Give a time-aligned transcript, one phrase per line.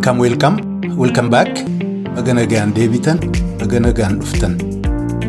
[0.00, 0.56] Welcome, welcome,
[0.96, 1.50] welcome back.
[2.16, 3.20] Baga nagaan deebitan,
[3.60, 4.56] baga nagaan dhuftan.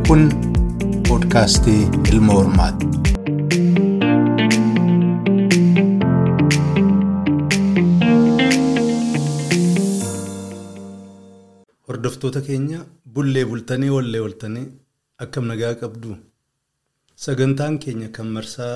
[0.07, 0.21] Kun
[1.07, 1.81] poodkaastii
[2.11, 2.87] Ilma Hormaati.
[11.87, 12.79] Hordoftoota keenya
[13.15, 14.65] bullee bultanii wallee ooltanii
[15.23, 16.11] akkam nagaa qabdu.
[17.23, 18.75] Sagantaan keenya kan marsaa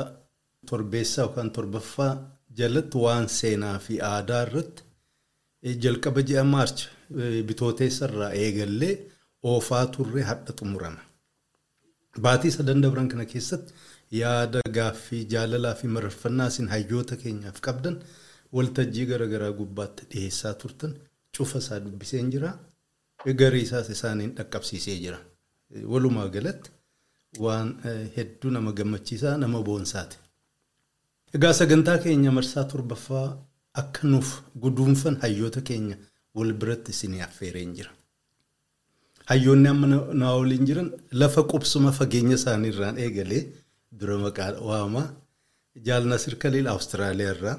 [0.70, 2.12] torbeessaa yookaan torbaffaa
[2.60, 4.84] jalatti waan seenaa fi aadaa irratti
[5.84, 6.82] jalqaba ji'a maarch
[7.48, 8.94] bitooteessa irraa eegallee
[9.52, 11.02] oofaa turre hadha xumurama.
[12.24, 13.74] Baatii sadan dabran kana keessatti
[14.22, 17.96] yaada gaaffii jaalalaa fi mararfannaa isin hayyoota keenyaaf qabdan
[18.56, 20.94] waltajjii garaagaraa gubbaatti dhiyeessaa turtan
[21.38, 22.52] cufa isaa dubbiseen jira.
[23.40, 25.20] Garii isaas isaaniin dhaqqabsiisee jira.
[25.94, 26.72] Walumaa galatti
[27.40, 27.70] waan
[28.16, 30.18] hedduu nama gammachiisaa nama boonsaati.
[31.36, 33.28] Egaa sagantaa keenya marsaa torbaffaa
[33.82, 34.30] akka nuuf
[34.64, 35.96] guduunfan hayyoota keenya
[36.38, 37.92] wal biratti isinii affeereen jira.
[39.30, 39.88] Hayyoonni amma
[40.22, 40.90] na waliin jiran
[41.22, 43.44] lafa qubsuma fageenya isaanii irraan eegalee
[44.00, 45.08] dura maqaa waamaa
[45.88, 47.56] jaal Nasir Kaliil Awustiraaliyaa irraa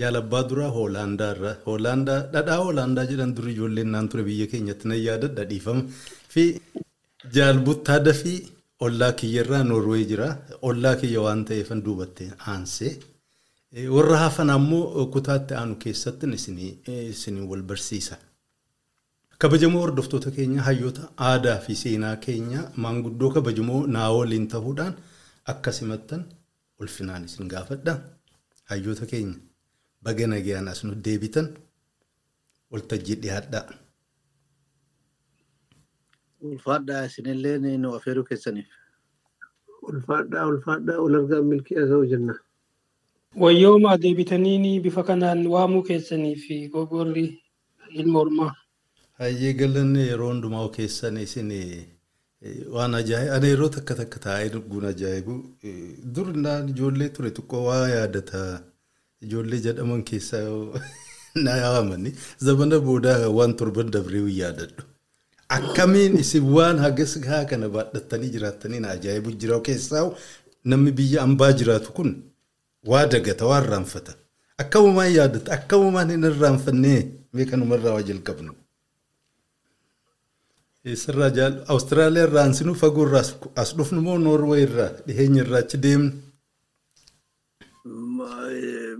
[0.00, 4.88] jaal Abbaa Duraa Hoolaandaa irraa Hoolaandaa dhadhaa Hoolaandaa jedhan duri ijoolleen naan ture biyya keenyatti
[4.90, 5.82] na yaadadha dhiifama
[6.34, 6.44] fi
[7.36, 8.38] jaal Buttaa Dafii
[8.86, 10.28] ollaa kiyya irraa Noorwee jira
[10.68, 12.92] ollaa kiyya waan ta'eefan duubatte aansee.
[13.72, 18.16] Warra hafan ammoo kutaatti aanu keessatti isinii wal barsiisa.
[19.38, 24.94] Kabajamoo hordoftoota keenya hayyoota aadaa fi seenaa keenya maanguddoo kabajamoo naa waliin ta'uudhaan
[25.52, 26.24] akka simattan
[26.80, 27.94] ulfinaan isin gaafadha.
[28.64, 29.36] Hayyoota keenya
[30.02, 31.48] baga nagayaan as nu deebitan
[32.70, 33.66] waltajjii dhiyaadhaa.
[36.40, 38.68] Ulfaadhaa isinillee nu affeeruu keessaniif.
[39.82, 42.34] Ulfaadhaa ulfaadhaa ol argaa milkii haasa'u jenna.
[43.34, 47.42] Wayyooma deebitanii bifa kanaan waamuu keessanii fi gogorri
[47.94, 48.52] ilma hormaa.
[49.18, 51.52] Hayyee galanne yeroo hundumaa keessan isin
[52.74, 55.36] waan ajaa'iba ani yeroo takka takka taa'ee dhugguun ajaa'ibu
[56.14, 58.42] dur naan ijoollee ture xiqqoo waa yaadata
[59.26, 60.42] ijoollee jedhaman keessaa
[61.44, 62.12] na yaamani
[62.48, 64.84] zamana boodaa waan torban dabree yaadadhu.
[65.58, 70.04] Akkamiin isin waan hagas haa kana baadhattanii jiraattanii na ajaa'ibu jira keessaa
[70.64, 72.12] namni biyya ambaa jiraatu kun.
[72.90, 74.12] Waa dagata waa irraanfata
[74.62, 77.00] akkamumaan yaadata akkamumaan hin irraanfannee
[77.32, 78.52] mee kanumarraa waa jalqabnu.
[80.90, 83.24] Eessarraa jaal Awustiraaliyaa irraa ansinuu fagoo irraa
[83.62, 86.10] as dhufnu moo Noorwee irraa dhiheenya irraa achi deemnu.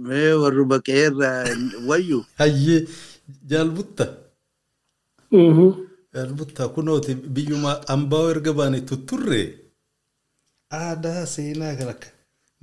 [0.09, 1.41] Mee warri baqee irraa
[1.88, 2.19] wayyu.
[2.42, 2.81] Hayyee
[3.50, 4.06] jaalbutta.
[6.15, 9.42] Jaalbutta kunooti biyyuma ambaa erga baane tutturre
[10.81, 12.09] aadaa seenaa kan akka.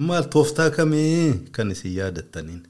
[0.07, 2.61] Maal tooftaa kamii kan isin yaadattaniin.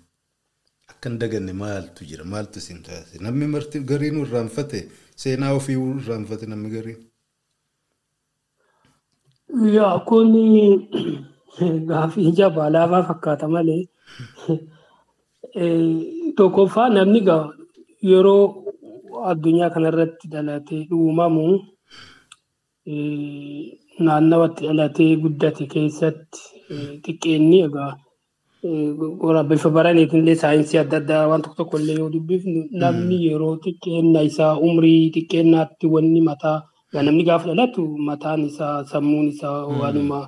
[0.92, 2.24] Akka hin daganne maaltu jira?
[2.34, 3.22] Maaltu isin taasise?
[3.26, 4.80] Namni marti gariin irraanfate
[5.24, 7.00] seenaa ofii irraanfate namni gariin.
[9.76, 10.34] Yaa kun
[11.92, 13.82] gaaffii jabaa laafaa fakkaata malee.
[16.38, 17.22] Tokkoffaa namni
[18.12, 18.44] yeroo
[19.32, 21.46] addunyaa kanarratti dhalatee uumamu
[24.06, 26.42] naannawatti dhalatee guddate keessatti
[27.06, 27.92] xiqqeenni egaa
[29.50, 34.22] bifa baraniitiin illee saayinsii adda addaa waan tokko tokko illee yoo dubbifnu namni yeroo xiqqeenna
[34.30, 36.58] isaa umrii xiqqeennaatti wanni mataa
[37.08, 40.20] namni gaafa dhalatu mataan isaa sammuun isaa waanuma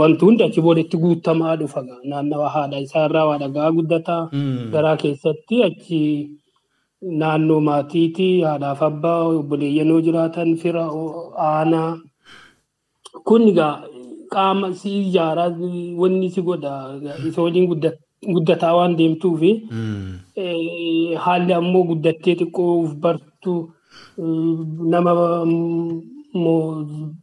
[0.00, 4.22] wanti hundi achi boodatti guutamaa dhufa naannawa haadha isaa irraa waa dhagaa guddataa
[4.72, 6.00] garaa keessatti achi
[7.20, 10.84] naannoo maatiiti haadhaaf abbaa obboleeyyan yoo jiraatan fira
[11.50, 11.90] aanaa
[13.28, 13.74] kun egaa
[14.34, 15.50] qaama si ijaaraa
[16.02, 16.72] wanni si godha.
[17.28, 17.66] Isa waliin
[18.34, 19.40] guddataa waan deemtuuf
[21.24, 23.54] haalli ammoo guddattee xiqqoo bartu
[24.92, 25.12] nama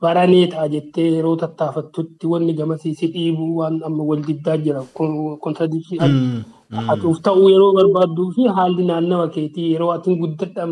[0.01, 4.81] baranee ta'a jettee yeroo tattaafattutti wanni gamasii si dhiibu waan amma wal diddaa jira.
[5.43, 5.99] Kontradikshii
[6.87, 10.67] hatuuf ta'uu yeroo barbaadduu fi haalli naannawa keetii yeroo atiin guddadha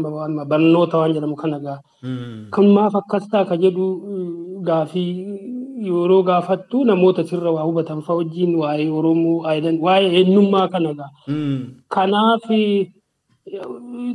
[0.52, 1.80] barnoota waan jedhamu kana gaa.
[2.54, 3.86] Kan maaf akkas ta'a ka jedhu
[4.68, 5.12] gaafii
[5.88, 9.38] yeroo gaafattu namoota sirra waa hubatan fa'a wajjin waa'ee Oromoo
[9.86, 11.12] waa'ee eenyummaa kana gaa.
[11.96, 12.46] Kanaaf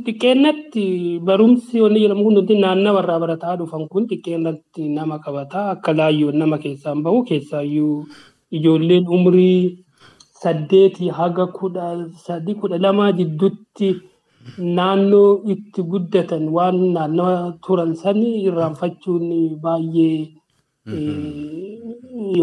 [0.05, 0.85] xiqqeennatti
[1.27, 6.57] barumsi wanni jedhamu hundi naannawa irraa barataa dhufan kun xiqqeennatti nama qabataa akka laayyoon nama
[6.63, 7.95] keessaan bahu keessaayyuu
[8.57, 9.61] ijoolleen umrii
[10.43, 11.87] saddeetii haga kudha
[12.25, 13.89] sadii kudha lamaa jidduutti
[14.77, 17.35] naannoo itti guddatan waan naannawa
[17.65, 19.27] turan sani irraanfachuun
[19.63, 20.17] baay'ee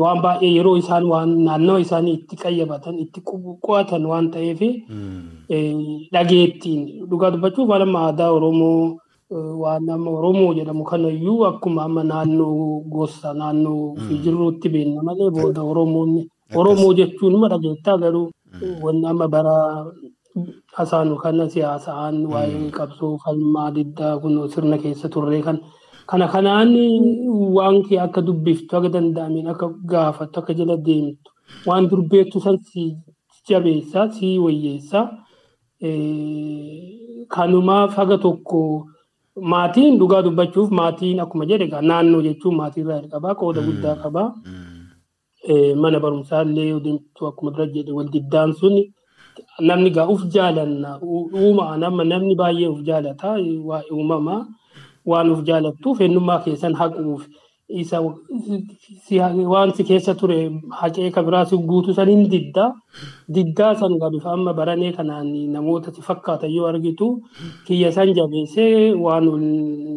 [0.02, 3.20] waan baay'ee yeroo isaan waan naannoo isaanii itti qayyabatan itti
[3.66, 4.60] qo'atan waan ta'eef
[6.14, 8.98] dhageettiin dhugaa dubbachuuf amma aadaa Oromoo
[9.62, 15.62] waan amma Oromoo jedhamu kanayyuu akkuma amma naannoo gosa naannoo fi jirruutti beekna malee booda
[15.72, 16.22] Oromoonni
[16.60, 18.28] Oromoo jechuun ima dhageettaa garuu
[18.84, 19.56] wanni amma bara
[20.76, 25.58] hasaanu kana siyaasaan waa'ee qabsoo falmaa diddaa kun sirna keessa turre kan
[26.10, 26.72] kana kanaan
[27.56, 31.30] waan kee akka dubbiftu akka danda'ameen akka gaafattu akka jala deemtu
[31.66, 32.82] waan durbeettu san si
[33.48, 35.00] jabeessa si wayyeessa.
[37.34, 38.60] Kanumaaf haga tokko
[39.52, 44.28] maatiin dhugaa dubbachuuf maatiin akkuma jedhe naannoo jechuun maatii irraa qabaa qooda guddaa qabaa.
[45.82, 48.74] mana barumsaa illee deemtu akkuma dura jedhe wal diddaan sun
[49.68, 50.90] namni gaa uf jaalanna.
[51.42, 53.28] Uumaan amma namni baay'ee uf jaalata
[53.68, 54.40] waa'ee uumamaa
[55.10, 57.22] waan uf jaalattuuf eenyummaa keessan haquuf
[57.82, 57.98] isa
[59.52, 60.38] waan si keessa ture
[60.80, 62.64] haqee kan biraa si guutu san hin didda
[63.34, 67.08] diddaa san gaa bifa amma baranee kanaan namoota si fakkaatan yoo argitu
[67.66, 69.46] kiyya san jabeessee waan wal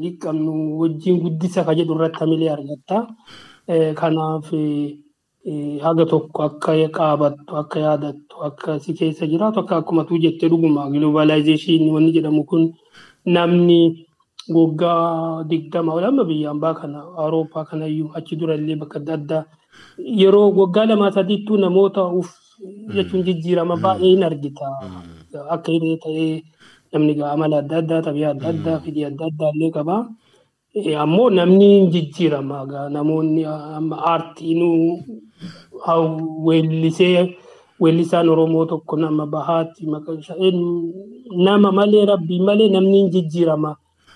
[0.03, 2.97] liqqabnu wajjin guddisa ka jedhu irratti hamilee argatta.
[3.99, 4.49] Kanaaf
[5.85, 10.89] haga tokko akka qaabattu akka yaadattu akka si keessa jiraatu akka akkuma tuu jettee dhuguma
[10.93, 12.63] globalizeeshinii wanni jedhamu kun
[13.35, 13.79] namni
[14.55, 19.43] waggaa digdama lama biyya ambaa kana awurooppaa kanayyuu achi durallee bakka adda addaa
[20.21, 22.29] yeroo waggaa lamaa sadiittuu namoota uf
[22.95, 24.67] jechuun jijjiirama baay'ee hin argita.
[25.53, 26.33] Akka hidhee ta'ee
[26.93, 30.01] namni amala adda addaa tabi'a adda addaa fidii adda addaa illee qabaa.
[31.03, 32.57] ammoo namni jijjiirama.
[32.95, 34.81] Namoonni aartiinuu
[36.47, 37.37] weellisee
[37.81, 39.85] weellisaan oromoo tokko nama bahaatti
[41.45, 43.75] nama malee rabbii malee namni jijjiirama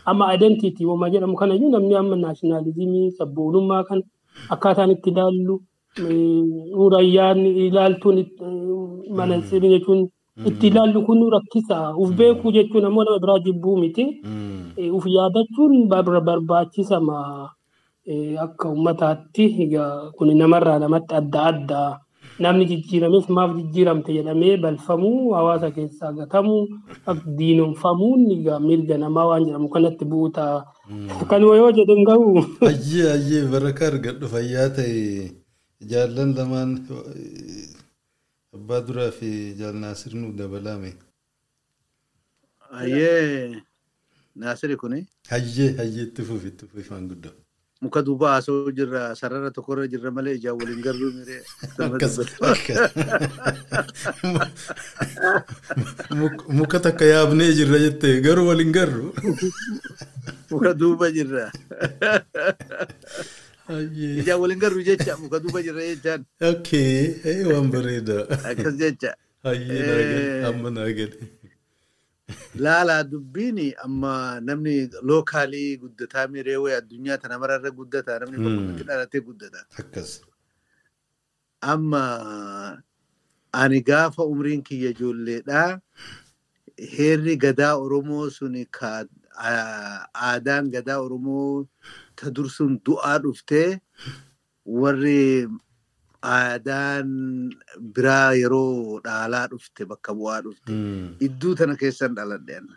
[0.10, 4.02] amma identitii wama jedhamu kanayyuu namni amma naashinaalizimii sabboonummaa kan
[4.54, 5.56] akkaataan itti ilaallu
[6.84, 8.18] urayyaan ilaaltuun
[9.18, 10.02] manansiri jechuun
[10.50, 14.04] itti ilaallu kun rakkisa uf beekuu jechuun ammoo nama biraa jibbuu miti.
[14.98, 17.18] Uf yaadachuun barbaachisama
[18.46, 19.46] akka ummataatti
[20.18, 21.90] kun namarraa namatti adda addaa
[22.40, 26.62] namni jijjiirames maaf jijjiiramte jedhamee balfamuu hawaasa keessaa gatamuu
[27.38, 28.22] diinonfamuun
[28.68, 30.46] mirga namaa waan jedhamu kanatti buuta
[31.30, 32.46] kanuma yoo jedhan ga'u.
[32.72, 35.32] Ayyee ayyee baraka argadhu fayyaa ta'e
[35.92, 36.72] jaallan lamaan
[38.56, 39.30] abbaa duraa fi
[39.60, 40.92] jaal naasir nu dabalame.
[42.80, 43.62] Hayyee
[44.36, 45.00] naasiri kuni.
[45.30, 47.34] Hayyee hayyee itti fufi itti fufi waan guddaa.
[47.84, 51.42] Muka duuba haasoo jirra sarara tokkorra jirra malee ijaan waliin garuu miree.
[56.60, 59.12] Muka takka yaabnee jirra jettee garuu waliin garru.
[60.52, 61.52] Muka duuba jirra.
[64.22, 66.26] Ijaan waliin garru jecha muka duuba jirra jechaan.
[66.40, 68.24] Okay, waan bareeda.
[68.52, 69.12] Akkas jecha.
[69.44, 71.18] Gale, amma naa gale.
[72.56, 79.22] Laalaa dubbiin amma namni lookaalii guddataa miree wayii addunyaa tana mararra guddata namni bakka dhalatee
[79.28, 79.66] guddata.
[81.62, 82.04] Amma
[83.54, 85.80] ani gaafa umriin kiyya ijoolleedhaa
[86.98, 88.66] heerri gadaa Oromoo suni
[89.38, 91.66] aadaan gadaa Oromoo
[92.16, 93.80] ta dursun du'aa dhuftee
[94.66, 95.48] warri
[96.24, 97.10] aadaan
[97.96, 100.72] biraa yeroo dhaalaa dhufte bakka bu'aa dhufte
[101.28, 102.68] idduu tana keessan dhaladheen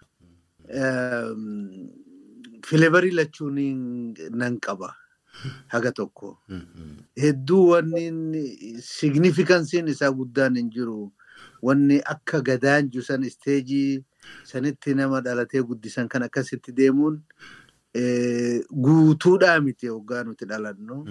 [2.67, 3.59] filebarii lachuun
[4.43, 4.95] nan qaba
[5.69, 6.39] haga tokko.
[7.23, 8.43] Hedduu wanni
[8.83, 11.13] signifikansiin isaa guddaan hin jiru.
[11.63, 14.03] Wanni akka gadaan jusan isteejii
[14.45, 17.21] sanitti nama dhalatee guddisan kan akkasitti deemuun
[18.87, 21.05] guutuudhaa miti hoggaa nuti dhalannu.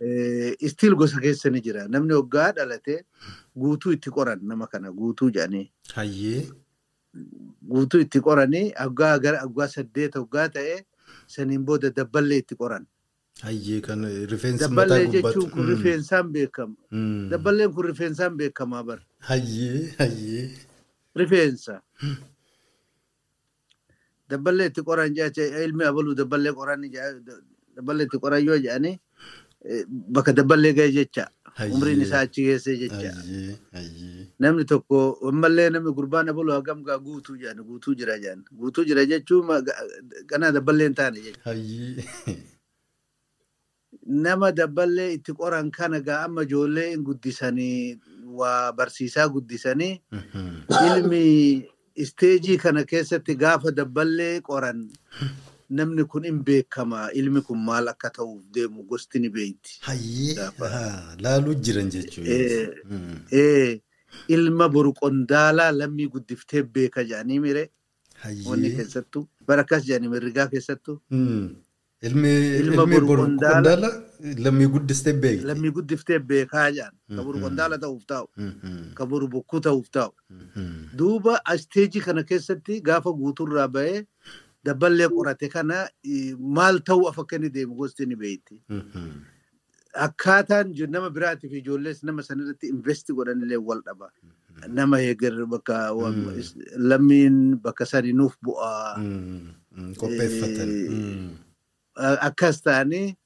[0.00, 1.86] Istiil gosa keessa ni jira.
[1.88, 3.04] Namni hoggaa dhalate
[3.56, 5.70] guutuu itti qoran nama kana guutuu jedhanii.
[5.94, 6.48] Hayyee.
[7.68, 10.84] Guutuu itti qoranii hoggaa gara hoggaa saddeet hoggaa ta'e
[11.26, 12.86] saniin booda dabballee itti qoran.
[13.42, 15.28] Hayyee kan rifeensi mataa Dabballee gubbatu.
[15.28, 16.74] jechuun kun rifeensaan beekama.
[17.30, 19.02] Dabballeen kun rifeensaan beekamaa bara.
[19.18, 20.50] Hayyee hayyee.
[21.16, 21.80] Rifeensa.
[24.30, 26.52] Dabballee itti qoran jecha ilmi abaluu dabballee
[27.76, 28.96] dabballee qoran yoo jedhanii
[30.08, 31.28] bakka dabballee ga'e jecha.
[31.70, 33.12] Umriin isaa achi geessee jecha.
[34.40, 38.44] Namni tokko ammallee namni gurbaan abaluu hagam gaa guutuu jedhan guutuu jira jedhan.
[38.52, 39.46] Guutuu jira jechuun
[40.26, 42.36] ganaa dabballee hin taane jechuudha.
[44.06, 48.00] Nama dabballee itti qoran kana gaa amma ijoollee hin guddisanii
[48.40, 50.00] waa barsiisaa guddisanii
[50.86, 51.22] ilmi
[51.94, 54.86] isteejii kana keessatti gaafa dabballee qoran
[55.78, 59.78] namni kun hin beekama ilmi kun maal akka ta'uuf deemu gosti ni beeyti.
[59.88, 60.50] Hayyee
[61.26, 62.36] laaluu jiran jechuudha.
[63.30, 63.80] Eh,
[64.28, 68.76] ilma boru qondaalaa lammii guddiftee beeka jedhanii mire wanni Hayyee.
[68.76, 71.50] keessattuu bara akkas jedhanii mirgaa keessattuu Hmm.
[72.08, 73.88] Ilmi Ilma ilmi boru boru qondaala- qondaala
[74.44, 75.44] lammii guddistee beekti.
[75.48, 77.44] lammii guddiftee beekaa jedhan ka boru Mhm.
[77.46, 78.26] qondaala ta'uuf taa'u
[79.00, 80.12] ka boru bokkuu ta'uuf taa'u
[81.00, 84.00] duuba isteejii kana keessatti gaafa guuturraa ba'ee
[84.64, 88.60] dabballee qorate kana eh, maal ta'uu af akka inni deemu gosti ni beeyti.
[88.68, 89.24] Mhm.
[89.94, 94.10] Akkaataan nama biraatiif ijoollees nama sanirratti investi godhanillee wal dhaba.
[94.68, 96.42] Nama heegar bakka Mm.
[96.76, 99.00] lammiin bakka sani nuuf bu'aa.
[99.98, 100.68] Qopheeffatan.
[100.68, 101.30] Eh, Mhm.
[101.96, 103.16] A- Akkas ta'anii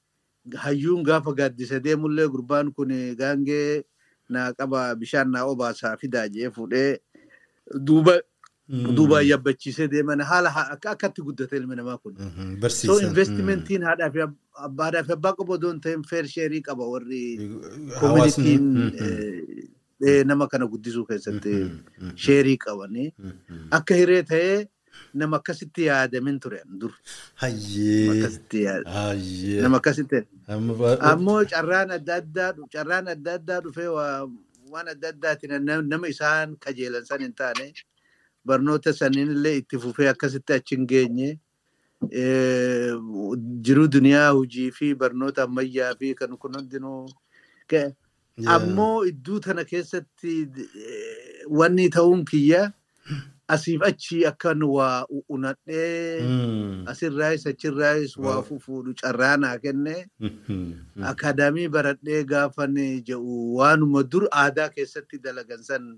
[0.56, 3.84] hayyuun gaafa gaaddisa deemullee gurbaan kun gaangee
[4.28, 6.98] naa qaba bishaan naa obaasaa fidaa jee fuudhee
[7.86, 8.20] duuba
[8.68, 8.94] Mhm.
[8.96, 12.14] duubaan yabbachiisee deeman haala ha- akka akkatti guddate ilmi namaa kun.
[12.18, 12.54] Mhm.
[12.54, 13.06] So Barsiisan.
[13.08, 17.22] investimentiin haadhaa fi ab- abbaadhaa fi abbaa qofa odoo hin ta'in fair sheerii qaba warri
[18.00, 19.04] koominitiin Mhm.
[19.04, 21.52] eh, eh, nama kana guddisuu keessatti
[22.26, 23.08] sheerii qabanii
[23.70, 24.58] akka hiree ta'ee
[25.14, 26.92] nama akkasitti yaadamin ture dur.
[27.42, 28.08] Hayyee.
[29.62, 30.20] Nama akkasitti.
[30.48, 32.16] Ammoo carraan adda
[33.38, 34.28] addaa dhufee waa-
[34.72, 37.72] waan adda addaatiin nam- nama isaan kajeelan san hin taane
[38.46, 41.28] barnoota saniin illee itti fufee akkasitti achi hin geenye
[43.66, 47.08] jiruu duniyaa hojii fi barnoota ammayyaa fi kan kun hundinuu
[48.54, 50.34] ammoo idduu tana keessatti
[51.48, 52.72] wanni ta'uun kiyya
[53.54, 56.20] asiif achi akkan waa unadhee
[56.92, 58.42] asirraayis achirraayis waa Waa.
[58.42, 61.04] fufuudhu carraa naa kenne Mhm.
[61.12, 62.74] akaadaamii baradhee gaafan
[63.10, 65.88] jedhu waanuma dur aadaa keessatti dalagan san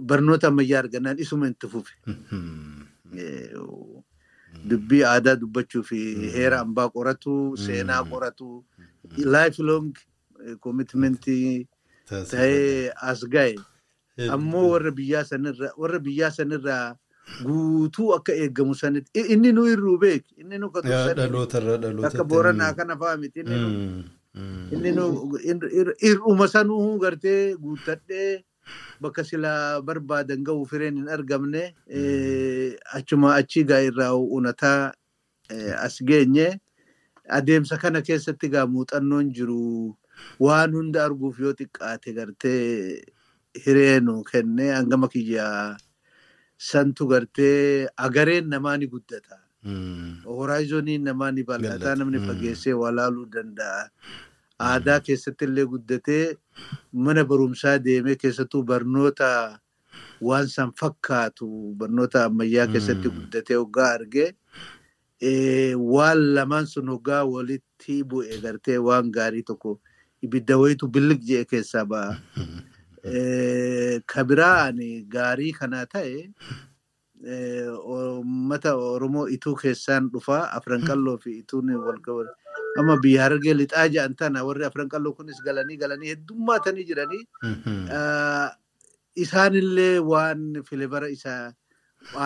[0.00, 1.46] barnoota ammayyaa argannaan isuma.
[2.06, 3.18] Mhm.
[3.18, 3.50] Eh,
[4.68, 5.98] Dubbii aadaa dubbachuu fi
[6.34, 8.64] heera ambaa qoratu, seenaa qoratu,
[9.16, 9.92] life long
[10.60, 11.66] commitmentii
[12.30, 13.54] ta'ee as ga'e.
[14.30, 16.96] Ammoo warra biyyaa sanirraa
[17.42, 20.70] guutuu akka eegamu sanitti inni nu irruu beek inni nu
[22.06, 23.68] akka booranaa kana fa'aa miti inni nu
[24.74, 25.04] inni nu
[25.50, 28.44] ir- ir- ir'uma sanuu gartee guuttadhee
[29.00, 29.22] bakka
[29.82, 34.92] barbaadan ga'uu fireen hin argamne eh, achuma achi gaa irraa unataa
[35.50, 36.60] eh, as geenye
[37.28, 39.96] adeemsa kana keessatti gaa muuxannoon jiru
[40.38, 43.02] waan hunda arguuf yoo xiqqaate gartee
[43.64, 45.76] hireenu kenne hangama kiyyaa
[46.58, 49.38] santu gartee agareen namaa ni guddata.
[50.24, 51.96] Horaayizoniin namaa ni bal'ata Bal'ata.
[51.98, 52.26] namni Mm.
[52.28, 53.88] fageessee waa laaluu danda'a.
[54.60, 56.34] Aadaa keessatti illee guddatee
[56.92, 59.30] mana barumsaa deemee keessattuu barnoota
[60.20, 64.28] waan san fakkaatu barnoota ammayyaa keessatti guddatee hoggaa argee
[65.94, 69.80] waan lamaan sun hoggaa walitti bu'e gartee waan gaarii tokko
[70.22, 72.14] ibidda wayitu billig je'e keessaa ba'a.
[73.04, 76.30] Eh, Ka biraa ani gaarii kanaa ta'e
[77.26, 82.32] uummata Oromoo ituu keessaan dhufaa afran qalloo fi ituun wal qabatu.
[82.78, 87.88] Amma biyya harargee lixaa jedhan tana warri afran qalloo kunis galanii galanii heddummaatanii jiranii Mhm.
[87.98, 88.50] ah,
[89.16, 91.52] isaanillee waan filibara isaa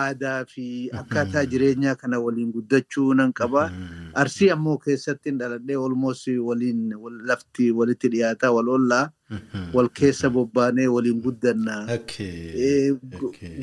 [0.01, 3.69] aadaa fi akkaataa jireenyaa kana waliin guddachuu nan qaba.
[3.69, 4.11] Mhm.
[4.21, 9.71] Arsii ammoo keessatti dhaladhee olmoos waliin wal- lafti walitti dhiyaataa wal ollaa Mhm.
[9.73, 11.85] wal keessa bobbaanee waliin guddanna.
[11.95, 12.91] Okay.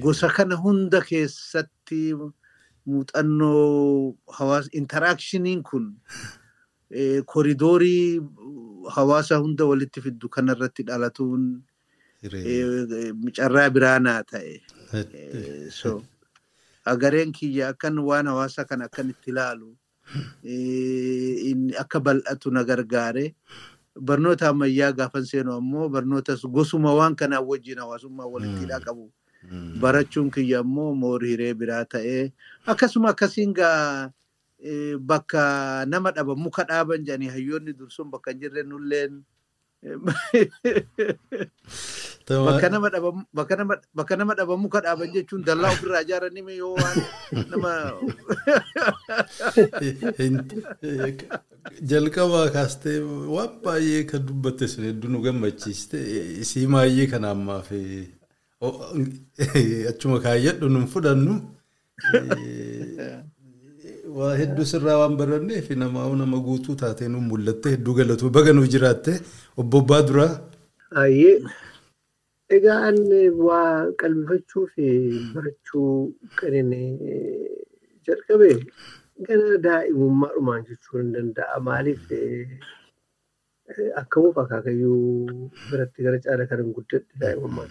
[0.00, 2.14] gosa kana hunda keessatti
[2.86, 5.94] muuxannoo hawaasa interaakshiniin kun
[6.90, 8.20] eh, koridoorii
[8.96, 11.62] hawaasa hunda walitti fiddu kanarratti dhalatuun
[12.22, 14.60] eh, carraa biraanaa ta'e.
[15.70, 16.02] So
[16.86, 19.74] agareen kiyya akkan waan hawaasa kana akkan itti ilaalu
[21.78, 23.34] akka bal'atu na gargaare
[23.96, 29.10] barnoota ammayyaa gaafan seenu ammoo barnootas gosuma waan kanaa wajjin hawaasummaa walitti hidhaa qabu
[29.46, 29.78] Mhm.
[29.80, 32.32] barachuun kiyya ammoo moor hiree biraa ta'ee
[32.66, 34.10] akkasuma akkasiin gaa
[34.58, 39.22] eh, bakka nama dhaba muka dhaaban jedhanii hayyoonni dursun bakka hin jirre nulleen
[42.26, 42.88] bakka nama
[43.34, 46.96] bakka nama bakka nama dhaba muka dhaaban jechuun dallaa ofirraa ijaaranii yoo waan
[47.50, 47.70] nama.
[51.90, 52.98] Jalqabaa kaastee
[53.36, 55.98] waan baay'ee kan dubbatte sun hedduu nu gammachiiste
[56.42, 57.70] isii maayyee kana ammaaf
[59.90, 61.34] achuma kaayyadhu nun fudhannu
[64.18, 68.66] waa hedduu sirraa waan baranneef nama nama guutuu taatee nu mul'atte hedduu galatu baga nu
[68.74, 69.12] jiraatte
[69.60, 70.32] obbo Abbaa duraa.
[71.02, 71.36] Ayyee.
[72.56, 74.84] Egaa ani waa qalbifachuu fi
[75.34, 75.94] barachuu
[76.38, 76.82] kan inni
[78.06, 78.50] jalqabe
[79.26, 81.56] gana daa'imummaadhumaan jechuun hin danda'a.
[81.68, 82.04] Maaliif
[84.02, 87.70] akkamuuf akaakayyuu biratti gara caala kan hin guddadhe daa'imummaan.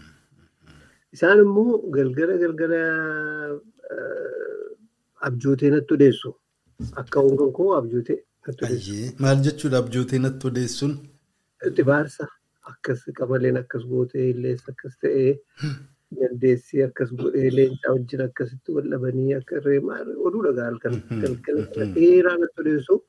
[1.16, 2.82] Isaan immoo galgala galgala
[5.30, 6.36] abjootee natti odeessu.
[7.02, 8.96] Akka hongan koo abjootee natti odeessu.
[9.24, 10.98] Maal jechuudha abjootee natti odeessuun?
[11.78, 12.28] Xibaarsa
[12.72, 15.32] akkas qamaleen akkas gootee illees akkas ta'ee
[16.20, 19.80] dandeessii akkas godhee leencaa wajjin akkasitti wal dhabanii akka irree
[20.30, 23.00] oduu dhagaa halkan galgala dheeraa natti odeessu.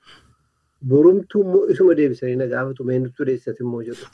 [0.89, 4.07] Borumtuu immoo isuma deebisanii na gaafatu mee nutti odeessati immoo jedhu.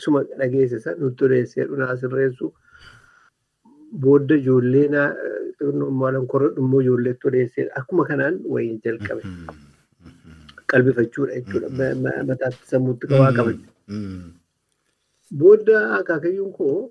[0.00, 2.52] Isuma dhageessisa nutti odeessee dhunaa sirreessu.
[4.02, 4.88] Booda ijoollee
[6.00, 9.22] maalan korrodhu immoo ijoolleetti odeessee akkuma kanaan wayii jalqabe.
[10.72, 11.68] Qalbifachuudha jechuudha.
[12.30, 13.64] Mataatti sammuutti qabaa qabate.
[15.40, 16.90] Booda akaakayyuun koo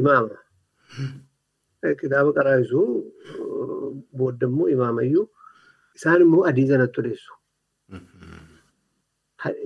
[0.00, 0.36] imaama.
[2.00, 2.80] Kitaaba qaraa'isu
[4.18, 5.24] booda immoo imaamayyuu
[5.96, 7.32] isaan immoo hadiisa natti odeessu.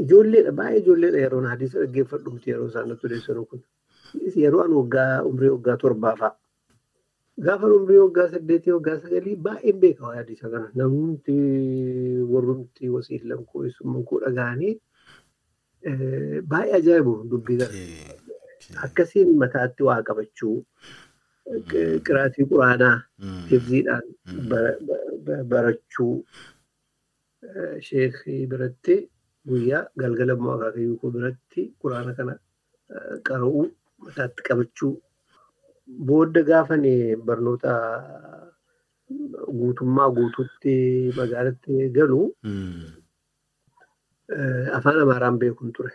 [0.02, 3.60] Ijoolleedha baay'ee ijoolleedha yeroon hadiisa dhaggeeffadhumti yeroo isaan natti odeessan kun.
[4.42, 6.32] Yeroo an waggaa umrii waggaa torbaa fa'a.
[7.47, 10.68] Gaafa umrii waggaa saddeetii waggaa sagalii baay'een beeka waa hadiisa kana.
[10.80, 11.37] Namni
[12.33, 14.75] warrumti wasiilan koo eessummaan koo dhaga'anii
[16.52, 17.75] baay'ee ajaa'ibu dubbii kana.
[18.87, 20.57] Akkasiin mataatti waa qabachuu
[22.07, 22.97] qiraatii quraanaa
[23.50, 24.07] hifziidhaan
[25.52, 26.14] barachuu.
[27.88, 28.97] Sheekii biratti
[29.49, 32.35] guyyaa galgala immoo akaakayyuu biratti quraana kana
[33.28, 33.64] qara'uu
[34.07, 34.92] mataatti qabachuu
[35.88, 36.83] booda gaafan
[37.26, 37.73] barnoota
[39.61, 40.75] guutummaa guutuutti
[41.16, 42.21] magaalatti galu
[44.78, 45.92] afaan amaaraan beekuun ture.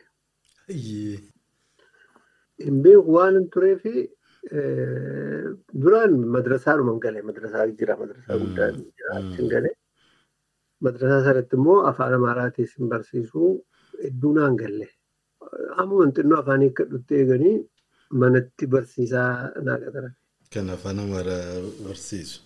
[2.66, 3.94] Hin beeku waan hin tureefi
[5.84, 9.76] duraan madrasaadhuma galee madrasaa jira madrasaa guddaa jira achiin galee.
[10.82, 13.52] Madrasaa sanatti immoo afaan amaaraatiin hin barsiisuu
[14.04, 14.88] hedduu naan galle.
[15.78, 17.56] Amma xinnoo afaan hiikkadhutti eeganii
[18.22, 19.32] manatti barsiisaa
[19.66, 20.14] naa qataran.
[20.54, 21.46] Kan afaan amaaraa
[21.86, 22.38] barsiisu.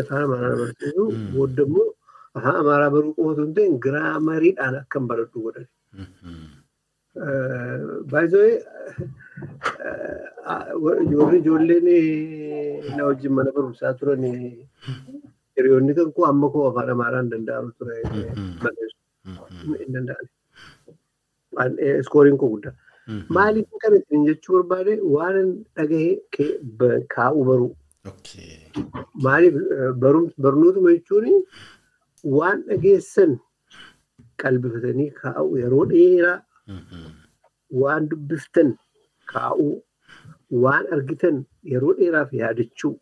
[0.00, 1.02] Afaan amaaraa barsiisu
[1.34, 1.88] booda immoo
[2.36, 5.66] afaan amaaraa baruu qofa hin ta'in giraamariidhaan akkan baradhu godhan.
[8.10, 8.50] Baay'ee
[11.04, 11.86] ijoollee ijoolleen
[12.96, 14.22] na wajjin mana barumsaa turan
[15.56, 17.96] hiriyoonni kan koo amma koo afaan amaaraa hin danda'amu ture
[18.62, 18.98] barreessu
[19.80, 20.26] hin danda'an.
[22.00, 22.74] Iskooriin koo guddaa.
[23.08, 26.20] Maaliif kan isin jechuu barbaade waan dhagahee
[27.14, 27.70] kaa'uu baruu.
[29.26, 29.54] Maaliif
[30.44, 31.26] barnootuma jechuun
[32.36, 33.32] waan dhageessan
[34.42, 36.36] qalbifatanii kaa'uu yeroo dheeraa
[37.82, 38.76] waan dubbiftan
[39.32, 39.72] kaa'uu
[40.64, 41.44] waan argitan
[41.74, 42.94] yeroo dheeraaf yaadachuu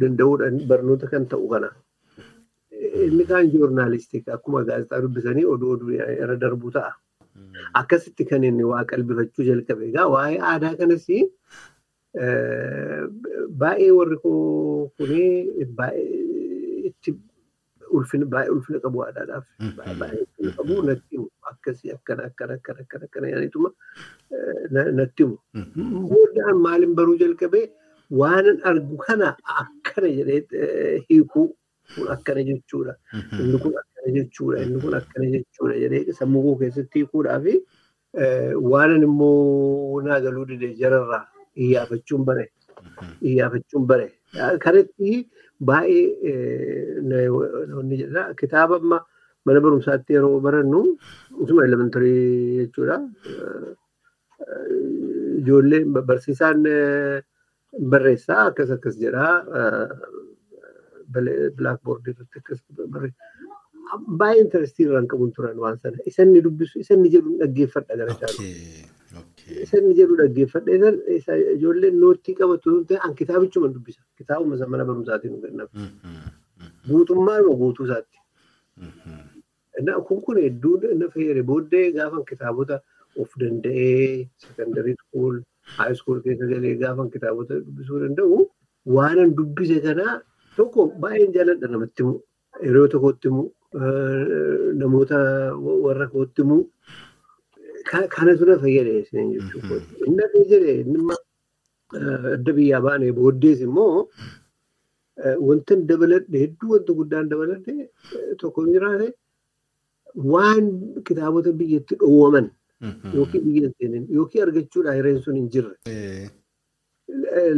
[0.00, 1.70] danda'uudhaan barnoota kan ta'u kana.
[3.06, 6.92] Inni kaan joornaalistik akkuma gaazexaa dubbisanii oduu irra darbuu ta'a.
[7.80, 9.82] Akkasitti kan inni waa qalbifachuu jalqabe.
[9.90, 11.06] Egaa waa'ee aadaa kanas
[13.62, 17.10] baay'ee warri kunii baay'ee itti
[17.98, 19.46] ulfina qabu aadaadhaaf.
[20.00, 21.28] Baay'ee ulfina qabu natti himu.
[21.52, 23.70] Akkasii akkana akkana akkana akkana akkana yaaniituma
[25.00, 25.36] natti himu.
[26.12, 27.66] Boodaan maaliin baruu jalqabee
[28.20, 29.28] waanan argu kana
[29.64, 30.40] akkana jedhee
[31.08, 31.46] hiikuu
[31.94, 32.94] kun akkana jechuudha.
[33.40, 34.62] Inni kun akkana jechuudha.
[34.64, 37.46] Inni kun akkana jechuudha jedhee sammuu koo keessatti hiikuudhaaf
[38.72, 41.24] waanan immoo naa galuu dide jararraa
[41.56, 42.44] iyyaafachuun bare.
[43.22, 44.06] Iyyaafachuun bare.
[44.64, 45.28] Kanatti
[45.60, 47.28] baay'ee
[48.00, 48.34] jedha.
[48.40, 50.82] Kitaaba mana barumsaatti yeroo barannu
[51.42, 52.96] isuma elementarii jechuudha.
[55.40, 56.62] Ijoollee barsiisaan
[57.90, 59.34] barreessaa akkas akkas jedhaa.
[61.14, 62.60] Bilaakboordii irratti akkas
[62.92, 63.32] barreessaa.
[64.22, 65.96] Baay'ee intarestii irraan qabuun turan waan sana.
[66.10, 68.48] Isanni dubbisu, isanni jedhu dhaggeeffadha gara caalu.
[69.66, 70.92] Isanni jedhu dhaggeeffadha.
[71.56, 74.00] Ijoolleen noottii qabatu ta'e an kitaabichuma dubbisa.
[74.18, 75.88] Kitaabuma mana barumsaatiin kennamu.
[76.88, 78.18] Guutummaadhuma guutuu isaatti.
[80.08, 82.80] Kun kun hedduu na fayyade booddee gaafa kitaabota
[83.22, 85.40] of danda'ee sekondarii skuul
[85.78, 88.38] haay skuul keessa galee gaafa kitaabota dubbisuu danda'u
[88.96, 90.14] waanan dubbise kanaa
[90.56, 92.14] tokko baay'een jaalladha namatti himu
[92.68, 93.42] yeroo tokkotti himu
[94.80, 95.18] namoota
[95.84, 96.58] warra kootti himu
[98.14, 99.76] kanatu na fayyade isin jechuudha.
[100.06, 101.16] Inni akka jedhe inni
[102.34, 104.08] adda biyyaa baane booddees immoo
[105.48, 107.74] wanta dabaladhe hedduu wanta guddaan dabaladhe
[108.40, 109.08] tokko jiraate
[110.32, 110.64] waan
[111.06, 112.46] kitaabota biyyatti dhoowwaman
[113.16, 113.68] yookiin biyya
[114.16, 115.74] yookiin argachuudhaan hireen sun hin jirre.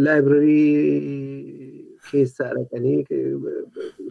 [0.05, 1.26] Laayibrarii
[2.11, 2.99] keessaa dhaqanii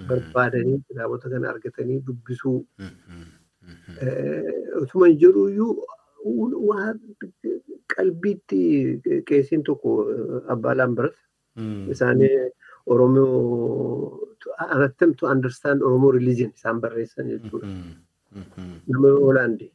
[0.09, 2.57] barbaadanii kitaabota kana argatanii dubbisuu
[4.81, 5.73] utuma jiru iyyuu
[7.95, 8.59] qalbiitti
[9.29, 9.89] qeesiin tokko
[10.55, 11.15] abbaa Laambarat
[11.95, 12.33] isaanii
[12.93, 14.19] Oromoo
[14.85, 17.67] attempt to understand Oromoo religion isaan barreessan jechuudha.
[18.87, 19.71] Nama Hoolaandii.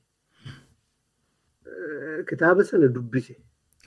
[2.28, 3.34] Kitaaba sana dubbise.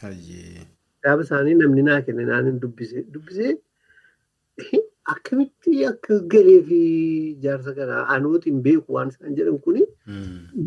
[0.01, 3.03] Kitaaba isaanii namni naa kenne naan dubbise.
[3.13, 3.53] Dubbisee
[5.11, 6.79] akkamitti akka galee fi
[7.45, 9.81] jaarsa kana anooti hin beeku waan isaan jedhan kuni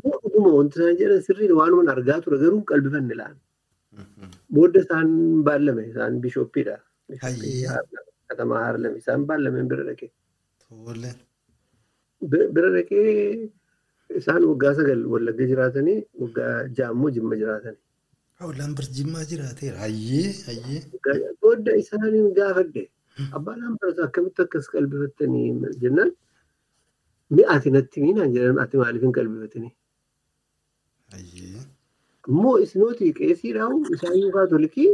[0.02, 3.36] dhuguma wanti isaan jedhan sirriin waanuma argaa ture garuu qalbifanne laan.
[4.56, 5.08] Booda isaan
[5.46, 6.76] baallame isaan bishooppiidha.
[8.28, 10.10] Katamaa Haarlem isaan baallame bira dhaqee.
[12.54, 13.50] Bira dhaqee
[14.20, 17.80] isaan waggaa sagal wallagga jiraatanii waggaa ja'ammoo jimma jiraatanii.
[18.60, 19.76] Laambar jimmaa jiraateera.
[19.84, 20.80] Hayyee hayyee.
[21.42, 22.84] Booda isaaniin gaafadhe.
[23.36, 25.48] Abbaa Laambarat akkamitti akkas qalbifattanii
[25.82, 26.10] jennaan
[27.36, 29.72] mi'aati natti miinaan jedhan ati maaliif hin qalbifatanii?
[32.28, 34.88] Immoo isinooti qeesiidhaan isaayyuu kaatolikii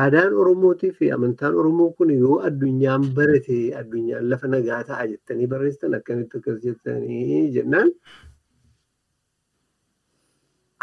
[0.00, 5.94] aadaan Oromootii fi amantaan Oromoo kun yoo addunyaan barate addunyaan lafa nagaa ta'a jettanii barreessitan
[6.00, 7.92] akkamitti akkas jettanii jennaan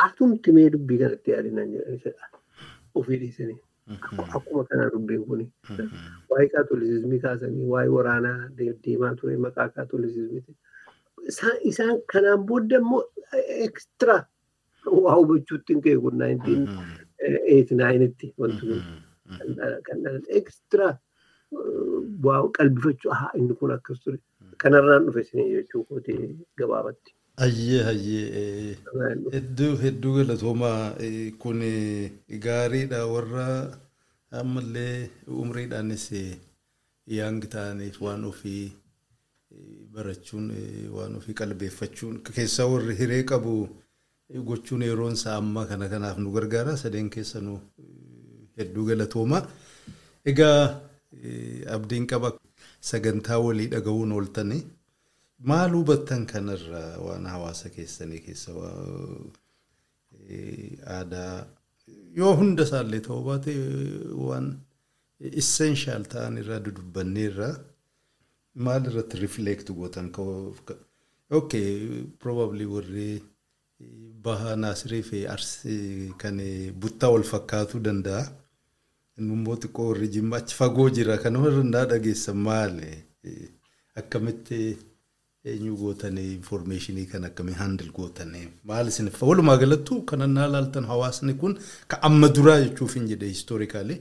[0.08, 2.42] atumti mee dubbii kanatti yaadinaan jedhan
[3.02, 3.60] ofii dhiisanii.
[4.38, 5.42] Akkuma kanaa dubbiin kun
[6.30, 10.56] waa'ee kaatolisizmii kaasanii waa'ee waraanaa deemaa ture maqaa kaatolisizmiiti.
[11.72, 13.02] Isaan kanaan booda immoo
[13.68, 14.18] ekstira
[15.04, 16.68] waa hubachuutti hin keeku naayintiin
[17.56, 18.82] eeti naayinitti wanti kun
[20.42, 20.90] ekstira
[22.28, 24.18] waa qalbifachuu haa inni kun akkas ture
[24.64, 27.16] kanarraan dhufe isin jechuu kootee gabaabatti.
[27.42, 28.78] Hayyee hayyee
[29.34, 30.94] hedduu hedduu galatoomaa
[31.44, 31.62] kun
[32.46, 33.46] gaariidha warra
[34.42, 35.10] ammallee
[35.44, 36.06] umriidhaanis
[37.18, 38.66] yaangi ta'aniif waan ofii
[39.96, 40.46] barachuun
[40.98, 43.56] waan ofii qalbeeffachuun keessaa warri hiree qabu
[44.52, 47.60] gochuun yeroon isaa amma kana kanaaf nu gargaara sadeen keessanuu
[48.58, 49.44] hedduu galatoomaa.
[50.32, 50.60] Egaa
[51.76, 52.34] abdiin qaba
[52.92, 54.64] sagantaa walii dhaga'uun ooltanii.
[55.50, 58.52] Maal hubattan kanarraa waan hawaasa keessanii keessa
[60.98, 61.34] aadaa
[62.20, 63.54] yoo hunda isaallee ta'uu baate
[64.28, 64.48] waan
[65.42, 67.54] essenshaal ta'an irraa dudubbanneerraa
[68.68, 70.08] maal irratti rifleekt gootan
[71.40, 71.70] okay
[72.24, 73.10] probably warri
[74.26, 76.38] baha naasirii fi arsii kan
[76.82, 78.24] buttaa wal fakkaatuu danda'a.
[79.20, 82.92] Immoo xiqqoo warri jimma achi fagoo jira kanuma irraa dhageessan maali
[84.00, 84.60] akkamitti
[85.52, 91.56] eenyu gootanii infoormeeshinii kan akkamii haandil gootanii maal isin walumaa galattuu kanannaa laaltan hawaasni kun
[91.94, 94.00] ka amma duraa jechuuf hin jedhe histoorikaalii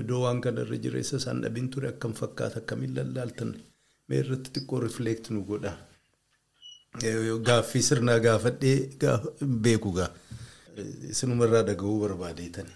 [0.00, 3.54] iddoo waan kanarra jireessa isaan dhabiin ture akkam fakkaata akkamiin lallaaltan
[4.08, 5.72] mee irratti xiqqoo rifleekt nu godha.
[7.48, 8.76] Gaaffii sirnaa gaafadhee
[9.66, 10.10] beeku gaa
[11.12, 12.72] isinumarraa dhaga'uu barbaadeetani.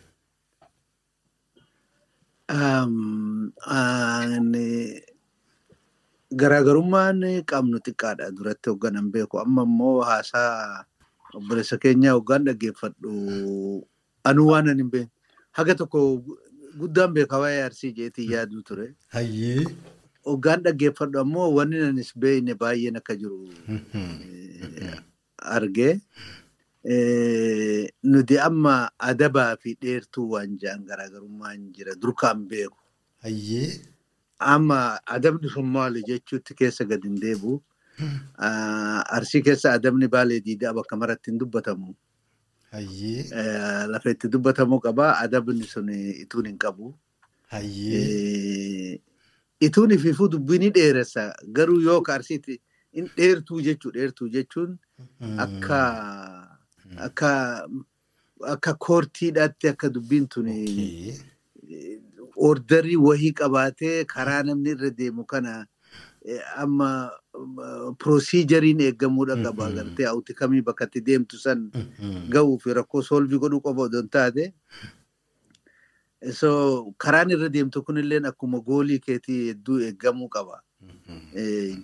[6.34, 9.38] Garaagarummaan qabnu xiqqaadha duratti hoogganan beeku.
[9.38, 10.84] Amma immoo haasaa
[11.34, 13.86] obboleessa keenya hoggaan dhaggeeffadhu
[14.24, 15.10] anuu waan hin beekne.
[15.52, 16.22] Haga tokko
[16.78, 18.88] guddaan beekaa waa'ee arsii jeetii yaaduu ture.
[20.26, 23.46] Hoggaan dhaggeeffadhu ammoo wanni anis beekne baay'een akka jiru
[25.38, 26.00] argee.
[28.02, 32.76] Nuti amma adabaa fi dheertuu waan jedhan garaagarummaan jira durkaan beeku.
[34.38, 37.60] Amma adabni sun maali jechuutti keessa gadi hin deebi'u.
[39.18, 41.94] Arsii keessa adabni baalee diidaa bakka maratti hin dubbatamu.
[42.72, 43.24] Hayyee.
[43.88, 45.16] Lafa itti dubbatamuu qaba.
[45.24, 46.94] Adabni sun ituun hin qabu.
[47.48, 49.00] Hayyee.
[49.60, 51.32] Ituun ififuu dubbii ni dheeressa.
[51.58, 52.60] Garuu yoo ka arsiitti
[52.92, 54.76] hin dheertuu jechuu dheertuu jechuun
[55.44, 55.78] akka
[57.06, 57.30] akka
[58.52, 60.46] akka koortiidhaatti akka dubbiin tun
[62.36, 65.66] ordarii wahii qabaatee karaa namni irra deemu kana
[66.56, 67.10] amma
[67.98, 69.70] piroosiijariin eeggamuudha qaba.
[69.72, 71.70] Gartee hawwiti kamii bakka itti deemtu san
[72.28, 74.52] gahuu fi rakkoo soolvii godhuu qofa odoo hin taate.
[76.98, 80.60] Karaan irra deemtu kunillee akkuma goolii keetii hedduu eeggamuu qaba.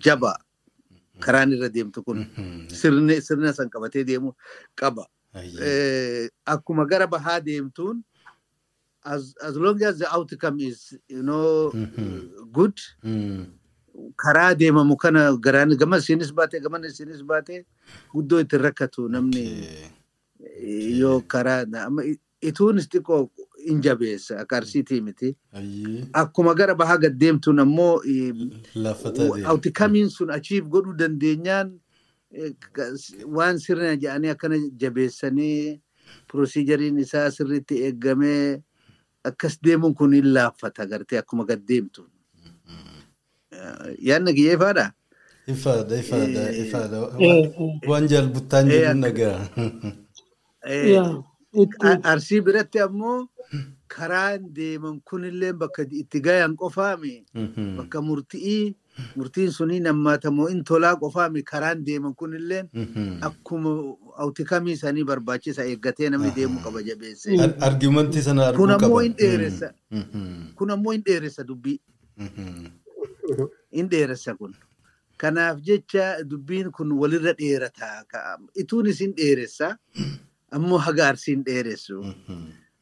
[0.03, 0.37] Jaba
[1.19, 2.25] karaan irra deemtu kun
[2.69, 4.35] sirna san qabatee deemuu
[4.75, 5.07] qaba.
[6.45, 8.03] Akkuma gara bahaa deemtuun
[9.05, 11.71] as, as long as the outcome is you know
[12.51, 12.77] good.
[14.17, 17.65] Karaa deemamu kana garaan gama isinis baate gaman isinis baate
[18.13, 19.43] guddoo itti rakkatu namni
[20.99, 21.65] yoo karaa
[22.41, 23.29] ituunis xiqqoo
[23.65, 25.35] in jabeessa akka arsiitii miti.
[26.13, 29.45] Akkuma gara bahaa gaddeemtuun ammoo deema.
[29.51, 31.71] awtikamiin sun achiif godhuu dandeenyaan
[32.33, 32.51] eh,
[33.25, 35.79] waan sirna jedhanii akkana jabeessanii
[36.27, 38.61] piroosijariin isaa sirriitti eeggamee
[39.23, 42.09] akkas deemuun kun hin laaffata gartee akkuma gaddeemtuun.
[44.01, 44.91] Yaadni kiyyeeffaadha.
[45.47, 46.97] Ifaadha ifaadha ifaadha.
[47.19, 47.51] Eh,
[47.89, 49.39] Waan jaalbuttaan Eh, jedhu nagaa.
[50.65, 53.27] Eh, yaa, itti- A- Arsii biratti ammoo
[53.87, 57.25] karaan deeman kunillee bakka itti gayan qofaami.
[57.77, 58.75] Bakka murtii
[59.15, 62.63] murtiin suni nammaatamoo in tolaa qofaami karaan deeman kunillee
[63.21, 63.69] akkuma
[64.17, 67.37] awtikamii isaanii barbaachisa eeggatee namni deemuu qaba jabeessee.
[67.69, 68.87] Argimantii sana arguu Kun qaba.
[70.55, 71.79] Kun ammoo hin dheeressa dubbii.
[73.71, 74.53] Hin dheeressa kun.
[75.17, 78.03] Kanaaf jecha dubbiin kun walirra dheerata.
[78.07, 79.77] Ka- Ituunis hin dheeressa.
[80.51, 82.03] Ammoo haga arsii hin dheeressu.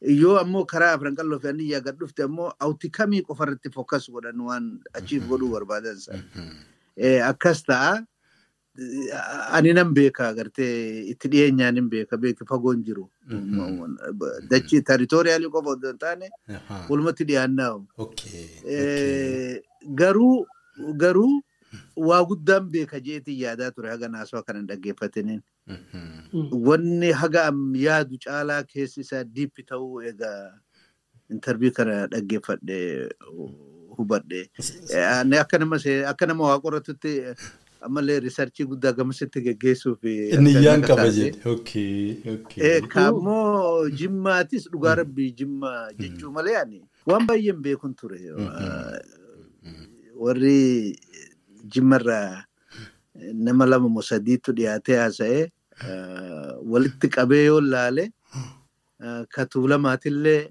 [0.02, 4.40] Yoo ammoo karaa afran qalloo fi aniyyaa gad dhufte ammoo awtikamii qofa irratti fokas godhan
[4.48, 6.22] waan achiif godhuu barbaadan sana.
[6.96, 8.02] Eh, Akkas ta'a.
[9.52, 13.04] Ani nan beeka agartee itti dhiyeenyaan hin beeka beeki fagoon jiru.
[14.50, 16.30] Dachii territooriyaalii qofa otoo hin taane
[16.88, 17.72] walumatti dhiyaannaa.
[17.98, 18.48] Okay.
[18.64, 19.60] Eh,
[20.00, 20.46] Garuu
[20.96, 21.42] garuu
[21.96, 25.42] waa guddaan beeka jeetiin yaadaa ture haga naasoo kana hin dhaggeeffatiniin.
[26.68, 30.52] Wanni haga am yaadu caalaa keessi isaa diippi ta'uu egaa
[31.30, 32.78] intarvii kana dhaggeeffadhe
[33.98, 34.48] hubadhe.
[34.96, 36.04] Eh, akka nama see-
[37.86, 40.02] ammallee riisarchii guddaa gamasitti geggeessuuf
[40.46, 42.80] Niyyaan qaba jedhe.
[42.94, 46.56] Kaammoo jimmaatis dhugaa rabbii jimmaa jechuu malee
[47.06, 48.18] waan baay'een beekun ture.
[50.14, 50.96] Warri
[51.74, 52.44] jimmarraa
[53.34, 55.50] nama lama moo sadiitu dhiyaatee haasa'ee
[56.74, 58.04] walitti qabee yoo laale
[59.34, 60.48] ka tuulamaatillee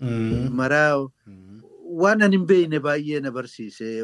[0.60, 1.08] maraa
[2.02, 4.04] waan ani hin beekne baay'ee na barsiise.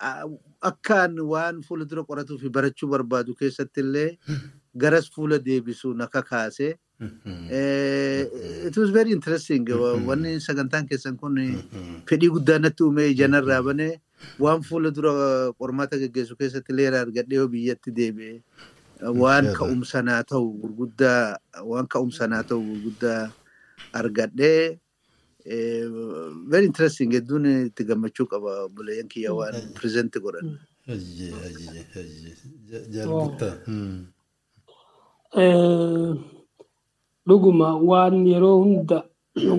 [0.00, 4.18] Akkaan waan fuula dura qoratuu fi barachuu barbaadu keessatti illee
[4.76, 6.74] garas fuula deebisuu na kakaase.
[7.50, 8.22] Eh,
[8.66, 9.64] It was very interesting.
[10.06, 11.36] Wanni sagantaan keessan kun
[12.06, 14.00] fedhii guddaa natti uume ijanarraa banee
[14.38, 15.12] waan fuula dura
[15.58, 18.42] qormaata geggeessu keessatti leera argadhee biyyatti deebi'e
[19.22, 20.22] waan ka'umsanaa
[22.50, 23.30] ta'u gurguddaa
[23.92, 24.78] argadhee
[26.52, 29.54] very interesting hedduun itti gammachuu qaba obboleeyyan kiyya waan
[30.24, 30.58] godhan.
[30.92, 32.34] Ayyee ayyee ayyee.
[32.70, 33.54] Ja- Jaalbuttaa.
[33.66, 34.06] Hmm.
[35.42, 36.10] Eh,
[37.28, 38.98] dhuguma waan yeroo hunda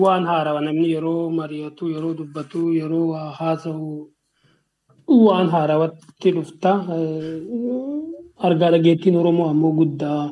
[0.04, 4.10] waan haarawa namni yeroo mari'atu yeroo dubbatu yeroo haasa'u
[5.26, 10.22] waan haarawatti dhufta Eh, argaa dhageettiin oromoo ammoo guddaa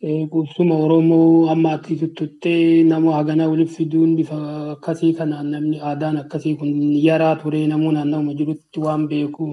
[0.00, 4.36] Qubsuma oromoo amma ati tuttuttee nama haganaa walitti fiduun bifa
[4.74, 6.70] akkasii kanaan namni aadaan akkasii kun
[7.06, 9.46] yaraa ture namuu naanna'uma jirutti waan beeku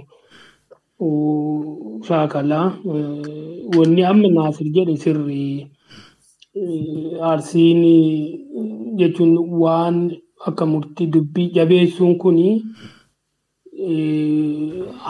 [2.07, 5.65] shaakalaa Eh, wanni amma naasir jedhe sirrii
[6.55, 7.81] Eh, aarsiin
[8.99, 9.97] jechuun waan
[10.47, 12.61] akka murtii dubbii jabeessuun kuni eh,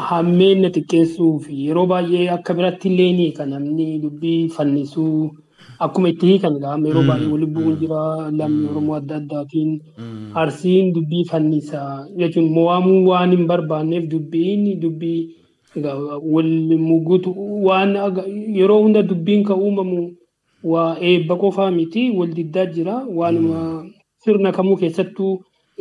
[0.07, 5.31] hammeenya xiqqeessuu fi yeroo baay'ee akka biratti illee kan namni dubbii fannisuu
[5.85, 8.01] akkuma itti hiikan gaama yeroo baay'ee walitti bu'uun jira
[8.39, 9.71] lammii oromoo adda addaatiin
[10.41, 15.21] arsiin dubbii fannisaa jechuun mo'amuu waan hin barbaanneef dubbiin dubbii
[16.33, 16.51] wal
[16.89, 17.31] mugutu
[17.67, 17.91] waan
[18.59, 20.03] yeroo hunda dubbiin kan uumamu
[20.73, 22.95] waa eebba qofaa miti wal diddaa jira.
[23.17, 23.59] Waanuma
[24.23, 25.33] sirna kamuu keessattuu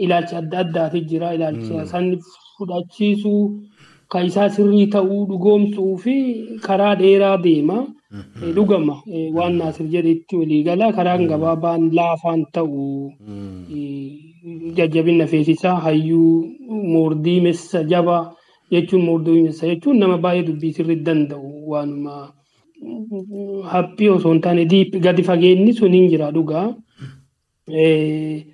[0.05, 1.35] ilaalcha adda addaati jira.
[1.37, 2.11] Ilaalcha san
[2.59, 3.43] fudhachiisuu
[4.13, 6.15] kan isaa sirrii ta'uu dhugoomsuu fi
[6.67, 7.79] karaa dheeraa deema.
[8.43, 8.95] Eh, Dhugama.
[9.15, 12.85] Eh, waan naasir jedhetti waliigala karaan gabaabaan laafaan ta'u
[13.77, 14.13] eh,
[14.77, 16.45] jajjabina feesisaa hayyuu
[16.93, 18.19] moordii messa jaba
[18.71, 22.15] jechuun moordii messa jechuun nama baay'ee dubbii sirrii danda'u waanuma.
[23.73, 26.67] Haphii osoo hin taane diip gadi fageenni sun hin jira dhugaa.
[27.69, 28.45] Eh,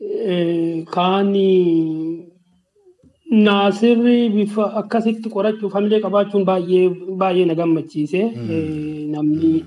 [0.00, 1.48] eh, Kaani
[3.30, 8.20] naasirri bifa akkasitti qorachuuf hamilee qabaachuun baay'ee na gammachiise.
[8.20, 9.64] Eh, Namni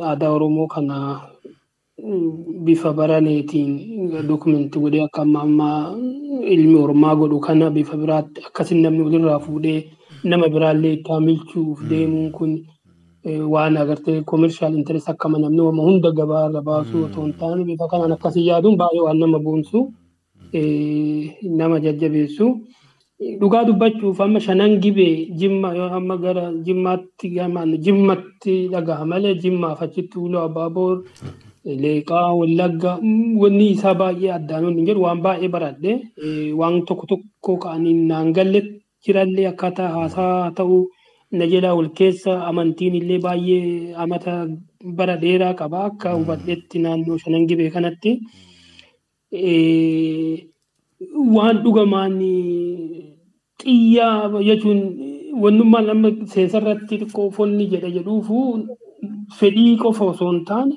[0.00, 1.20] aadaa Oromoo kana
[2.04, 5.94] mm, bifa baraneetiin dokumentii godhee akka amma ammaa
[6.54, 9.84] ilmi Oromaa godhu kana bifa biraatti akkasiin namni walirraa fuudhee
[10.24, 12.52] nama biraallee itti hamilchuuf deemuun kun
[13.54, 17.88] waan agartee koomershaal intarest akkama namni wama hunda gabaa irra baasuu otoo hin taane bifa
[17.88, 19.92] kanaan akkasii yaaduun baay'ee waan nama boonsu
[20.54, 22.46] nama jajjabeessu.
[23.40, 27.28] Dhugaa dubbachuuf amma shanan gibee jimma yoo amma gara jimmaatti
[27.84, 31.04] jimmatti dhagaha malee jimmaaf achitti uloo abaaboor
[31.64, 32.98] leeqaa wallagga
[33.42, 35.92] wanni isaa baay'ee addaan wanni jedhu waan baay'ee baradhe.
[36.60, 38.60] Waan tokko tokko ka'anii naan galle
[39.06, 40.82] jirallee akkaataa haasaa ta'uu
[41.38, 44.48] na jalaa wal keessa amantiin illee baay'ee amata
[44.96, 45.84] bara dheeraa qaba.
[45.90, 48.18] Akka hubadhetti naannoo shanan gibee kanatti
[51.36, 52.18] waan dhugamaan
[53.62, 54.80] xiyyaa jechuun
[55.42, 58.36] wannummaan amma seensarratti xiqqoo fonni jedha jedhuufu
[59.38, 60.74] fedhii qofa osoo hin taane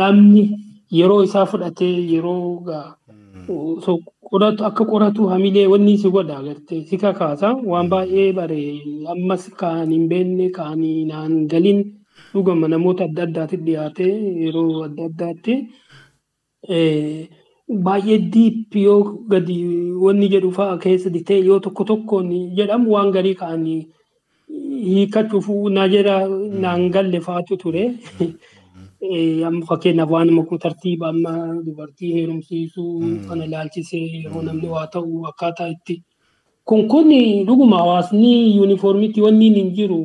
[0.00, 0.44] namni
[0.98, 2.44] yeroo isaa fudhatee yeroo
[4.30, 8.60] qoratu akka qoratu hamilee wanni si godha agartee si kakaasa waan baay'ee bare
[9.14, 11.80] ammas kaan hin beekne kaan naan galin
[12.32, 14.06] dhugama namoota adda addaatti dhiyaate
[14.44, 15.54] yeroo adda addaatti
[16.66, 19.58] baay'ee diip yoo gadi
[20.04, 23.80] wanni jedhu fa'a keessa ditee yoo tokko tokkoon jedhamu waan garii ka'anii
[24.84, 26.16] hiikachuuf na jedha
[26.64, 27.84] naan galle fa'aatu ture.
[29.48, 31.32] amma fakkeenyaaf waan amma tartiiba amma
[31.64, 32.92] dubartii heerumsiisuu
[33.28, 36.02] kana ilaalchisee yeroo namni waa ta'u akkaataa itti.
[36.64, 37.10] Kun kun
[37.46, 40.00] dhuguma hawaasni yuunifoormiitti wanni hin jiru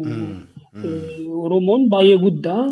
[1.45, 2.63] Oromoon baay'ee guddaa.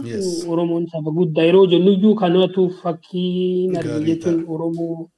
[0.52, 1.44] Oromoon saba guddaa.
[1.50, 5.10] Yeroo jennuyyuu kanatu fakkii narri jechuun Oromoo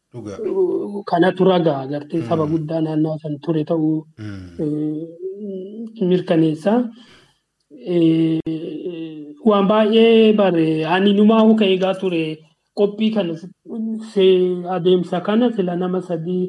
[1.12, 3.98] kanatu ragaa agartee saba guddaa naannoo san ture ta'uu
[6.10, 6.74] mirkaneessa.
[9.50, 12.24] waan baay'ee bare ani numaa huka eegaa ture
[12.80, 13.34] qophii kana
[14.76, 16.46] adeemsa kana sila nama sadii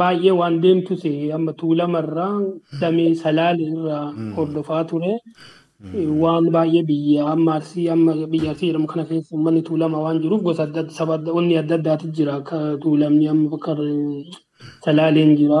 [0.00, 0.94] baay'ee waan deemtu
[1.36, 2.34] amma tuulamarraa
[2.80, 5.12] damee salaalirraa hordofaa ture.
[5.80, 10.42] Waan baay'ee biyya amma arsii amma biyya arsii jedhamu kana keessa uummanni tuulama waan jiruuf
[10.44, 12.34] gosa adda saba wanni adda addaati jira.
[12.40, 13.72] Akka tuulamni amma bakka
[14.84, 15.60] salaaleen jira.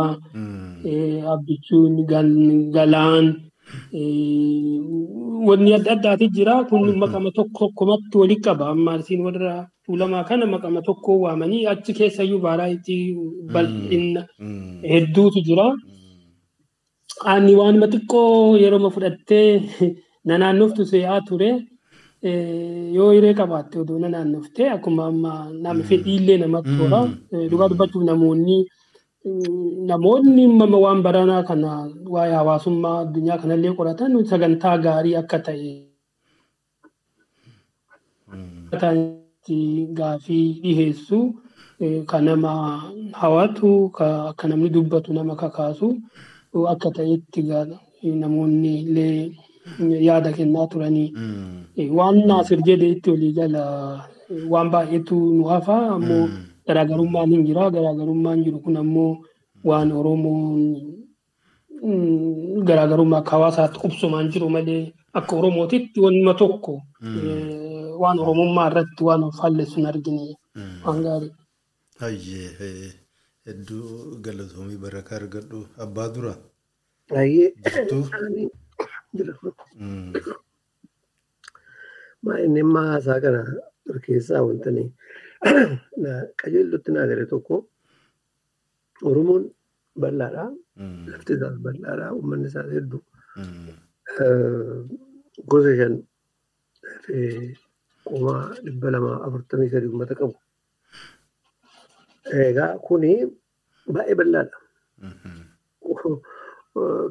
[1.32, 2.04] Abbichuun
[2.76, 3.26] galaan.
[5.48, 6.54] wanni adda addaati jira.
[6.68, 8.68] Kun maqama tokko tokkomatti walitti qaba.
[8.76, 9.54] Amma arsiin warra
[9.86, 13.16] tuulamaa kana maqama tokko waamanii achi keessayyuu baaraayiti
[13.54, 14.26] bal'inna
[14.92, 15.72] hedduutu jira.
[17.32, 19.48] Ani waanuma xiqqoo yeroo fudhattee
[20.24, 21.50] na naannoftu se'aa ture.
[22.96, 25.32] Yoo hiree qabaatte odoo na naannoftee akkuma amma
[25.64, 27.00] nama fedhiillee namatti toora.
[27.50, 28.56] Dhugaa dubbachuuf namoonni
[29.90, 30.44] namoonni
[30.84, 31.70] waan baranaa kana
[32.14, 35.72] waa'ee hawaasummaa addunyaa kanallee qoratan sagantaa gaarii akka ta'e
[39.98, 41.18] gaafii dhiheessu
[42.10, 42.52] kan nama
[43.20, 43.90] hawatu
[44.30, 45.88] akka namni dubbatu nama kakaasu
[46.72, 47.42] akka ta'etti
[48.22, 49.32] namoonni illee
[50.08, 51.08] yaada kennaa turanii
[51.98, 53.62] waan naasir jedhe itti olii jala
[54.52, 56.24] waan baay'eetu nu hafa ammoo
[56.66, 59.12] garaagarummaan hin jira garaagarummaan jiru kun ammoo
[59.68, 60.62] waan oromoon
[62.68, 64.82] garaagarummaa akka hawaasaatti qubsumaan jiru malee
[65.18, 66.74] akka oromootitti wanuma tokko
[68.02, 70.26] waan oromummaa irratti waan fallessu hin argine
[70.86, 71.32] waan gaarii.
[72.00, 72.90] Hayyee
[73.46, 73.86] hedduu
[74.24, 76.34] galatoomii barakaa argadhu abbaa dura.
[77.16, 77.52] Hayyee.
[79.16, 79.34] Jira.
[82.46, 83.40] Inni amma haasaa kana
[84.04, 84.70] keessaa wanta
[86.40, 87.56] qajeellotti naa gale tokko
[89.08, 89.44] Oromoon
[90.02, 90.44] bal'aadha.
[91.10, 92.12] Lafti isaas bal'aadha.
[92.16, 93.00] Uummanni isaas hedduu.
[95.50, 95.94] Gosa shan
[98.06, 100.36] kuma dhibba lama afurtamii sadi uummata qabu.
[102.48, 103.12] Egaa kuni
[103.94, 104.56] baay'ee bal'aadha.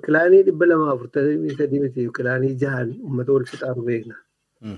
[0.06, 4.16] Kilaanii dhibba lama afurtamii sadii miti kilaanii jahan uummata wal fixaaru beekna.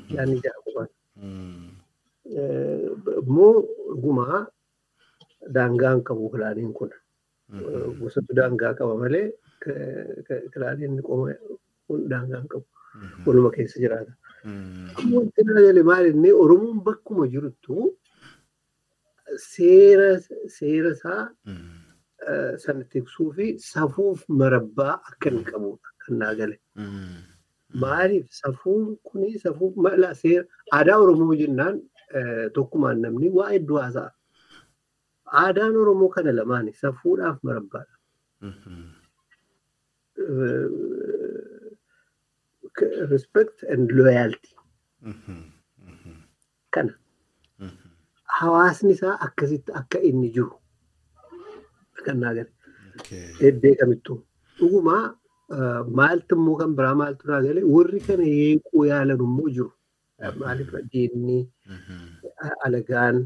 [0.08, 0.90] Kilaanii jaha qofaan.
[3.22, 3.54] Immoo
[3.92, 4.40] dhugumaa
[5.58, 6.92] daangaan qabu kilaaniin kun.
[8.02, 9.28] Gosatu daangaa qaba malee
[10.54, 11.34] kilaaniin qoma
[11.88, 12.66] kun daangaan qabu.
[13.26, 14.14] Waluma keessa jiraata.
[14.98, 17.92] Amma wanti na jale maal inni Oromoon bakkuma jirtu
[19.38, 20.08] seera
[20.92, 21.22] isaa
[22.64, 26.58] sana tiksuu fi safuuf marabbaa akka hin qabudha kan naa gale.
[27.84, 30.44] Maaliif safuun kuni safuuf mala seera
[30.80, 31.82] aadaa Oromoo jennaan
[32.58, 34.12] tokkumaan namni waa hedduu haasa'a.
[35.44, 37.96] Aadaan Oromoo kana lamaani safuudhaaf marabbaadha.
[43.10, 44.50] Respect and loyalty.
[46.72, 46.94] Kana.
[48.40, 50.56] Hawaasni isaa akkasitti akka inni jiru
[52.08, 52.52] kan naa gale.
[53.50, 54.18] Eddee kamittuu.
[54.60, 55.04] Dhugumaa
[56.00, 59.72] maaltu immoo kan biraa maaltu naa gale warri kana yeequu yaalan immoo jiru.
[60.40, 61.38] Maaliif diinni
[62.66, 63.18] alagaan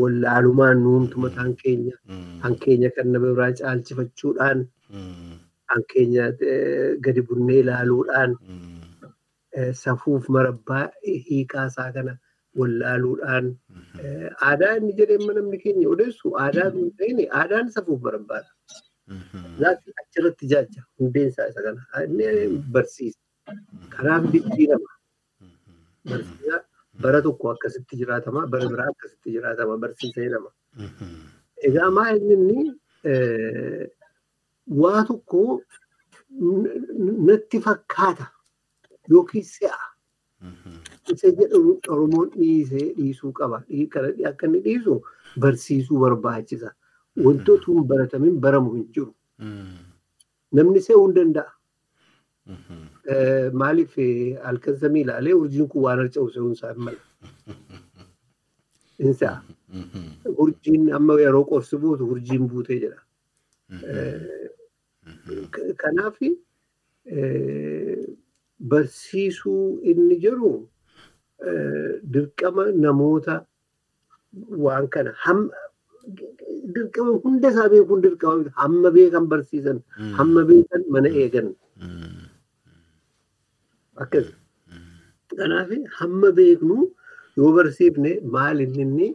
[0.00, 1.94] wallaalumaan nuumtu mataan keenya
[2.42, 4.58] kan keenya kan nama biraa caalchifachuudhaan
[5.70, 6.24] kan keenya
[7.04, 8.32] gadi bunnee ilaaluudhaan
[9.82, 10.84] safuuf marabbaa
[11.28, 12.18] hiikaa isaa kana
[12.60, 13.46] wallaaluudhaan
[14.50, 18.50] aadaa inni jedhee namni keenya odeessu aadaa ta'in aadaan safuuf marabbaadha.
[19.64, 22.26] Laatti achirratti jaaja hundeen isaa isa kana inni
[22.76, 23.20] barsiisa.
[23.96, 24.90] Kanaaf jijjiirama.
[27.04, 30.50] Bara tokko akkasitti jiraatama bara biraa akkasitti jiraatama barsiisa jedhama.
[31.70, 32.60] Egaa maal inni
[34.82, 35.42] waa tokko
[37.28, 38.26] natti fakkaata
[39.10, 39.78] yookiin se'a.
[41.14, 43.62] Isa jedhu Oromoon dhiisee dhiisuu qaba.
[44.30, 45.02] Akka inni dhiisu
[45.44, 46.72] barsiisuu barbaachisa.
[47.26, 49.12] Wantoota hin baratamin baramu hin jiru.
[50.58, 51.50] Namni se'uu hin danda'a.
[53.62, 53.96] Maaliif
[54.48, 57.00] halkan samii ilaalee urjiin kun waan harca'u se'uun isaa hin mala.
[59.06, 59.30] Insa
[60.44, 63.00] urjiin amma yeroo qorsi buutu urjiin buutee jedha.
[65.82, 66.16] Kanaaf
[68.72, 70.52] barsiisuu inni jiru
[72.14, 73.34] dirqama namoota
[74.64, 75.12] waan kana
[76.74, 79.78] dirqama hunda isaa beekuun dirqama hamma beekan barsiisan
[80.18, 81.48] hamma beekan mana eegan.
[84.02, 84.26] Akkas.
[85.38, 86.76] Kanaaf hamma beeknu
[87.36, 89.08] yoo barsiifne maal inni inni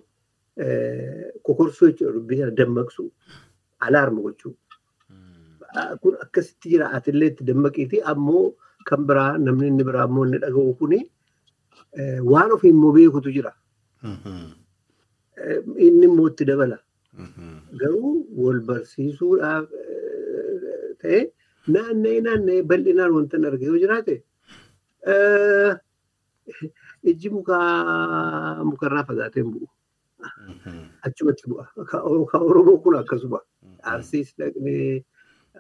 [1.46, 3.04] kokorsoo jechuudha dubbii dammaqsu
[3.86, 4.54] alaarma gochuu.
[6.02, 8.54] Kun akkasitti jira atillee itti dammaqiiti ammoo
[8.88, 11.00] kan biraa namni inni biraa ammoo inni dhaga'u kuni
[12.32, 13.52] waan ofii immoo beekutu jira.
[15.88, 16.78] Inni immoo itti dabala.
[17.84, 18.14] Garuu
[18.46, 19.66] wal barsiisuudhaaf
[21.04, 21.20] ta'e
[21.76, 24.16] naanna'ee naanna'ee bal'inaan wanta hin arge yoo jiraate
[27.12, 29.68] ijji mukaa mukarraa fagaatee hin bu'u.
[31.08, 31.66] Achumatti bu'a.
[31.92, 33.40] Kan Oromoo kun akkasuma.
[33.94, 35.04] Arsiis dhaqnee,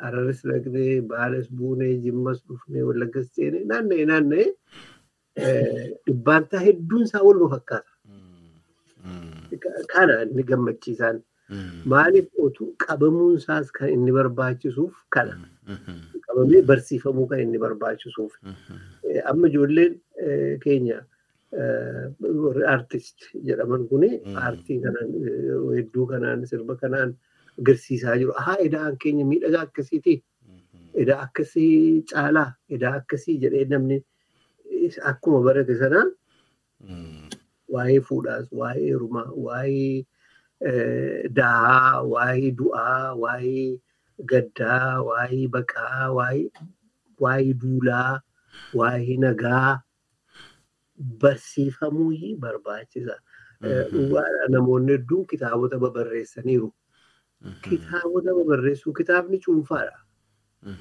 [0.01, 4.47] Hararis dhaqnee, Baales buunee, Jimmas dhufnee, Wallaggas seenee naanna'ee naanna'ee
[5.37, 7.91] dhibbaantaa hedduun isaa waluma fakkaata.
[9.93, 11.21] Kana inni gammachiisaan.
[11.93, 15.37] Maaliif otuu qabamuun isaas kan inni barbaachisuuf kana.
[16.27, 18.33] Qabamee barsiifamuu kan inni barbaachisuuf.
[19.31, 19.99] Amma ijoolleen
[20.63, 21.01] keenya
[22.73, 23.17] artist
[23.47, 24.09] jedhaman kuni
[24.43, 25.09] aartii kanaan
[25.77, 27.15] hedduu kanaan sirba kanaan
[27.59, 28.33] agarsiisaa jiru.
[28.45, 30.23] Haa edaan keenya miidhagaa akkasiiti.
[31.01, 33.97] Edaa akkasii caalaa edaa akkasii jedhee namni
[35.11, 36.07] akkuma barate sanaa
[37.73, 40.05] waa'ee fuudhaas, waa'ee heerumaa, waa'ee
[41.37, 43.79] dahaa, waa'ee du'aa, waa'ee
[44.31, 48.21] gaddaa, waa'ee baqaa, waa'ee duulaa,
[48.73, 49.81] waa'ee nagaa
[51.21, 53.15] barsiifamuu barbaachisa.
[54.49, 56.69] Namoonni hedduun kitaabota babarreessaniiru.
[57.69, 59.97] Kitaabota babarreessuu kitaabni cuunfaadha.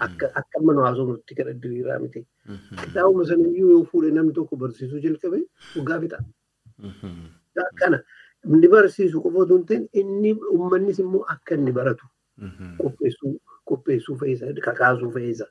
[0.06, 2.20] Akka amma nu haasofnutti kana diriiraa miti.
[2.84, 5.38] Kitaabuma sanayyuu yoo fuudhe namni tokko barsiisuu jalqabe
[5.76, 6.18] waggaa fixa.
[7.80, 8.02] Kana
[8.44, 12.06] inni barsiisu qofa otoo hin ta'in inni uummannis immoo akka inni baratu
[12.82, 13.32] qopheessuu
[13.70, 15.46] qopheessuu fe'isa kakaasuu fe'isa.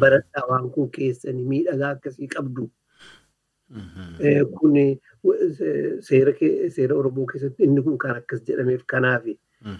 [0.00, 2.70] Baradhaa waan kun keessanii miidhagaa akkasii qabdu.
[4.58, 4.74] Kun
[6.08, 9.24] seera Oromoo keessatti inni kun kan akkas jedhameef kanaaf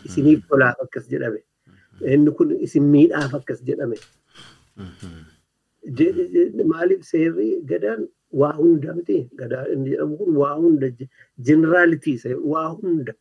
[0.05, 1.42] isiniif tolaaf akkas jedhame.
[2.03, 3.97] Inni kun isin miidhaaf akkas jedhame.
[6.72, 8.09] Maaliif seerri gadaan
[8.40, 10.86] waa hunda miti gadaa inni jedhamu kun waa hunda
[11.47, 12.18] jeneraalitii
[12.53, 13.12] waa hunda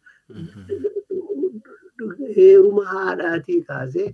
[2.36, 4.10] heeruma haadhaatii kaasee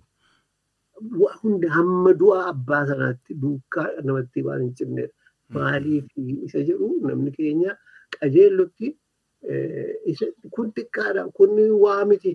[1.21, 5.13] waa hunda hamma du'a abbaa sanaatti duukaa namatti waan hin cimneedha.
[5.55, 6.05] Maaliif
[6.45, 7.77] isa jedhu namni keenya
[8.19, 8.87] qajeellotti
[10.55, 11.51] kun xiqqaadha kun
[11.85, 12.31] waa miti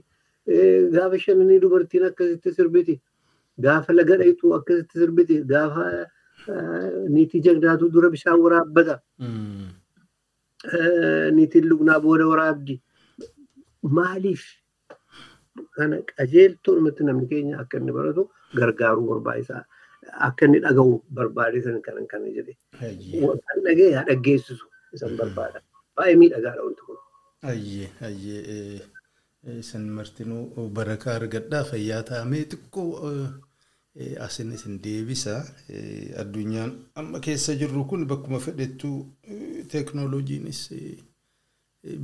[0.95, 2.95] gaafa shananii dubartiin akkasitti sirbiti
[3.67, 5.85] gaafa laga dhayitu akkasitti sirbiti gaafa
[7.15, 9.01] niitii jagdaatu dura bishaan waraabbata
[11.37, 12.81] niitiin lugnaa booda waraabdi
[13.99, 14.45] maaliif
[15.77, 18.23] kana qajeeltoomatti namni keenya akka inni baratu
[18.59, 19.63] gargaaruu barbaachisaa.
[20.29, 22.55] Akka inni dhaga'u barbaade san kanan kana jedhe.
[22.81, 25.59] Kan dhaga'e haa dhaggeessisu isan barbaada.
[25.97, 26.99] Baay'ee miidhagaadha wanti kun.
[29.45, 33.11] Isin martinuu barakaa argadhaa fayyaa taa'amee xiqqoo
[34.27, 35.35] asin isin deebisa.
[36.23, 38.97] Addunyaan amma keessa jirru kun bakkuma fedhettuu
[39.73, 40.61] teeknooloojiinis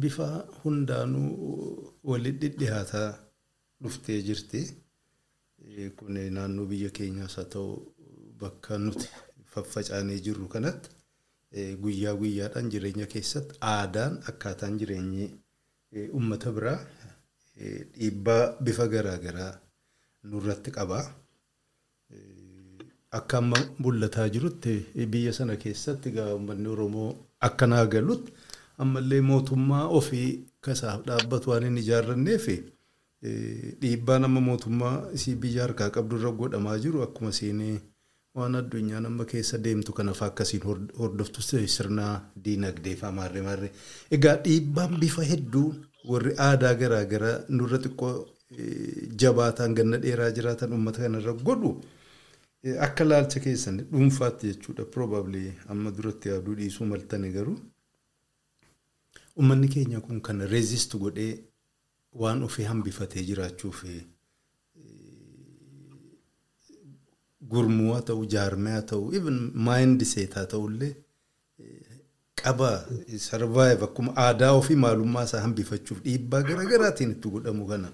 [0.02, 0.28] bifa
[0.64, 3.08] hundaanuu walitti dhihaataa
[3.82, 4.62] dhuftee jirti.
[5.96, 7.68] Kun naannoo biyya keenyaas haa ta'u
[8.40, 9.08] bakka nuti
[9.54, 10.90] faffacaanee jirru kanatti
[11.82, 15.26] guyyaa guyyaadhaan jireenya keessatti aadaan akkaataan jireenyi
[16.16, 16.78] uummata biraa
[17.56, 19.52] dhiibbaa bifa garaagaraa
[20.30, 21.00] nurratti qaba.
[23.18, 24.72] akka amma mul'ataa jirutti
[25.12, 27.10] biyya sana keessatti uummanni Oromoo
[27.48, 28.32] akkanaa galutti
[28.82, 30.28] ammallee mootummaa ofii
[30.66, 32.46] kasaaf dhaabbatu waan hin ijaarranneef
[33.82, 37.76] dhiibbaan amma mootummaa isii biyya harkaa qabdu irra godhamaa jiru akkuma siinee
[38.38, 40.62] waan addunyaan amma keessa deemtu kanaaf akkasiin
[41.00, 41.42] hordoftu
[41.76, 42.06] sirna
[42.44, 43.72] diinagdee fa'aa maarree maarree.
[44.16, 45.68] Egaa dhiibbaan bifa hedduu
[46.08, 48.14] warri aadaa garaagaraa nurra xiqqoo
[49.22, 51.70] jabaataan ganna dheeraa jiraatan uummata kanarra godhu
[52.86, 54.84] akka laalcha keessan dhuunfaatti jechuudha.
[54.94, 57.58] Probably amma duratti yaaduu dhiisuu maltani garuu
[59.36, 61.32] uummanni keenya kun kan reezist godhee
[62.22, 63.78] waan ofii hambifatee jiraachuuf
[67.52, 69.38] gurmuu haa ta'u jaarmee haa ta'u even
[69.68, 70.92] maayindi seet haa ta'ullee
[72.44, 72.70] qaba
[73.28, 77.88] sarvaayiv akkuma aadaa ofii maalummaa isaa hambifachuuf dhiibbaa garaagaraatiin itti godhamu kana.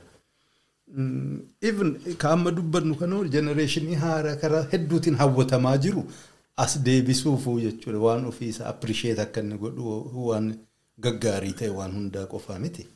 [1.69, 1.89] Even
[2.23, 6.05] kan amma dubbannu kana jenereeshinii haaraa karaa hedduutiin hawwatamaa jiru
[6.65, 10.47] as deebisuufuu jechuudha waan ofii isaa appirisheet akka inni godhu waan
[11.07, 12.87] gaggaarii ta'e waan hundaa qofaa miti.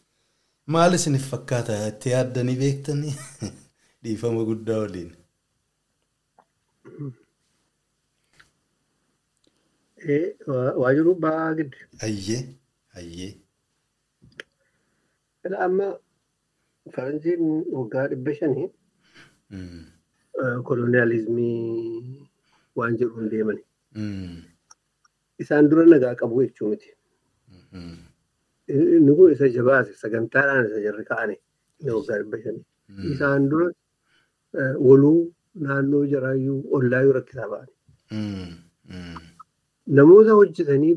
[0.75, 3.15] Maal isiniif fakkaata itti yaaddanii beektanii
[4.03, 5.11] dhiifama guddaa waliin.
[10.07, 11.77] Waajiruu ba'aa giddu.
[12.03, 12.41] Ayyee
[12.97, 13.33] ayyee.
[15.67, 15.87] Amma
[16.95, 17.43] faranjiin
[17.77, 18.69] waggaa dhibba shanii
[20.65, 22.29] koloniyaalizimii
[22.77, 23.63] waan jedhuun deemani.
[25.39, 26.91] Isaan dura nagaa qabu jechuu miti.
[28.69, 31.37] Inni kun isa jabaase sagantaadhaan isa jarri ka'ane
[31.97, 32.65] waggaa dhibba shanii.
[33.13, 33.69] Isaan dura
[34.89, 35.33] waluu
[35.67, 37.73] naannoo jaraayyuu ollaayyuu rakkisaa ba'ani.
[39.99, 40.95] Namoota hojjetanii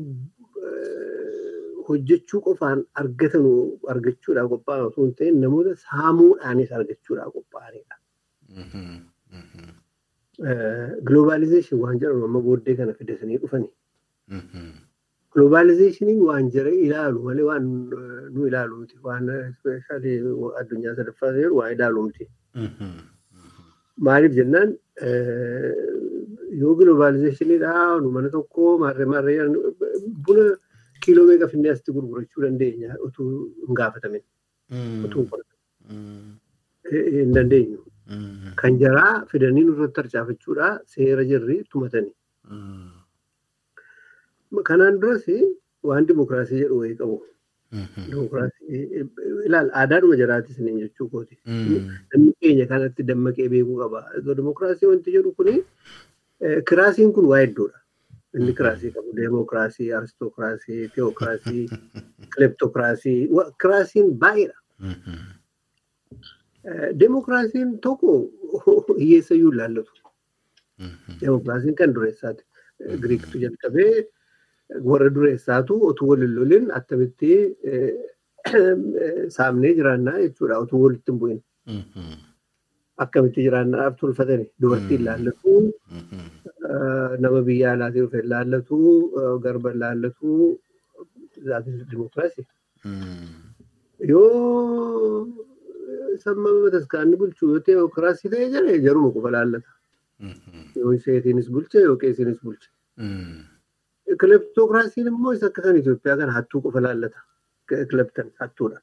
[1.88, 3.46] hojjechuu qofaan argatan
[3.94, 7.94] argachuudhaaf qophaa'an osoo hin ta'in namoota saamuudhaanis argachuudhaaf qophaa'anidha.
[11.10, 13.68] Globalizeeshin waan jedhamu amma booddee kana fidasanii dhufani.
[15.36, 17.64] Globalizeeshiniin waan jara ilaalu malee waan
[18.34, 18.96] nu ilaalu miti.
[19.08, 19.24] Waan
[20.60, 22.24] addunyaa sadaffaa jiru waan ilaalu miti.
[24.08, 24.70] Maaliif jennaan
[26.60, 29.38] yoo globalizeeshiniidhaa nu mana tokko maarree maarree
[30.28, 30.44] buna
[31.06, 33.28] kiiloo meeqa finnee asitti gurgurachuu dandeenya utuu
[33.66, 34.22] hin gaafatamin.
[36.94, 37.80] Hin dandeenyu.
[38.62, 42.14] Kan jaraa fidanii nurratti harcaafachuudha seera jirri tumatanii.
[44.70, 45.24] Kanaan duras
[45.90, 47.16] waan dimokiraasii jedhu wayii qabu.
[48.10, 48.80] Dimokiraasii
[49.48, 51.38] ilaal aadaadhuma jaraatis niin jechuu kooti.
[51.46, 54.04] Namni keenya kanatti dammaqee beekuu qaba.
[54.40, 55.56] Dimokiraasii wanti jedhu kuni
[56.68, 57.78] kiraasiin kun waa hedduudha.
[58.34, 61.68] Inni kiraasii qabu deemokiraasii, aristokiraasii, teokiraasii,
[62.34, 63.20] kileptokiraasii,
[63.62, 64.58] kiraasiin baay'eedha.
[67.00, 68.16] Deemokiraasiin tokko
[69.02, 69.92] hiyyeessa iyyuu ilaallatu.
[71.20, 72.44] Deemokiraasiin kan dureessaati.
[73.02, 74.06] Giriiktu jalqabee
[74.84, 77.56] warra dureessaatu otuu wal hin lolin attamitti
[79.36, 81.42] saamnee jiraannaa jechuudha otuu walitti hin bu'in.
[83.02, 85.54] Akkamitti jiraannaadhaaf tolfatani dubartiin ilaallatu
[87.24, 88.76] nama biyya alaatii dhufe ilaallatu
[89.44, 90.34] garba ilaallatu
[91.48, 92.46] zaatis dimokiraasii.
[94.10, 95.26] Yoo
[96.24, 99.70] sammama bataskaanni bulchu yoo teokiraasii ta'e jedhee jaruma qofa ilaallata.
[100.82, 102.68] Yoo isheetiinis bulche yoo qeesiinis bulche.
[104.20, 107.18] Kileptokiraasiin immoo isa akka kan Itoophiyaa kana hattuu qofa ilaallata.
[107.90, 108.78] Kileptan hattuudha.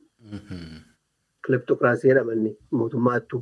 [1.45, 2.51] Kileptokiraasii jedhamanni
[2.81, 3.41] mootummaa hattuu.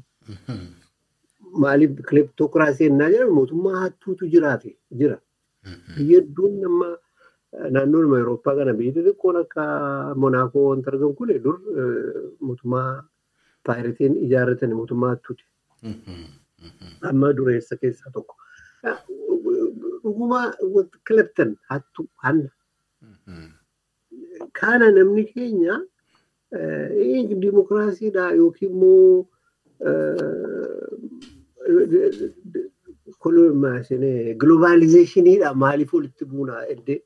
[1.64, 4.72] Maaliif kileptokiraasii ennaa jedhamu mootummaa hattuutu jiraate
[5.02, 5.18] jira.
[5.96, 6.90] Biyya hedduun amma
[7.76, 9.64] naannoon Awurooppaa kana biyyi xixiqqoon akka
[10.24, 11.58] Monaakoo wanta argamu kun dur
[12.50, 12.90] mootummaa
[13.66, 15.44] paayiritiin ijaarratan mootummaa hattuuti.
[17.12, 18.36] Amma dureessa keessaa tokko.
[20.04, 20.42] Dhuguma
[21.08, 22.50] kileptan hattuu hanna.
[24.62, 25.82] Kana namni keenya
[27.42, 29.28] dimokiraasiidha yookiin immoo
[34.42, 37.00] globalizeeshiniidha maaliif walitti buunaa eddee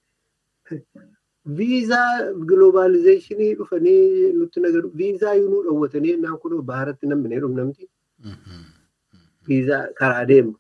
[1.57, 4.89] viizaa globalizeeshinii dhufanii nutti nagaru.
[5.01, 7.89] Viizaa yoo nu dhowwatanii ennaan kun baaratti namni dhumnamti
[9.47, 10.55] viizaa karaa deemu.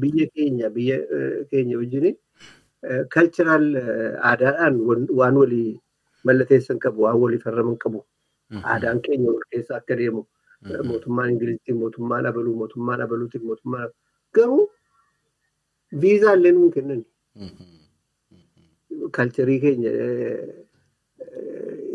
[0.00, 0.98] Biyya keenya biyya
[1.50, 2.06] keenya wajjin
[3.14, 3.66] kalchiraal
[4.30, 4.80] aadaadhaan
[5.20, 5.80] waan walii
[6.24, 8.04] mallateessan qabu waan walii farraman qabu.
[8.64, 10.26] Aadaan keenya wal keessa akka deemu
[10.90, 13.90] mootummaan ingiliziitiin mootummaan abaluu mootummaan abaluutiin mootummaan
[14.38, 14.64] garuu
[16.04, 17.02] viizaa illee nuun kennan
[19.18, 19.90] kalcharii keenya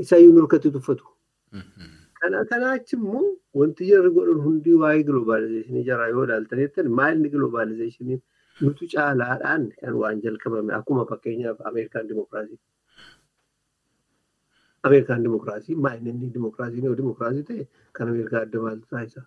[0.04, 1.04] isa iyyuu nurkatti tuffatu.
[2.20, 3.26] Kana kana achi immoo
[3.60, 8.20] wanti jarri godhan hundi waa'ee globalizeeshinii jara yoo ilaaltan jettan maalni globalizeeshinii
[8.62, 12.60] nutu caalaadhaan kan waan jalqabame akkuma fakkeenyaaf Ameerikaan Dimokiraasii.
[14.84, 19.22] Ameerikaan Dimokiraasii maayini inni Dimokiraasiin yoo Dimokiraasii ta'e kan Ameerikaa adda maaltu taasisa.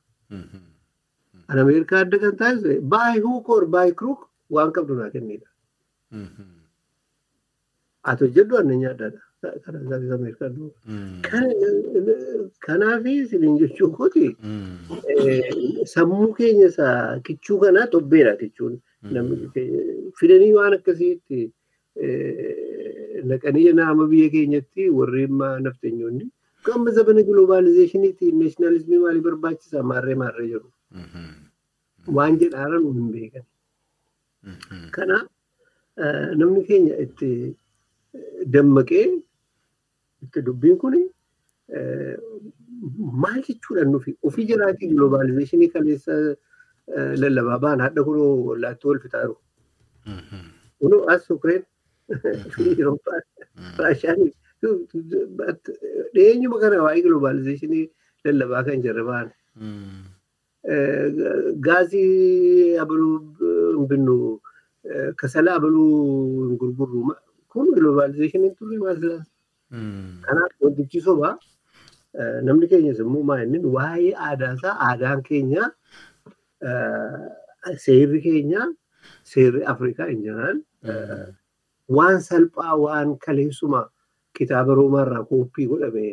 [1.48, 5.48] Kan Ameerikaa adda kan taasise baay huuk or baay kiruuk waan qabdu naa kennidha.
[8.04, 9.20] Haa hojjedhu anneenyaa addaadha.
[9.64, 10.54] Kana isaanis Ameerikaan
[12.66, 14.26] Kanaaf isin jechuun kooti
[15.94, 18.74] sammuu keenya isaa kichuu kanaa xobbeedha kichuun.
[20.20, 21.40] Fidanii waan akkasiitti
[23.30, 26.26] naqanii nama biyya keenyatti warreen naftanyoonni
[26.74, 30.68] amma zabana globalizeeshiniitti neeshinaalizimii maalii barbaachisaa maarree maarree jiru.
[32.16, 33.44] Waan jedhaara nu hin beekan.
[34.96, 35.26] Kanaaf
[36.42, 37.30] namni keenya itti
[38.54, 39.04] dammaqee
[40.26, 40.96] itti dubbiin kun
[43.24, 46.14] maal jechuudha nufi ofii jiraatii globalizeeshinii kaleessa
[47.22, 49.36] lallabaa ba'an hadda kunoo wallaatti wal fixaa jiru.
[50.80, 51.26] Kunoo as
[52.12, 52.98] Ukreen
[53.78, 54.20] Raashaan
[56.14, 57.84] dhiyeenyuma kana waa'ee globalizeeshinii
[58.24, 59.28] lallabaa kan jirre ba'an.
[61.66, 63.16] Gaazii abaluu
[63.76, 64.16] hin binnu
[65.22, 67.16] kasala abaluu hin gurgurru
[67.54, 69.02] kun globalizeeshiniin turre maal.
[70.26, 71.34] Kanaaf wantichi sobaa
[72.48, 75.70] namni keenyas immoo maa'inni waa'ee aadaa isaa aadaan keenya
[77.84, 78.62] seerri keenya
[79.34, 80.58] seerri Afrikaa in jeneraal
[81.96, 83.80] waan salphaa waan kaleessuma
[84.38, 86.04] kitaaba roomaarraa kooppii godhame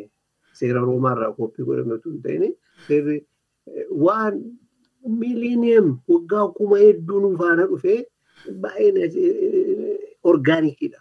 [0.61, 2.55] seera roomaarraa kooppii godhame osoo hin ta'in.
[2.87, 3.17] Seerri
[4.05, 4.39] waan
[5.19, 7.99] miiliiniyam waggaa kuma hedduu nu faana dhufee
[8.61, 9.07] baay'ee
[10.23, 10.99] orgaanikiidha.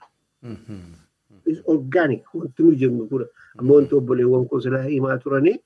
[1.72, 3.22] Orgaanik wanti nu jennu kun
[3.59, 5.57] amma wanti obboleewwan koo silaa himaa turanii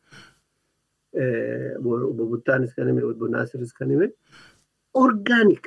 [1.84, 4.08] obbo Buttaanis kan hime obbo Naasiris kan hime.
[4.94, 5.64] Orgaanik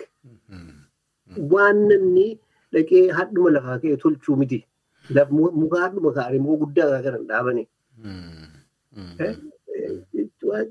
[1.54, 2.39] waan namni
[2.76, 4.60] dhaqee hadhuma lafaa ka'e tolchuu miti.
[5.62, 7.68] Muka hadhuma kaa'anii muka guddaa kan hin dhaabanii.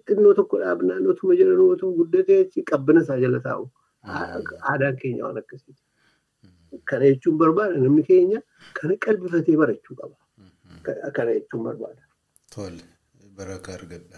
[0.08, 3.64] Xinnoo tokko dhaabnaan otuma jedhan otuma guddatee qabbana isaa jala taa'u.
[4.70, 5.82] Aadaan keenya waan akkasiiti.
[6.90, 8.40] Kana jechuun barbaada namni keenya
[8.80, 10.16] kana qalbifatee barachuu qaba.
[11.16, 12.02] Kana jechuun barbaada.
[12.54, 12.82] Tole
[13.38, 14.14] baraka argadha.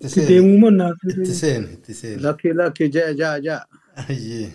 [0.00, 0.70] Itti deemuu.
[1.10, 2.22] Itti seeni itti seeni.
[2.22, 3.64] Lakkee lakkee ja'a ja'a ja'a.
[4.08, 4.50] Hayyee.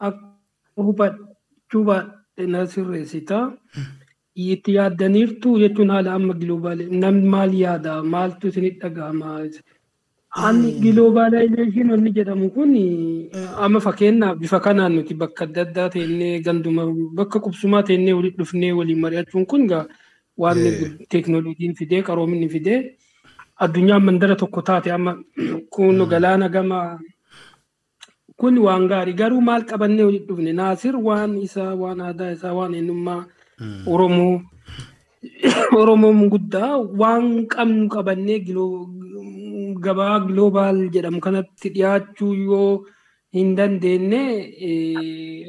[0.00, 0.32] Akka
[0.76, 3.44] hubachuu baadhee na sirreessitaa.
[4.36, 9.36] Itti yaaddaniirtu jechuun haala amma giloobaalee namni maal yaada maaltu isinitti dhaga'ama.
[10.46, 12.72] Ani giloobaalaayizeeshin wanni jedhamu kun
[13.66, 16.86] amma fakkeenyaaf bifa kanaan nuti bakka adda addaa teennee ganduma
[17.20, 19.68] bakka qubsumaa teennee walitti dhufnee waliin mari'achuun kun
[20.42, 20.58] waan
[21.10, 22.80] teeknooloojiin fidee qaroominni fidee
[23.62, 25.12] addunyaan mandara tokko taate amma
[25.70, 26.98] kun galaana gama.
[28.36, 30.52] Kun waan gaarii garuu maal qabannee walitti dhufne?
[30.52, 33.22] Naasir waan isaa waan aadaa isaa waan eenyummaa
[33.86, 34.42] oromoo.
[35.80, 38.40] Oromoon guddaa waan qabnu qabannee
[39.84, 42.68] gabaa gloobaal jedhamu kanatti dhiyaachuu yoo
[43.38, 44.22] hin dandeenye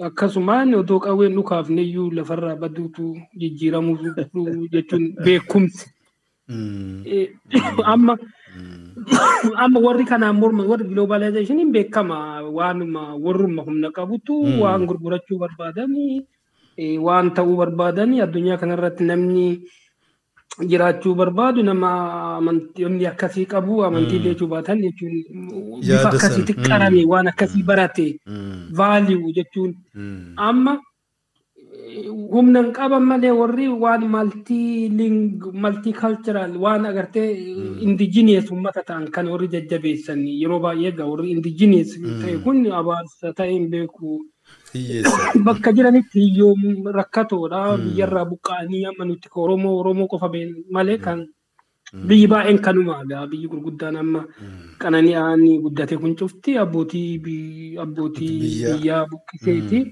[0.07, 3.97] akkasumaan odoo qawween dhukaafne iyyuu lafarraa baduutu jijjiiramuu
[4.73, 5.94] jechuun beekumsi.
[7.93, 8.17] Amma
[9.63, 12.41] amma warri kanaan morma warri globalizaashiniin beekama.
[12.57, 16.21] Waanuma warruma humna qabutu waan gurgurachuu barbaadanii
[17.07, 19.47] waan ta'uu barbaadanii addunyaa kanarratti namni
[20.71, 21.89] jiraachuu barbaadu nama
[22.39, 25.15] amantii akkasii qabu amantii leechuu baatan jechuun
[25.81, 28.07] bifa akkasiitti qarame waan akkasii barate
[28.79, 29.71] vaaliyu jechuun.
[30.37, 30.79] Amma
[32.03, 34.03] humna hin qaban malee warri waan
[35.63, 37.29] maltii kalcharaal waan agartee
[37.87, 43.51] indijinees uummata ta'an kan warri jajjabeessan yeroo baay'ee egaa warri indijinees ta'e kun abaarsa ta'e
[43.51, 44.19] hin beeku.
[45.47, 46.53] bakka jiranitti hiyyoo
[46.99, 50.29] rakkatoodha biyyarraa buqqa'anii amma nuti oromoo oromoo qofa
[50.77, 51.25] malee kan
[52.07, 54.21] biyyi baay'een kanuma egaa biyyi gurguddaan amma
[54.81, 56.57] qanani'aan guddate kun cufti.
[56.65, 59.85] Abbootii biyyaa buqqiseeti.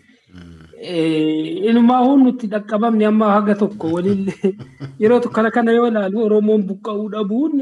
[1.70, 4.56] Inumaa nuti dhaqqabamne amma haga tokko walillee
[5.02, 7.62] yeroo kana kana yoo ilaalu oromoon buqqa'uu dhabuun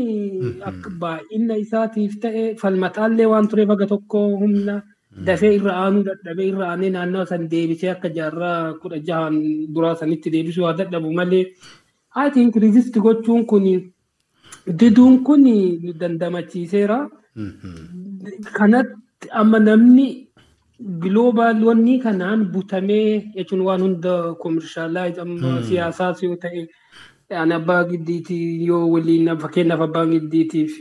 [0.69, 4.81] akka baay'ina isaatiif ta'e falmataallee waan tureef haga tokko humna.
[5.27, 9.37] dafee irra aanuu dadhabee irra aanee naannoo san deebisee akka jaarraa kudha jahan
[9.75, 11.45] duraa sanitti deebisuu haa dadhabu malee
[12.13, 13.65] I think resist gochuun kun
[14.79, 15.43] diduun kun
[15.99, 16.97] dandamachiiseera.
[18.57, 20.07] Kanatti amma namni
[21.03, 26.63] global wanni kanaan butamee jechuun waan hunda koomershaalaa amma siyaasaas yoo ta'e
[27.41, 30.73] ani abbaa giddiitii yoo waliin fakkeenyaaf abbaan giddiitiif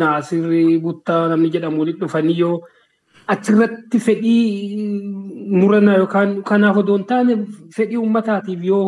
[0.00, 2.56] naasirri guttaa namni jedhamu walitti dhufanii yoo
[3.34, 4.46] achirratti fedhii
[5.60, 7.36] murannaa yookaan kanaaf odoo hin taane
[7.76, 8.82] fedhii uummataatiif yoo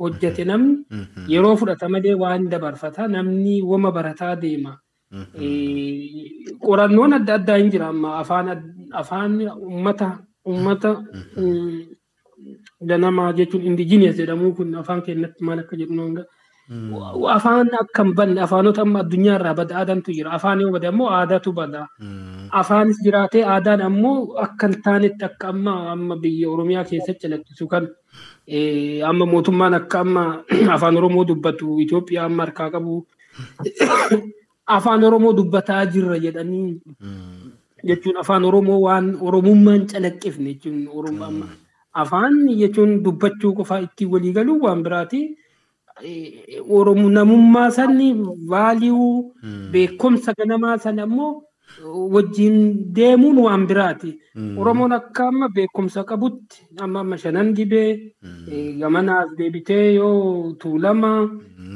[0.00, 4.78] hojjate namni yeroo fudhata malee waan dabarfata namni wama barataa deema.
[6.64, 10.08] Qorannoon adda addaa hin jira amma afaan uummata
[10.44, 10.90] uummata
[12.90, 16.24] ganamaa jechuun indijinees jedhamu kun afaan keenyatti maal akka jedhu noonga.
[17.36, 20.34] Afaan akka hin banne afaanota amma addunyaa irraa bada aadantu jira.
[20.38, 21.86] Afaan yoo bade ammoo aadaatu bada.
[22.60, 27.88] Afaanis jiraatee aadaan ammoo akka hin taanetti akka amma amma biyya Oromiyaa keessatti calaqqisu kan
[29.12, 30.24] amma mootummaan akka amma
[30.76, 33.06] afaan Oromoo dubbatu Itoophiyaa amma harkaa qabu
[34.76, 36.80] afaan Oromoo dubbataa jirra jedhanii
[37.88, 41.42] jechuun afaan Oromoo waan Oromummaan calaqqifne jechuun
[42.02, 45.20] afaan jechuun dubbachuu qofaa ittiin walii galuu waan biraati.
[46.78, 48.08] Oromoo namummaa sanni
[48.50, 49.34] vaaliyuu
[49.72, 51.32] beekumsa ganamaa sana ammoo
[52.14, 52.56] wajjin
[52.96, 54.10] deemuun waan biraati.
[54.60, 57.90] Oromoon akka amma beekumsa qabutti amma amma shanan dibee
[58.80, 61.10] gamanaas deebitee yoo tuulama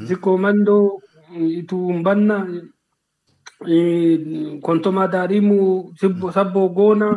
[0.07, 1.01] zikoo mandoo
[1.69, 2.37] tuumbanna
[4.61, 5.93] kontomaa daariimuu
[6.33, 7.07] sabboo goona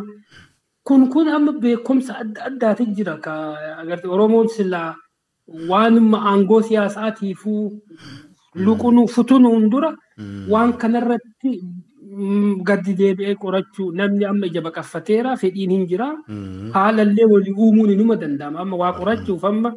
[0.87, 3.17] kun kun amma beekumsa adda addaati jira
[4.15, 4.95] Oromoon silaa
[5.69, 7.65] waanuma aangoo siyaasaatiifuu
[8.65, 9.89] luqunu futunuun dura
[10.51, 11.51] waan kanarratti
[12.67, 16.07] gaddi deebi'ee qorachuu namni amma ija baqaffateera fedhiin hin jira.
[16.75, 19.71] Haalallee walii uumuun inuma danda'ama amma waa qorachuuf amma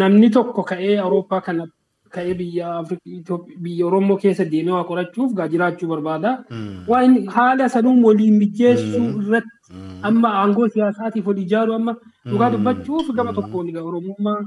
[0.00, 1.66] namni tokko ka'ee Awurooppaa kana
[2.14, 6.32] ka'ee biyya Oromoo keessa deemee waa qorachuuf gaa jiraachuu barbaada.
[6.90, 9.78] Waan haala sanuun waliin mijeessuu irratti
[10.10, 11.96] amma aangoo siyaasaatiif wal ijaaru amma
[12.30, 14.40] dhugaa dubbachuuf gama tokkoon Oromummaa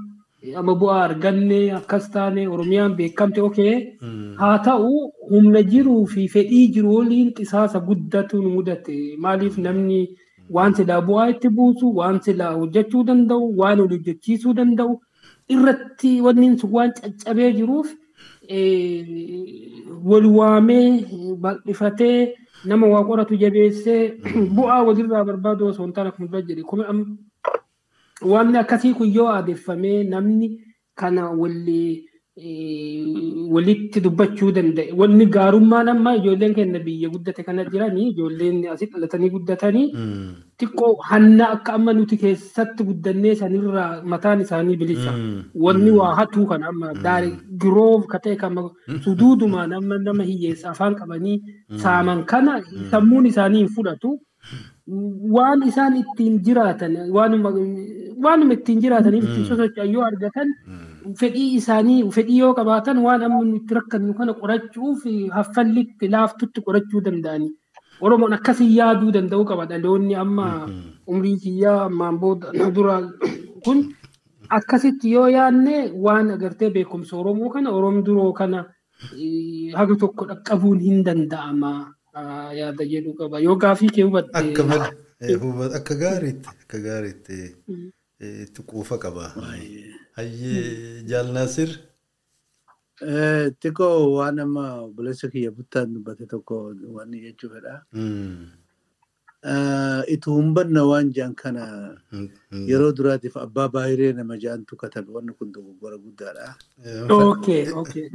[0.59, 3.73] amma bu'aa arganne akkas taane Oromiyaan beekamte okee
[4.41, 4.91] haa ta'u
[5.31, 8.93] humna jiruu fi fedhii jiru waliin qisaasa guddatu nu mudate
[9.25, 9.97] maaliif namni
[10.57, 14.99] waan silaa bu'aa itti buusu waan silaa hojjechuu danda'u waan hojjechiisuu danda'u
[15.49, 17.89] irratti wanni waan caccabee jiruuf
[20.09, 21.05] wal waamee
[21.43, 22.35] bal'ifatee
[22.65, 24.17] nama waa qoratu jabeessee
[24.55, 26.63] bu'aa walirraa barbaadu osoo hin taane akkuma dura jedhe
[28.31, 30.49] waan akkasii kun yoo aadeffamee namni
[30.95, 32.09] kana walli
[33.55, 34.91] walitti dubbachuu danda'e.
[35.01, 39.85] Wanni gaarummaan amma ijoolleen keenya biyya guddate kana jiranii ijoolleen asii dhalatanii guddatanii
[40.59, 45.13] xiqqoo hanna akka amma nuti keessatti guddannee sanirraa mataan isaanii bilisa.
[45.65, 46.93] Wanni waa hatuu kana amma
[47.63, 48.55] giroof ka ta'e kan
[49.05, 51.41] suduudumaan amma nama hiyyeessa afaan qabanii
[51.87, 52.61] saaman kana
[52.91, 54.19] sammuun isaanii hin fudhatu.
[55.35, 60.51] waan isaan ittiin jiraatan waanuma ittiin jiraataniif ittiin sosocho'an yoo argatan
[61.21, 65.03] fedhii isaanii fedhii yoo qabaatan waan amma itti rakkannu kana qorachuuf
[65.37, 67.49] haffallitti laaftutti qorachuu danda'ani.
[68.01, 70.47] Oromoon akkasii yaaduu danda'uu qaba dhaloonni amma
[71.07, 72.95] umrii kiyyaa ammaan booda dura
[73.65, 73.83] kun
[74.59, 75.75] akkasitti yoo yaadne
[76.07, 78.65] waan agartee beekumsa Oromoo kana Oromoo duroo kana
[79.79, 81.73] haga tokko dhaqqabuun hin danda'ama.
[82.57, 83.39] yaada jedhu qaba.
[83.45, 84.31] Yoo gaafii kee hubatte.
[84.39, 87.39] Akka malee akka gaariitti akka gaariitti
[88.43, 89.25] itti quufa qaba.
[90.17, 91.69] Hayyee jaalnaasir.
[93.61, 97.73] Xiqqoo waan amma obboleessa kiyya buttaan dubbate tokko waan jechuu fedha.
[100.13, 101.65] Ituu humbanna waan jaan kana
[102.69, 106.47] yeroo duraatiif abbaa baay'ee nama jaantu katabe wanni kun dogoggora guddaadha.
[107.19, 108.09] Okay, okay.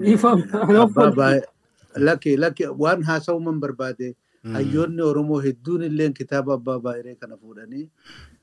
[2.08, 4.14] Lakki lakki waan haasa'uman barbaade
[4.56, 7.86] hayyoonni Oromoo hedduun illee kitaaba abbaa baay'ee kana fuudhanii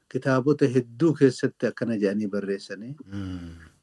[0.09, 2.95] kitaabota hedduu keessatti akkana jedhanii barreessanii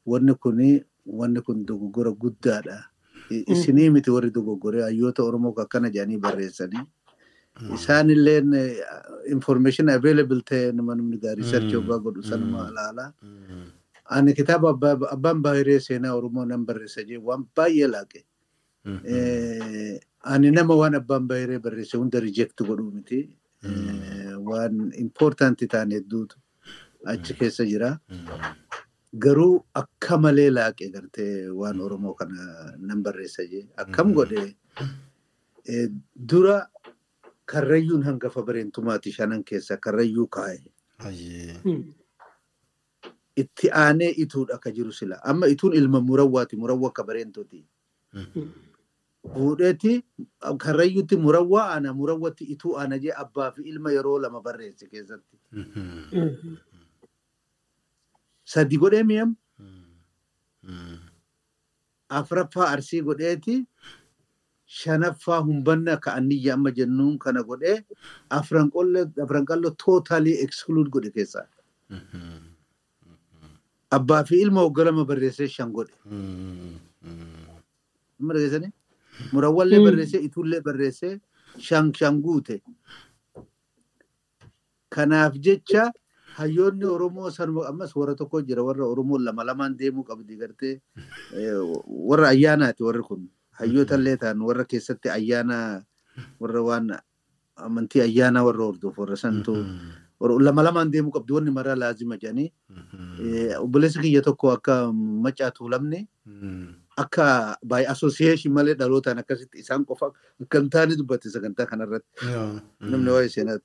[0.05, 0.59] wanni kun
[1.05, 2.77] wanni kun dogoggora guddaadha.
[3.29, 6.83] Isinii miti warri dogoggoree hayyoota Oromoo akkana jedhanii barreessanii
[7.73, 8.41] isaan illee
[9.31, 13.13] information available ta'e nama namni gaarii research yoggaa godhu sanuma ilaala.
[14.15, 14.73] Ani kitaaba
[15.11, 18.25] abbaan baay'ee seenaa Oromoo nan barreessa jee waan baay'ee laaqe.
[20.33, 23.19] ani nama waan abbaan baay'ee barreesse hunda reject godhuu miti.
[24.45, 26.37] Waan important ta'an hedduutu
[27.05, 27.99] achi keessa jira.
[29.25, 34.55] Garuu akka malee laaqe gartee waan Oromoo kana nan barreessa jee akkam godhe
[36.15, 36.57] dura
[37.45, 40.59] karrayyuun hangafa bareentumaati shanan keessa karrayyuu kaa'e.
[43.35, 45.19] Itti aanee ituudha akka jiru sila.
[45.23, 47.65] Amma ituun ilma murawwaati murawwa akka bareentooti.
[49.33, 50.03] Fuudheeti
[50.63, 55.37] karrayyuutti murawwaa ana murawwatti ituu ana jee abbaa fi ilma yeroo lama barreesse keessatti.
[58.45, 59.35] Sadi godhee mi'am.
[62.09, 63.65] Afraffaa arsii godheeti
[64.65, 67.77] shanaffaa humbanna ka anniyya amma jennuun kana godhee
[68.29, 71.47] afran qalloo tootaalii exclude godhe keessaa.
[73.91, 75.93] Abbaa fi ilma hogganama barreessee shan godhe.
[79.33, 81.19] Murawwallee barreessee ituullee barreessee
[81.59, 81.91] shan
[82.21, 82.61] guute.
[84.89, 85.91] Kanaaf jecha
[86.37, 87.29] hayyoonni Oromoo
[87.67, 90.81] ammas warra tokko jira warra Oromoo lama lamaan deemuu qabdi gartee
[91.87, 93.27] warra ayyaanaati warri kun.
[93.59, 95.83] Hayyoota illee ta'an warra keessatti ayyaana
[96.39, 96.89] warra waan
[97.55, 99.55] amantii ayyaanaa warra hordofu warra santu
[100.19, 102.51] lama lamaan deemuu qabdi wanni maraa laazima jedhanii
[103.59, 106.07] obboleessi kiyya tokko akka macaatu lamne
[107.03, 107.25] akka
[107.73, 110.11] baay'ee asosiyeeshin malee dhalootaan akkasitti isaan qofa
[110.43, 112.31] akka hin taane dubbate sagantaa kanarratti
[112.79, 113.57] namni waa'ee seenaa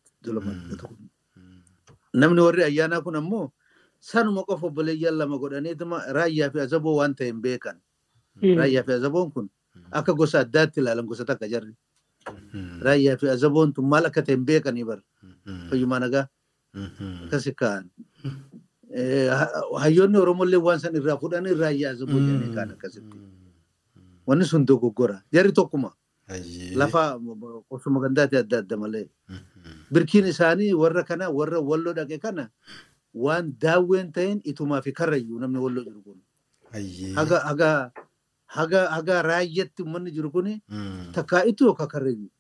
[2.23, 3.47] namni warri ayyaanaa kun ammoo
[4.13, 7.79] sanuma qofa obboleeyyan lama godhaniituma raayyaa fi azaboo waan ta'e hin beekan
[8.43, 9.51] raayyaa fi azaboon kun.
[9.91, 11.75] Akka gosa addaatti ilaalan gosa takka jarri.
[12.83, 15.01] Raayyaa fi azaboon tun maal akka ta'e hin beekanii bar
[15.71, 16.27] fayyumaa nagaa
[17.25, 17.91] akkasi ka'an
[18.91, 23.17] hayyoonni oromollee waan san irraa fudhanii raayyaa azaboo jedhanii kaan akkasitti.
[24.27, 25.23] Wanni sun dogoggora.
[25.33, 25.93] Jarri tokkuma.
[26.75, 27.19] Lafa
[27.69, 29.09] qosuma gandaati adda adda malee.
[29.93, 32.51] Birkiin isaanii warra kana warra walloo dhaqe kana
[33.15, 36.19] waan daawween ta'een itumaa fi karrayyuu namni walloo jiru kun.
[38.47, 40.61] Haga raayyatti uummanni jiru kun
[41.15, 42.31] takkaa itu yookaan karrayyuu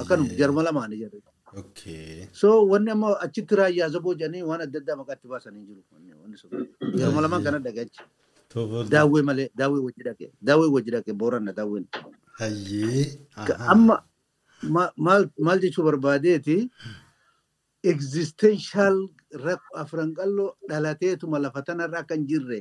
[0.00, 1.20] akkanuma jarma lamaani jarri.
[2.32, 5.82] So wanni amma achitti raayyaa zaboo jedhanii waan adda addaa maqaatti baasanii jiru.
[6.98, 8.00] Jarma lamaan kana dhagachi.
[8.90, 11.86] Daawwee malee daawwee wajji dhaqe daawwee wajji dhaqe booranna daawween.
[13.68, 14.02] Amma
[15.46, 16.70] maal jechuu barbaadeeti
[17.82, 19.08] existential
[19.74, 22.58] afran qalloo dhalateetuma lafa tanarra akka hin jirre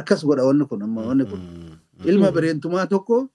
[0.00, 1.42] akkas godha wanni kun amma wanni kun
[2.04, 3.28] ilma bareentumaa tokko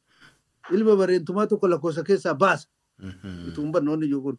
[0.71, 2.67] ilma bareentumaa tokko lakkoofsa keessaa baasa.
[3.49, 4.37] Ituun bannoonni jiru kun.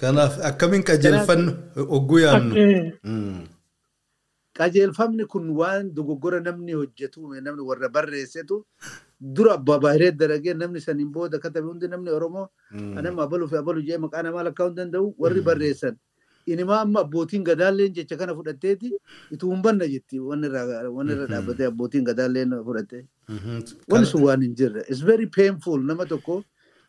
[0.00, 1.52] Kanaaf akkamiin qajeelfannu
[1.96, 2.54] ogguu yaadnu.
[4.58, 8.64] Qajeelfamni kun waan dogoggora namni hojjetu namni warra barreessetu
[9.20, 13.82] dura abbaa baay'ee daragee namni saniin booda katabe hundi namni Oromoo nama abaluu fi abaluu
[13.86, 15.94] jee maqaa namaa lakkaa'uu danda'u warri barreessan.
[16.54, 18.90] Inimaa amma abbootiin gadaalleen jecha kana fudhatteeti
[19.36, 23.02] ituu hin banna jetti wanni irra dhaabbatee abbootiin gadaalleen fudhattee.
[23.92, 24.84] Wanni sun waan hin jirre.
[24.88, 26.42] It's very painful nama tokko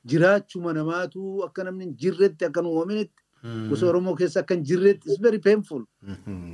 [0.05, 3.23] jiraachuma namaatu akka namni hin jirretti akka nu uumaminitti
[3.69, 5.83] gosa Oromoo keessa akka hin jirretti it's very painful.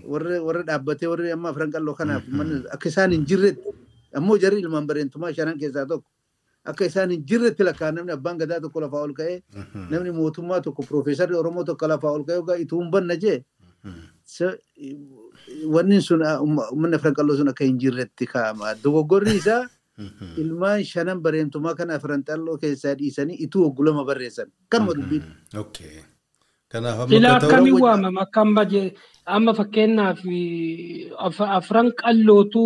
[0.07, 2.23] Warra dhaabbatee warri amma afran qalloo kanaaf
[2.77, 3.69] akka isaan hin jirretti
[4.21, 6.09] ammoo jarri ilmaan bareentumaa shanan keessaa tokko.
[6.65, 9.37] Akka isaan hin jirretti lakkaan namni abbaan gadaa tokko lafaa ol ka'ee
[9.89, 13.37] namni mootummaa tokko piroofeesarri Oromoo tokko lafaa ol ka'ee yookaan ituu hin banna jee
[15.75, 18.73] wanni sun uummanni afran qalloo sun akka hin jirretti kaa'ama.
[18.83, 19.61] Dogoggorri isaa
[20.41, 25.23] ilmaan shanan bareentumaa kana afran qalloo keessaa dhiisanii ituu oggulama barreessan kanuma dubbiin.
[27.09, 28.41] Silaa akkamiin waamama akka
[29.35, 30.19] amma fakkeenyaaf
[31.59, 32.63] afran qallootu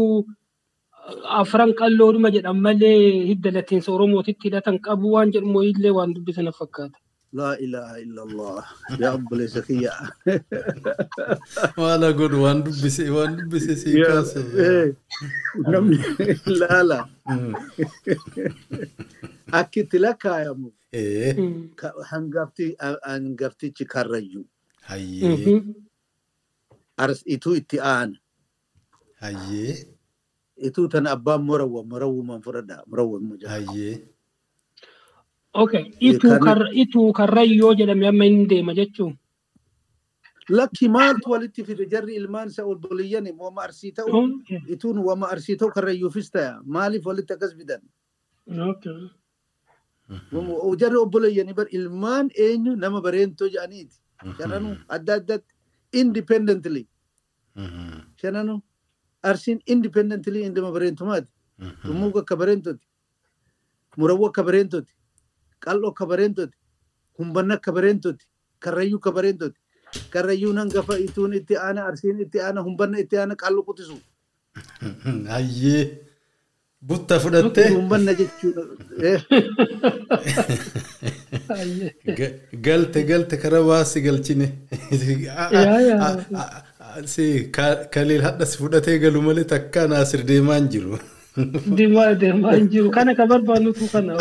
[1.42, 2.98] afran qalloodhuma jedhan malee
[3.30, 6.98] hidda lattiinsa Oromootitti hidhatan qabu waan jedhamu illee waan dubbisan fakkaata.
[7.38, 8.64] laa ilaaha illallah
[9.02, 9.94] yaa obboleessa kiyya.
[11.78, 14.40] Maala godhu waan dubbise waan dubbise sii kaase.
[15.74, 15.98] Namni
[16.62, 17.00] laala.
[19.60, 20.72] Akki itti lakkaayamu.
[23.06, 24.46] Hangaftichi karrayyuu.
[24.90, 25.62] Hayyee.
[27.26, 28.18] Ituu itti aana.
[29.22, 29.99] Hayyee.
[30.68, 33.50] Ituu tana abbaan morawwa morawwumaan fudhadha morawwumaan jira.
[33.52, 33.96] Hayyee.
[35.54, 35.84] Okay.
[36.00, 39.16] Ituu karrayyoo jedhame amma hin deema jechuun.
[40.50, 44.22] Lakki maaltu walitti fide jarri ilmaan isa obboleeyyan wama arsii ta'u
[44.68, 47.82] ituun wama arsii ta'u karrayyuufis ta'a maaliif walitti akkas fidan.
[50.82, 53.96] Jarri obboleeyyanii bar ilmaan eenyu nama bareentoo jedhaniiti.
[54.38, 55.54] Shananuu adda addatti
[55.94, 56.88] independently.
[58.22, 58.62] Shananuu
[59.24, 61.32] arsiin independently indama bareentumaati.
[61.86, 62.86] Tummuu akka bareentooti.
[63.98, 64.94] Murawwoo akka bareentooti.
[65.66, 66.58] qal'oo akka bareentooti.
[67.20, 68.26] Humbanna akka bareentooti.
[68.60, 69.60] Karrayyuu akka bareentooti.
[70.14, 73.98] Karrayyuun hangafa ituun itti aana arsiin itti aana humbanna itti aana qal'oo qutisu.
[75.34, 75.84] Hayyee.
[76.90, 77.70] Butta fudhattee.
[77.76, 78.62] Humbanna jechuudha.
[82.68, 84.48] Galte galte karaa baasi galchine.
[87.06, 91.00] Si kaliil hadhas fudhatee galu malee takka naasir deemaa hin jiru.
[91.80, 92.90] Deemaa hin jiru.
[92.92, 94.18] Kana ka barbaadutu kana.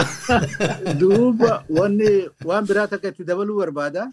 [1.01, 4.11] Duuba wanni waan biraa takka itti dabaluu barbaada.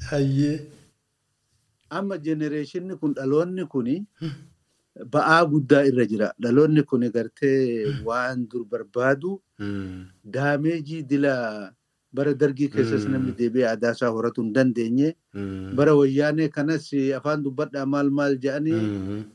[1.90, 3.98] Amma jenereeshinni kun dhaloonni kuni
[5.16, 6.32] ba'aa guddaa irra jira.
[6.40, 9.40] Dhaloonni kun gartee waan dur barbaadu
[10.38, 11.36] daameejii dila
[12.18, 15.10] bara dargii keessas namni deebi'ee aadaa isaa horatu hin dandeenye
[15.80, 16.90] bara wayyaanee kanas
[17.20, 19.26] afaan dubbadhaa maal maal jedhanii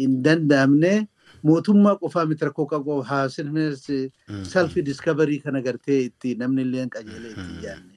[0.00, 0.92] hin danda'amne
[1.50, 3.86] mootummaa qofaa miti rakkoo qabu haasinis
[4.52, 7.94] salfi diskabarii kana gartee itti namni illee qajeelee itti yaadne.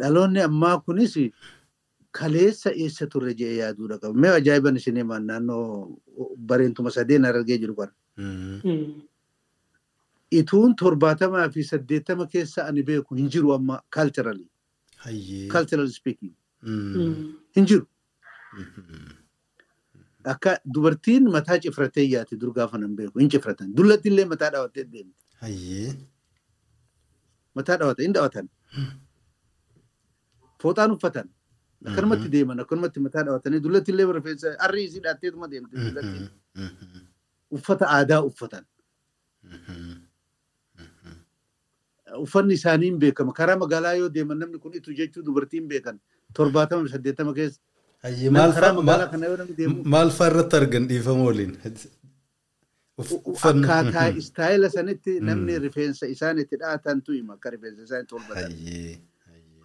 [0.00, 1.14] Dhaloonni ammaa kunis
[2.18, 4.14] kaleessa eessa turre jedhee yaaduudha qaba.
[4.24, 5.98] Mee ajaa'iban isin himan naannoo
[6.52, 7.92] bareentuma sadeen argee jiru kana.
[10.30, 14.46] Ituun torbaatamaa fi saddeettama keessa ani beeku hin jiru amma culturally.
[15.52, 16.34] Cultural speaking.
[17.56, 17.86] Hin jiru.
[20.24, 23.72] Akka dubartiin mataa cifratee yaate dur gaafa nan beeku hin cifratan.
[23.76, 25.24] Dullatti illee mataa dhawattee deemti.
[27.54, 28.48] Mataa dhawatan hin dhawatan.
[30.62, 31.28] Fooxaan uffatan.
[31.86, 36.28] Akkanumatti deeman akkanumatti mataa dhawatanii dullatti illee rifeensa harri isii dhaatteetuma deemti dullattiin.
[37.50, 38.66] Uffata aadaa uffatan.
[42.24, 43.32] Uffanni isaanii hin beekama.
[43.32, 45.98] Karaa magaalaa yoo deeman namni kun itu jechuu dubartiin beekan
[46.34, 47.60] torbaatama saddeettama keessa.
[49.94, 51.52] Maal fa'aa irratti argan dhiifama waliin?
[52.98, 58.52] Akkaataa istaayila sanitti namni rifeensa isaan itti dhaatantu hima akka rifeensa isaan itti olbatan.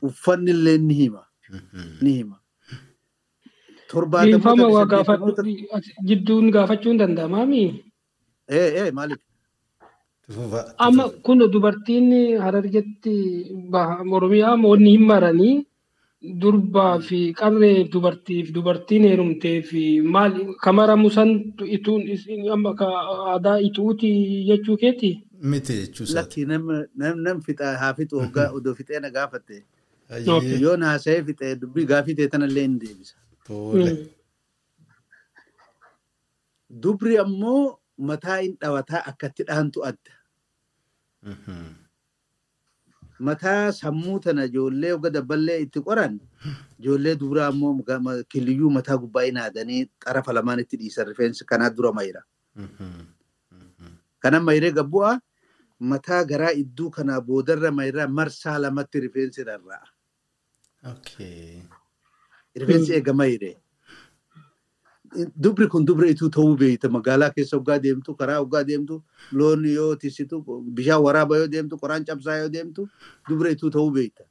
[0.09, 1.23] Uffanni illee ni hima.
[2.01, 2.37] Ni hima.
[3.93, 4.85] Dhiifama waa
[6.55, 7.63] gaafachuun danda'amaami?
[8.49, 9.19] Ee ee maaliif?
[10.77, 13.13] Amma kun dubartiin harargetti
[14.17, 15.65] Oromiyaa moonni hin maranii
[16.41, 21.33] durbaa fi qarree dubartiif dubartiin heerumtee fi maal kamara musan
[21.77, 22.07] ituun
[22.53, 24.11] amma aadaa ituuti
[24.47, 25.11] jechuu keeti.
[25.41, 26.45] Miti jechuu isaati.
[26.47, 29.63] Lakki nam fixa haa fixu hoggaa odoo fixee na gaafatte.
[30.61, 33.15] Yoo na haasa'ee fixee dubbii gaafitee tanallee hin deebisa.
[36.69, 40.13] Dubri ammoo mataa hin dhawataa akkatti dhaantu adda.
[43.19, 46.19] Mataa sammuu tana ijoollee hogga dabballee itti qoran
[46.79, 47.73] ijoollee duraa ammoo
[48.29, 52.21] kiliyyuu mataa gubbaa hin haadanii xarafa lamaan itti dhiisan rifeensi kanaa dura mayira.
[54.19, 55.19] Kanan mayree gabbu'a
[55.79, 59.87] mataa garaa idduu kanaa boodarra mayiraa marsaa lamatti rifeensi rarra'a.
[62.55, 63.55] Rifeensi eega mayree.
[65.35, 69.95] Dubri kun dubri ituu ta'uu beeyta magaalaa keessa hoggaa deemtu karaa hoggaa deemtu loon yoo
[69.95, 70.41] tisitu
[70.77, 72.87] bishaan waraaba yoo deemtu qoraan cabsaa yoo deemtu
[73.29, 74.23] dubri ituu ta'uu beeyta.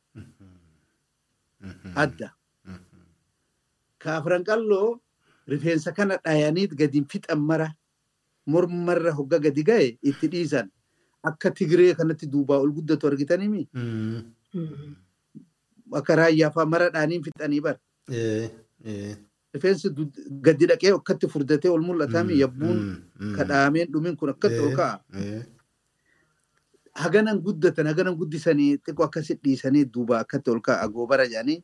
[1.94, 2.32] Adda.
[4.02, 5.00] Kaafran qalloo
[5.46, 7.68] rifeensa kana dhayaniit gadi fixan mara
[8.46, 10.70] mormarra hogga gadi ga'e itti dhiisan
[11.22, 13.68] akka tigiree kanatti duubaa ol guddatu argitanimi.
[15.94, 17.78] Akka raayyaa fa'aa mara dhaaniin fixanii bara.
[19.54, 19.88] Rifeensi
[20.46, 22.78] gadi dhaqee akkatti furdatee ol mul'atami yabbuun
[23.36, 25.00] kadhaameen dhumin kun akkatti ol ka'a.
[26.94, 31.62] Haganan guddatan haganan guddisanii xiqqoo akkasi dhiisanii duuba akkatti ol ka'a agoobara jedhanii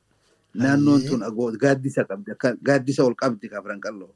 [0.55, 1.21] naannoon tun
[1.61, 2.33] gaaddisa qabdi
[2.63, 4.13] gaaddisa ol qabdi kaafran qalloo.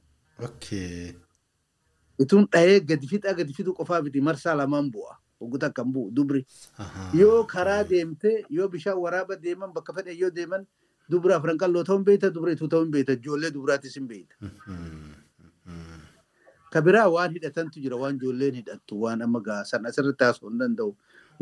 [2.18, 5.16] Ituun dhahee gadi fixaa gadi fixuu qofaa miti marsaa lamaan bu'a.
[5.40, 6.44] Hogguta akkan bu'u dubri.
[7.14, 10.66] Yoo karaa deemtee yoo bishaan waraaba deeman bakka fedhe yoo deeman
[11.14, 14.34] dubra afran qalloo ta'uun beekta dubra ituu ta'uun beekta ijoollee dubraatis hin beekta.
[16.72, 20.92] Ka biraa waan hidhatantu jira waan ijoolleen hidhattu waan amma gaasan asirratti haasa'uu hin danda'u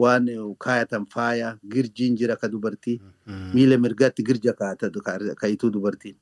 [0.05, 0.27] waan
[0.65, 2.97] kaayatan faaya girjiin jira ka dubartii
[3.55, 5.03] miila mirgaatti girja kaayatatu
[5.43, 6.17] ka ituu dubartiin.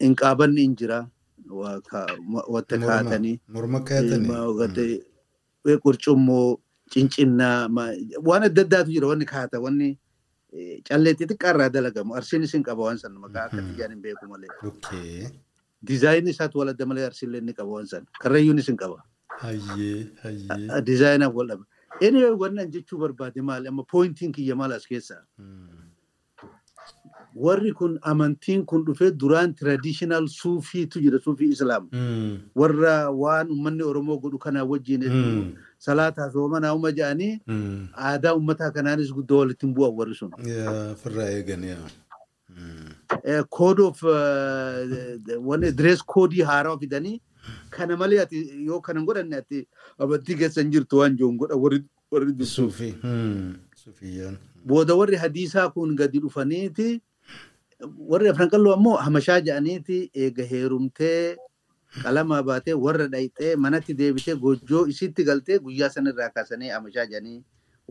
[0.00, 0.98] Inqaabanni hin jira
[1.48, 3.40] wanta kaayatanii.
[3.48, 5.02] Morma kaayatanii.
[5.84, 6.58] Qurcummoo
[6.92, 7.68] cincinnaa
[8.28, 9.98] waan adda addaatu jira wanni kaayata wanni.
[10.88, 15.30] Callee xixiqqaarraa dalagamu arsiinis hin qaba waan san maqaa akka tiyyaan hin beeku malee.
[15.88, 19.02] Dizaayinii isaatu wal adda malee arsiillee inni qaba waan san karrayyuunis hin qaba.
[20.90, 21.64] Dizaayinaaf wal dhaba.
[22.00, 25.22] Inni wannan jechuu barbaade maali amma pooyintiin kiyya maal as keessaa.
[27.34, 31.88] Warri kun amantiin kun dhufee duraan traditional suufiitu jira suufii islaam.
[32.54, 35.04] Warra waan uummanni Oromoo godhu kanaa wajjin
[35.86, 37.40] salaataa soomanaa uma jedhanii
[38.10, 40.30] aadaa uummataa kanaanis guddoo walitti hin bu'an warri sun.
[41.02, 41.64] Firraa eegan
[43.56, 44.02] Code of
[45.48, 47.20] wanni dress koodii haaraa fidanii
[47.70, 49.66] kana malee ati yoo kana godhanne ati
[49.98, 51.84] amantii keessa hin jirtu waan jiruun godha warri.
[53.76, 54.36] Suufiyyaan.
[54.66, 57.00] Booda warri hadiisaa kun gadi dhufaniiti
[58.12, 61.36] warri afran qalloo ammoo hamashaa jedhaniiti eega heerumtee
[62.02, 67.40] qalamaa baatee warra dhayxee manatti deebitee gojjoo isitti galtee guyyaa sanirraa kaasanii hamashaa jedhanii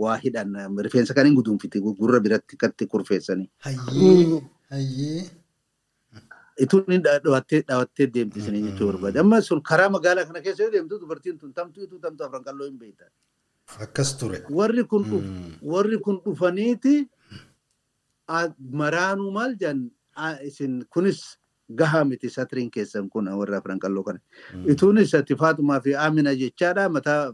[0.03, 0.53] waa hidhan
[0.87, 3.49] rifeensa kan hin guduunfite gurra biratti katti kurfeessanii.
[6.57, 9.19] Ituun inni dhawattee dhawattee deemti isin jechuu barbaade.
[9.19, 12.67] Amma sun karaa magaalaa kana keessa yoo deemtu dubartiin tun tamtuu ituu tamtuu afran qalloo
[12.69, 13.09] hin beektan.
[13.85, 14.39] Akkas ture.
[14.49, 14.83] Warri
[16.05, 16.95] kun dhufaniiti
[18.83, 19.83] maraanuu maal jedhan
[20.49, 21.21] isin kunis
[21.75, 24.19] gahaa miti satiriin keessan kun warra afran qalloo kana.
[24.65, 26.89] Ituun isatti Faatumaa fi Amina jechaadha.
[26.89, 27.33] Mataa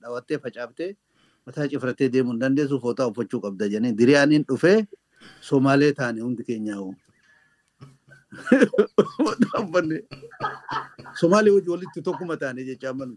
[0.00, 0.96] dhawattee facaaftee
[1.46, 4.86] mataa cifrattee deemuu hin dandeessu footaa uffachuu qabda jedhanii diriyaaniin dhufee
[5.40, 6.80] Somaalee taane hundi keenyaa
[11.20, 13.16] Somaalee hojii walitti tokkuma taane jechaa manu.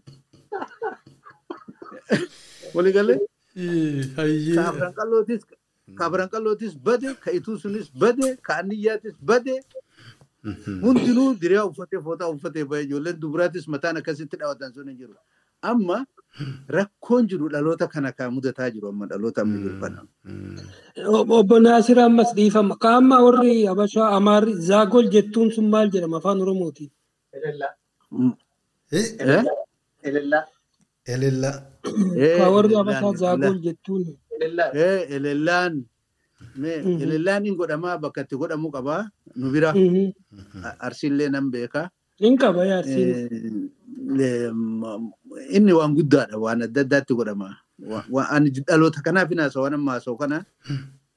[2.74, 3.18] Walii galee?
[4.54, 5.42] Kaafran qallootis
[5.98, 9.60] kaafran qallootis bade ka ituu sunis bade ka anniyyaatis bade
[10.84, 15.14] hundinuu diriyaa uffatee footaa uffatee bahee ijoolleen dubaraatis mataan akkasitti dhaawatan sun hin jiru.
[15.70, 15.96] Amma
[16.76, 20.00] rakkoon jiru dhaloota kana kan mudataa jiru amma dhaloota amma jiru kana.
[21.40, 22.76] Obbo Naasir ammas dhiifama.
[22.82, 26.90] Ka amma warri Habashaa Amaarri Zaagol jettuun sun maal jedhama afaan Oromootiin?
[30.04, 30.44] Elellaa.
[31.14, 31.56] Elellaa.
[32.38, 34.04] Ka warri Habashaa Zaagol jettuun.
[35.16, 35.74] Elellaan.
[37.04, 39.02] Elellaan hin godhamaa bakka itti godhamuu qabaa
[39.36, 39.72] nu bira.
[40.78, 41.88] Arsiillee nan beekaa.
[42.20, 43.70] Hin qaba yaarsiin.
[45.50, 47.50] Inni waan guddaadha waan adda addaatti godhama.
[47.80, 50.44] Dhaloota kanaaf hin haasa'u waan amma haasa'u kana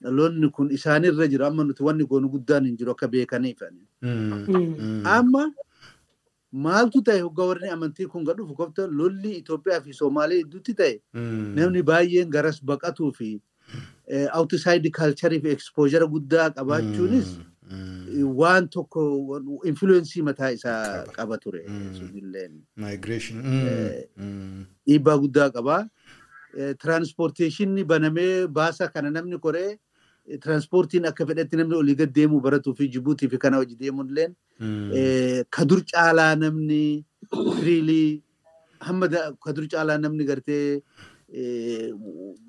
[0.02, 3.62] dhaloonni kun isaanirra jiru amma nuti wanni goonu guddaan hin jiru akka beekaniif.
[5.06, 5.44] Amma
[6.66, 8.50] maaltu ta'e hoggaa warri amantii kun gadhuuf
[8.90, 13.40] lolli Itoophiyaa fi Somaalee gidduutti ta'e namni baay'een garas baqatuu fi
[14.34, 17.30] outside culture fi exposure guddaa qabaachuunis
[18.42, 19.02] waan tokko
[19.72, 21.64] influensii mataa isaa qaba ture.
[24.88, 25.90] Dhiibbaa guddaa qaba.
[26.84, 29.78] Transporteeshinni banamee baasa kana namni koree
[30.46, 34.34] transportiin akka fedhetti namni olii gad deemuu baratuu fi Jibuutii fi kana hojii deemuun illeen
[35.58, 37.06] ka dur caalaa namni
[37.60, 38.22] firiilii
[38.88, 39.08] hamma
[39.44, 40.82] ka dur caalaa namni gartee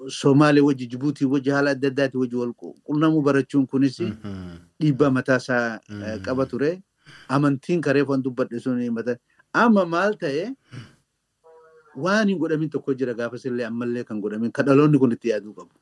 [0.09, 2.53] Somaalee wajji Jibuutii wajji haala adda addaati wajji wal
[2.87, 3.99] qunnamuu barachuun kunis
[4.81, 5.81] dhiibbaa mataasaa
[6.25, 6.83] qaba ture.
[7.29, 9.17] Amantiin karee fan dubbadhe sun mata.
[9.53, 10.55] Amma maal ta'e
[11.97, 15.55] waan hin godhamin tokko jira gaafas illee ammallee kan godhamin kan dhaloonni kun itti yaaduu
[15.55, 15.73] qabu.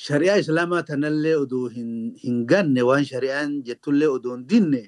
[0.00, 4.82] Shari'aa Islaamaa tanallee odoo hin ganne waan shari'aan jettullee odoo hin dinne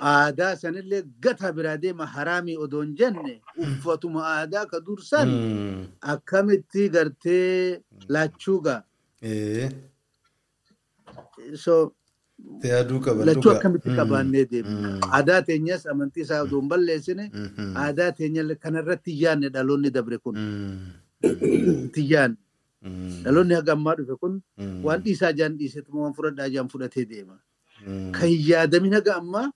[0.00, 3.34] aadaa sanillee gata biraa deema haraamii odoo hin jenne
[3.66, 5.28] uffatuma aadaa ka dursan
[6.14, 7.80] akkamitti gartee
[12.64, 13.24] Yaaduu qaba.
[13.28, 14.88] lachuu akkamitti qabaannee deemna.
[15.16, 17.30] Aadaa teenyas amantii isaa odoo hin balleessine
[17.82, 20.36] aadaa teenya kanarratti yaadne dhaloonni dabre kun.
[23.24, 24.34] Dhaloonni haga ammaa dhufe kun
[24.86, 27.38] waan dhiisaa jaan dhiisetuma waan fudhadhaa jaan fudhatee deema.
[28.18, 29.46] Kan yaadamin haga ammaa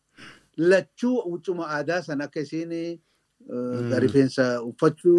[0.59, 2.75] lachuu huccuma aadaa sana akka isiin
[4.05, 5.19] rifeensa uffachuu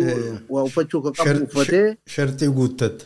[0.49, 3.05] waa uffachuu qabu uffatee Shartii guuttatte.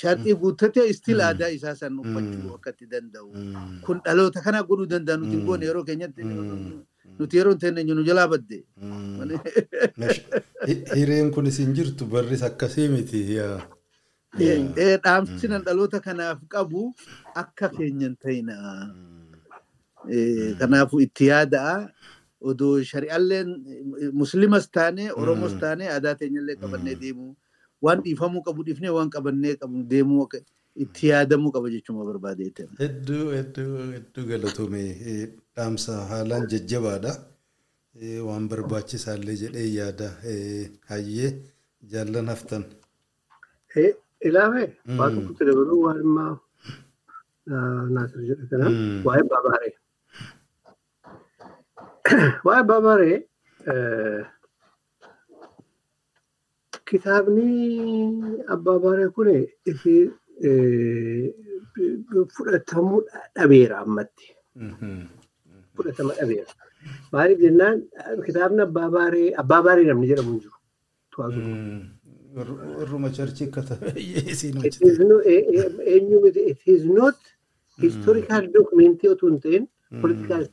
[0.00, 3.30] sharxii guuttatee istil aadaa isaa san uffachuu akka itti danda'u.
[3.86, 6.22] Kun dhaloota kana godhuu danda'a nuti goone yeroo keenyatti
[7.18, 8.62] nuti yeroo hin teenye nu jalaa badde.
[10.94, 13.24] Hireen kun isin jirtu barris akkasii miti.
[15.04, 16.94] Dhaamsinan dhaloota kanaaf qabu
[17.34, 18.54] akka keenyan ta'ina.
[20.60, 21.74] Kanaafuu itti yaada'a.
[22.40, 23.48] Odoo shari'aalleen
[24.20, 27.32] musliimas taane oromos taane aadaa teenyallee qabannee deemuu
[27.82, 30.28] waan dhiifamuu qabu dhiifnee waan qabannee qabu deemuu
[30.84, 32.68] itti yaadamuu qaba jechuun barbaadeetan.
[32.82, 34.84] Hedduu hedduu hedduu galatoome
[35.56, 37.12] dhaamsa haalaan jajjabaadha.
[38.28, 40.08] Waan barbaachisaallee jedhee yaada
[40.92, 41.30] hayyee
[41.92, 42.64] jaallan haftan.
[44.28, 44.62] Ilaame
[44.98, 46.00] waan tokkotti dabaluu waan
[47.94, 48.66] naasir jedhe kana
[49.06, 49.74] waa'ee baabaaree.
[52.46, 53.16] Waa'ee baabaaree
[56.90, 57.48] kitaabni
[58.54, 59.28] abbaa baaree kun
[62.36, 63.02] fudhatamuu
[63.36, 64.26] dhabeera ammatti.
[65.76, 66.52] Fudhatama dhabeera.
[67.12, 67.84] Maaliif jennaan
[68.26, 70.56] kitaabni abbaa baaree abbaa baaree namni jedhamu hin jiru.
[72.38, 73.94] Warruma charchii ta'e
[74.32, 74.60] isiin
[75.92, 77.18] Eenyu miti it is not
[77.84, 79.64] historical document otoo hin ta'in
[80.02, 80.46] political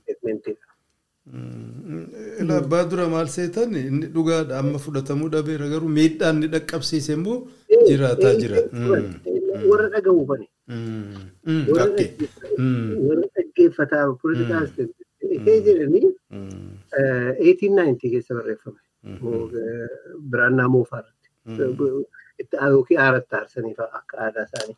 [1.26, 2.52] statement.
[2.52, 7.38] Abbaa dura maal seetan inni dhugaadha amma fudhatamuu dhabeera garuu miidhaan ni dhaqqabsiise immoo
[7.88, 8.58] jiraataa jira.
[9.72, 10.48] Warra dhagahu bane.
[11.78, 14.06] Warra dhaggeeffataa
[14.68, 14.96] statement.
[15.36, 18.80] Ishee jedhanii 1890 keessa barreeffame.
[20.32, 21.28] Biraannaa moofaarratti.
[22.44, 24.78] Itti yookiin aaratti aarsanii akka aadaa isaanii.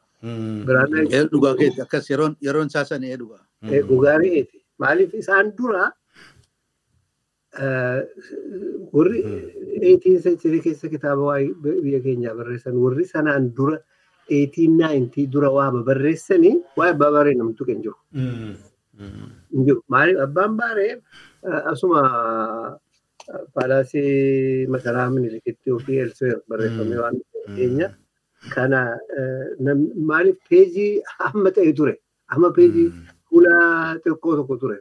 [0.67, 3.43] Biraanaa Ee dhugaa keetti akkas yeroon isaa sana ee dhugaa.
[3.91, 4.57] dhugaa re'eeti.
[4.83, 5.83] Maaliif isaan dura
[8.93, 9.19] warri
[9.81, 12.75] 18 century keessa kitaaba biyya keenyaa barreessan.
[12.75, 13.77] Warri sanaan dura
[14.29, 17.95] 1890 dura waa barreessanii waa'ee abbaa baaree namtu kan jiru.
[19.65, 19.81] Jiru.
[19.87, 20.19] Maaliif?
[20.27, 20.93] Abbaan baaree
[21.71, 22.01] asuma
[23.55, 27.21] paalaasii masaraa minilikitti yookiin elsweer barreeffamee waan
[27.55, 27.87] keenya.
[28.55, 28.81] Kana
[30.11, 30.37] maaliif?
[30.49, 31.95] Peejii hamma ta'e ture.
[32.29, 32.91] Amma peejii
[33.29, 33.55] fuula
[34.03, 34.77] xiqqoo tokko ture.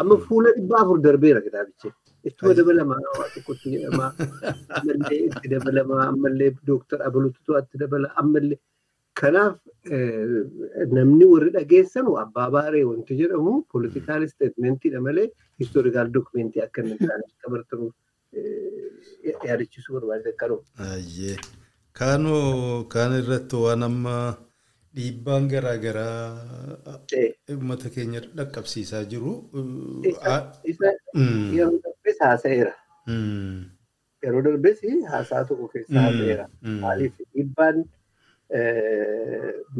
[0.00, 1.92] Amma fuula dhibba afur darbeera kitaabichi.
[2.28, 4.06] Ittuma dabalama waa tokkotti jedhama.
[4.78, 5.96] Ammallee itti dabalama.
[6.12, 8.08] Ammallee dooktar Abaluutu itti dabala.
[8.22, 8.58] Ammallee
[9.20, 9.56] kanaaf
[10.96, 15.26] namni warri dhageessanu abbaa baaree wanti jedhamu poolitikaal isteetmentiidha malee
[15.62, 17.94] histoorikaal dookumentii akka inni taane akka bartanuuf
[19.48, 20.62] yaadachiisuu barbaade akkanuma.
[21.98, 24.14] Kaanoo kaan irratti waan amma
[24.98, 26.22] dhiibbaan garaagaraa
[27.54, 29.32] uummata keenya dhaqqabsiisaa jiru.
[31.56, 32.72] Yeroo darbes haasa'eera.
[34.24, 34.78] Yeroo darbes
[35.12, 36.46] haasaa tokko keessa haasa'eera.
[36.84, 37.76] Maaliif dhiibbaan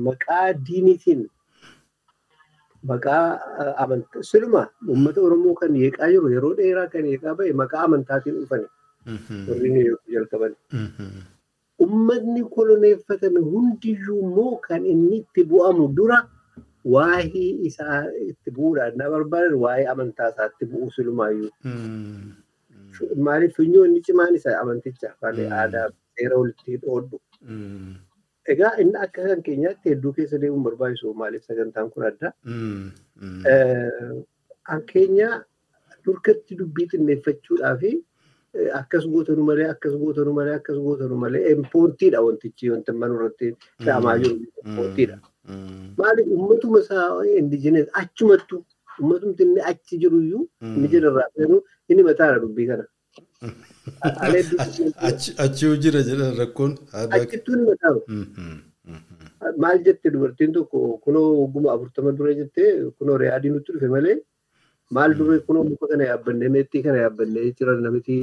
[0.09, 1.23] maqaa diinitiin
[2.90, 3.23] maqaa
[3.85, 8.66] amantaa siluma uummata Oromoo kan yeeqaa jiru yeroo dheeraa kan yeeqaa bahe maqaa amantaatiin dhufani.
[9.49, 9.70] Warri
[10.15, 10.53] jalqaban.
[11.85, 16.19] Uummatni koloneeffatame hundiyyuu immoo kan inni itti bu'amu dura
[16.95, 18.01] waa'ee isaa
[18.31, 21.51] itti bu'uudhaan na barbaadan waa'ee amantaa isaatti bu'u silumaayyuu.
[23.29, 25.87] Maaliif funyoo inni cimaan isa amanticha afaan aadaa
[26.17, 27.21] seera walitti dhoodhu.
[28.55, 32.33] Egaa inni akka kan keenyaatti hedduu keessa deemuun barbaachisu maaliif sagantaan kun adda.
[34.69, 35.29] Kan keenya
[36.05, 37.91] durkatti dubbii xinneeffachuudhaa fi
[38.81, 43.47] akkas gootanu malee akkas gootanu malee akkas gootanu malee impoortiidha wantichi wanti mana irratti
[43.85, 45.16] fe'amaa jiru impoortiidha.
[46.01, 47.09] Maaliif uummatuma isaa
[47.41, 48.65] indijinees achumattu
[49.01, 52.85] uummatumti inni achi jiru iyyuu inni jedharraa feenu inni mataadha dubbii kana.
[55.45, 56.73] Achii jira jedhan rakkoon.
[56.93, 58.01] Achittuu ni mataa'u.
[59.62, 64.16] Maal jette dubartiin tokko kunoo oguma afurtama dura jettee kunoo re'aadii nutti dhufe malee
[64.97, 68.16] maal dure kunoo muka kana yaabbannee meexxii kana yaabbannee jiran namiti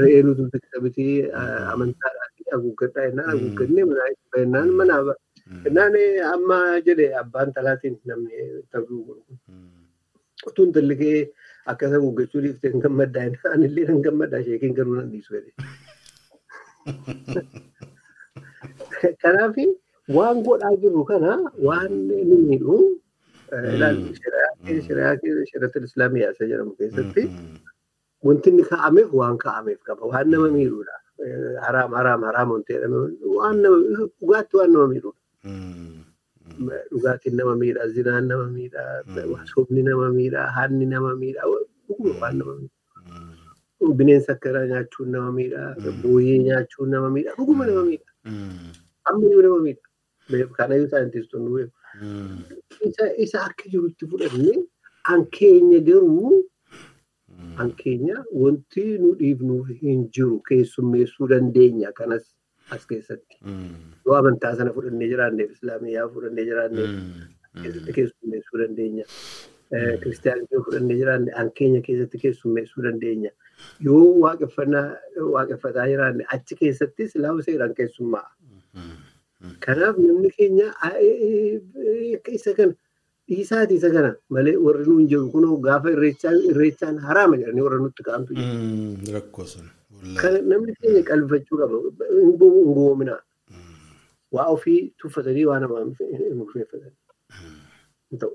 [0.00, 0.42] re'ee nuti
[0.84, 5.14] biqilaa amantaadhaan haguuggadhaa jennaan haguuggannee manaa itti jennaan manaa
[5.64, 5.94] jennaan
[6.32, 6.58] amma
[6.88, 8.36] jedhe abbaan talaatiin namni
[8.72, 9.32] ta'uu godhu.
[10.48, 11.18] Utuun intalli kee
[11.72, 15.52] akkas haguuggachuu dhiiftee hin gammaddaa jennaan illee hin gammaddaa sheekiin garuu nan dhiisu jedhe.
[19.22, 19.56] Kanaaf
[20.16, 21.32] waan godhaa jirru kana
[21.68, 21.92] waan
[22.22, 22.58] inni
[23.50, 27.22] miidhu shari'aa islaamiyaa isa jedhamu keessatti
[28.26, 30.02] wanti inni kaa'ameef waan kaa'ameef qaba.
[30.12, 30.96] Waan nama miidhuudha.
[31.64, 32.72] Haraam haraam haraam wanti
[33.38, 33.76] waan nama
[34.20, 35.20] dhugaatti waan nama miidhuudha.
[36.92, 38.82] Dhugaatiin nama miidha, zinaan nama miidha,
[39.54, 41.42] sobni nama miidha, hanni nama miidha,
[41.88, 42.76] dhuguma waan nama miidha.
[43.98, 48.10] Bineensa akkanaa nyaachuun nama miidha, booyyee nyaachuun nama miidha, dhuguma nama miidha.
[49.10, 50.46] Ammayyuu nama miidha.
[50.58, 51.72] Kanayyuu saayintistoonni beeku.
[53.24, 54.56] Isa akka jirutti fudhannee
[55.14, 56.42] an keenya garuu
[57.64, 62.24] an keenya wanti nu dhiifnuuf hin jiru keessummeessuu dandeenya kanas
[62.70, 63.36] as keessatti.
[64.06, 66.90] Yoo amantaa sana fudhannee jiraanneef islaamiyyaa fudhannee jiraanneef
[67.62, 69.04] keessatti keessummeessuu dandeenya.
[70.02, 73.30] Kiristaanummaa fudhannee jiraanne an keenya keessatti keessummeessuu dandeenya.
[73.86, 78.26] Yoo waaqeffataa jiraanne achi keessatti islaamu seeraan keessummaa.
[79.64, 80.68] Kanaaf namni keenya
[82.38, 82.74] isa kana
[83.28, 88.34] dhiisaati isa kana malee warri nuun jiru kunoo gaafa irreechaan haraama jedhanii warra nutti ka'antu
[88.38, 89.46] jiru.
[89.54, 89.66] Sun.
[90.50, 91.76] Namni keenya qalbifachuu qaba.
[92.10, 93.16] Hin goomina.
[94.36, 96.92] Waa ofii tuffatanii waa namaa hin murteeffatan.
[98.20, 98.32] Ta'u.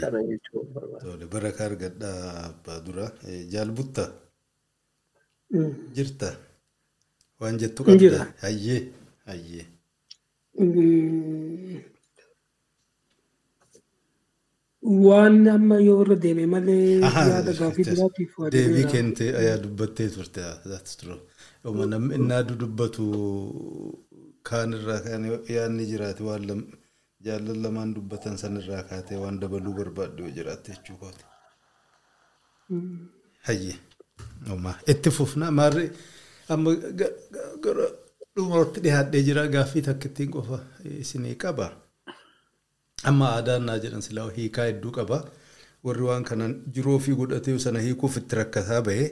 [0.00, 1.26] Kana jechuun barbaada.
[1.34, 3.06] Baraka argadhaa abbaa dura.
[3.54, 4.04] Jaalbutta.
[5.96, 6.30] Jirta.
[7.40, 8.22] Waan jettu qabda.
[8.44, 8.80] Hayyee.
[9.30, 9.66] Hayyee.
[15.04, 20.42] Waan amma yoo irra deeme malee yaada gaafii biraatiif Deebii kentee ayaa dubbattee turte.
[20.70, 21.18] That's true.
[21.92, 23.04] Namni innaa dubbatu
[24.48, 25.24] kaan irraa kaan
[25.56, 26.62] yaadni jiraate waan
[27.26, 31.24] jaallan lamaan dubbatan sanirraa kaatee waan dabaluu barbaadde yoo jiraatte jechuudha.
[33.48, 33.76] Hayyee.
[34.92, 35.90] Itti fufna maarree
[36.54, 36.70] amma
[37.64, 37.86] gara
[38.38, 40.58] dhumarratti dhiyaadhee jira gaaffii takka ittiin qofa
[41.04, 41.66] isinii qaba.
[43.10, 45.18] Amma aadaan naa jedhan silaa hiikaa hedduu qaba.
[45.86, 49.06] Warri waan kanan jiruu ofii godhatee sana hiikuuf itti rakkataa bahe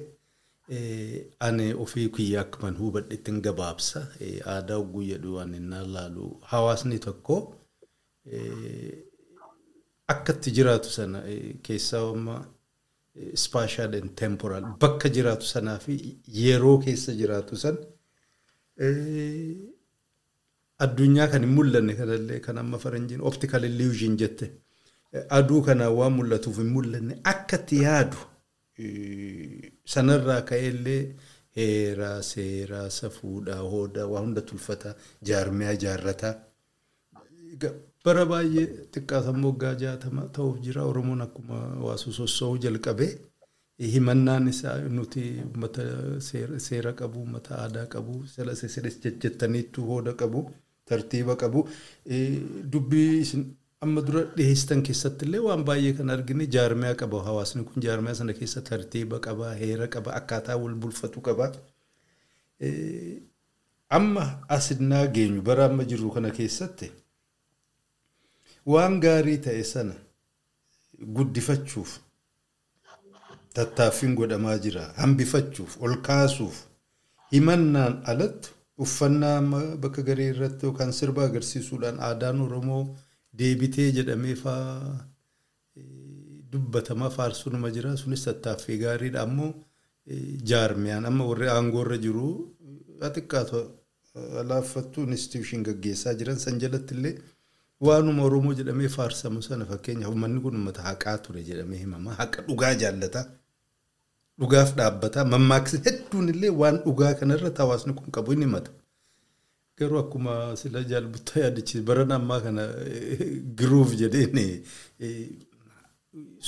[1.47, 4.01] Ani ofii kiyya akkuman hubadhetti gabaabsa.
[4.55, 7.37] Aadaa oguu jedhu waan inni laalu hawaasni tokko
[10.15, 11.21] akka itti jiraatu sana
[11.69, 12.37] keessaa amma
[13.43, 15.95] spaashaal and temporaal bakka jiraatu sanaa fi
[16.41, 17.79] yeroo keessa jiraatu san
[20.85, 24.47] addunyaa kan hin mul'anne kanallee kan amma faranjiin optical illusion jette.
[25.39, 28.17] Aduu kanaan waan mul'atuuf hin mul'anne akka yaadu
[29.95, 31.03] sanarraa ka'eellee
[31.59, 34.95] heeraa seeraa safuudhaa hoodaa waa hunda tulfataa
[35.29, 36.35] jaarmiyaa jaarrataa
[38.05, 43.11] bara baay'ee xiqqaatammoo waggaa jaatama ta'uuf jira oromoon akkuma waasuu sossoo'uu jalqabee
[43.79, 45.83] himannaan isaa nuti uummata
[46.69, 50.41] seera qabu uummata aadaa qabu sila sisiris jettaniittu hooda qabu
[50.89, 51.61] tartiiba qabu
[52.73, 53.23] dubbii
[53.85, 58.33] amma dura dhiyeessitan keessatti illee waan baay'ee kan argine jaarmiyaa qaba hawaasni kun jaarmiyaa sana
[58.39, 61.47] keessa tartiiba qaba heera qaba akkaataa wal bulfatu qaba.
[63.99, 64.25] Amma
[64.57, 66.89] asinnaa geenyu bara amma jirru kana keessatti
[68.73, 69.95] waan gaarii ta'e sana
[71.17, 71.91] guddifachuuf
[73.57, 74.85] tattaaffiin godhamaa jira.
[75.03, 76.57] Hambifachuuf ol kaasuuf
[77.33, 78.51] himannaan alatti
[78.85, 79.41] uffannaa
[79.83, 82.83] bakka garee irratti yookaan sirba agarsiisuudhaan aadaan oromoo
[83.39, 84.65] deebitee jedhamee faa
[86.53, 87.97] dubbatamaa faarsuunuma jira.
[87.97, 89.23] Sunis tattaaffii gaariidha.
[89.23, 89.55] Ammoo
[90.51, 92.27] jaarmiyaan amma warri aangoorra jiru
[93.15, 93.63] xiqqaatu
[94.51, 97.15] laaffattuu instituushin gaggeessaa jiran san jalatti illee
[97.87, 102.15] waanuma oromoo jedhamee faarsamu sana fakkeenyaaf uummanni kun uummata haqaa ture jedhamee himama.
[102.21, 103.25] Haqa dhugaa jaallata
[104.41, 105.25] dhugaaf dhaabbata.
[105.35, 108.71] Mammaaksi hedduun illee waan dhugaa kanarratti hawaasni kun qabu ni himata.
[109.79, 112.63] garuu akkuma sila jaalbuttaa yaadachiis baran ammaa kana
[113.59, 114.39] giruuf jedheen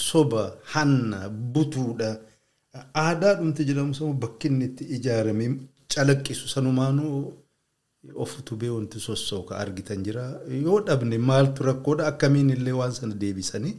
[0.09, 0.45] soba
[0.75, 1.19] hanna
[1.57, 2.11] butuudha.
[3.05, 5.51] Aadaa dhumti jedhamu sana bakki inni itti ijaaramee
[5.95, 7.15] calaqqisu sanumaanuu
[8.23, 10.25] of utubee wanti sossooka argitan jira.
[10.65, 12.07] Yoo dhabne maaltu rakkoodha?
[12.13, 13.75] Akkamiin illee waan sana deebisanii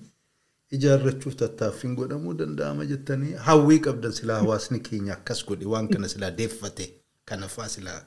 [0.78, 6.32] ijaarrachuuf tattaaffiin godhamuu danda'ama jettanii hawwii qabdan silaa hawaasni keenya akkas godhe waan kana silaa
[6.40, 6.86] deeffate
[7.32, 8.02] kanafaa silaa.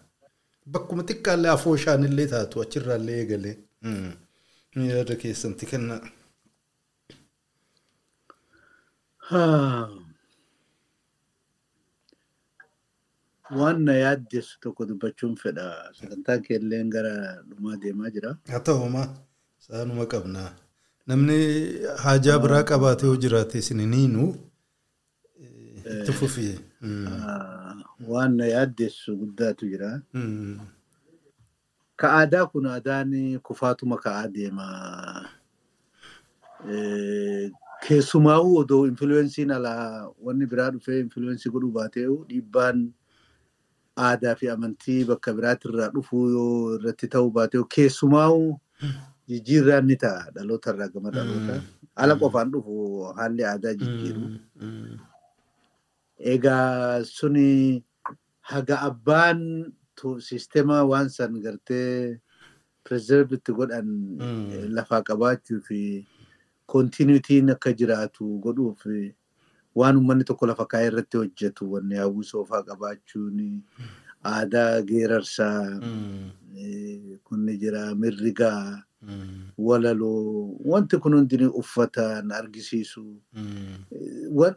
[0.75, 3.57] bakkuma xiqqaallee afooshaan illee taatu achirraallee eegalee
[4.91, 5.97] yaada keessanti kenna.
[13.61, 15.67] Waan na yaaddeessu tokko dubbachuun fedha.
[15.99, 17.15] Sagantaa keelleen gara
[17.49, 18.31] dhumaa deemaa jira.
[18.53, 19.07] Haa ta'umaa
[19.67, 20.51] saanuma qabnaa.
[21.07, 21.39] Namni
[22.05, 24.27] haajaa biraa qabaatee yoo jiraate isiniiniinu
[25.95, 26.55] itti fufii.
[28.13, 29.91] waan na yaaddeessu guddaatu jira.
[31.97, 33.13] Ka aadaa kun aadaan
[33.49, 34.67] kufaatuma ka'aa deema.
[37.87, 42.83] Keessumaa'uu odoo infiluwensiin alaa wanni biraa dhufee infiluwensii godhuu baatee'u dhiibbaan
[44.09, 48.53] aadaa fi amantii bakka biraatirraa dhufuu yoo irratti ta'uu baatee'u keessumaa'uu
[49.33, 50.31] jijjiirraan ni ta'a.
[50.35, 51.61] Dhaloota irraa gama dhaloota.
[51.97, 52.75] Ala qofaan dhufu
[53.17, 54.27] haalli aadaa jijjiiru.
[56.35, 57.83] Egaa suni
[58.53, 59.73] haga abbaan
[60.27, 62.19] siistema waan san gartee
[62.85, 63.89] pireezervitti godhan
[64.77, 65.81] lafaa qabaachuu fi
[66.67, 68.83] kontinuitiin akka jiraatu godhuuf
[69.75, 73.39] waan uummanni tokko lafa kaa'ee irratti hojjetu wanni hawwii soofaa qabaachuun
[74.33, 75.79] aadaa geerarsaa
[77.27, 78.83] kunni jira mirrigaa
[79.59, 83.05] walaloo wanti kun hundinii uffatan argisiisu.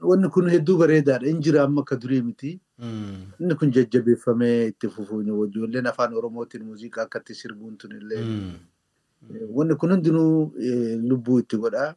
[0.09, 2.59] Wanni kun hedduu bareedaadha hin jira amma akka durii miti
[3.39, 8.23] inni kun jajjabeeffamee itti fufuun ijoolleen afaan oromootiin muuziqaa akkatti sirbuun tun illee.
[9.59, 10.53] Wanni kun hundinuu
[11.09, 11.95] lubbuu itti godha.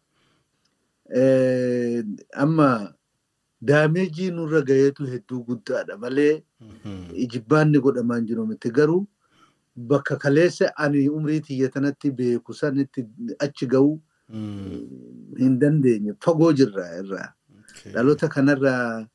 [2.45, 2.95] Amma
[3.61, 5.97] daameejii nurra gaheetu hedduu guddaadha.
[5.99, 6.43] Malee
[7.15, 9.07] ijibbaanni godhamaan jiru miti garuu
[9.91, 13.07] bakka kaleessa ani umrii tiyya tanatti beeku sanitti
[13.39, 14.01] achi ga'u
[15.39, 17.33] hin dandeenye fagoo jirra irraa.
[17.95, 19.07] Dhaloota kanarraa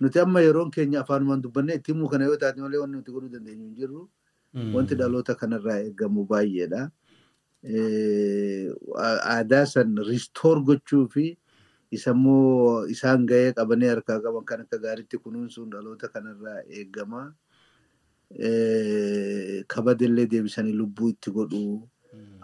[0.00, 3.28] nuti amma yeroon keenya afaanumaan dubbanne itti himuu kana yoo taate malee wanti nuti godhuu
[3.32, 4.08] dandeenyu hin jirru.
[4.74, 6.90] Wanti dhaloota kanarraa eegamu baay'eedha.
[9.34, 11.26] Aadaa san riistoor gochuu fi
[11.90, 17.32] isammoo isaan ga'ee qabanii harkaa qaban kan akka gaariitti kunuunsuun dhaloota kanarraa eegama.
[19.66, 21.88] Kabadillee deebisanii lubbuu itti godhu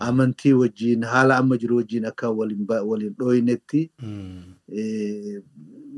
[0.07, 3.91] amantii wajjin haala amma jiru wajjin akka waliin dhooyinetti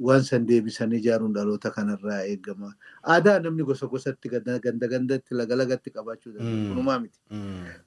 [0.06, 2.74] waan san deebisanii ijaaruun dhaloota kanarraa eegama.
[3.12, 7.18] Aadaa namni gosa gosatti ganda gandatti laga lagatti qabaachuu danda'u kunumaa miti.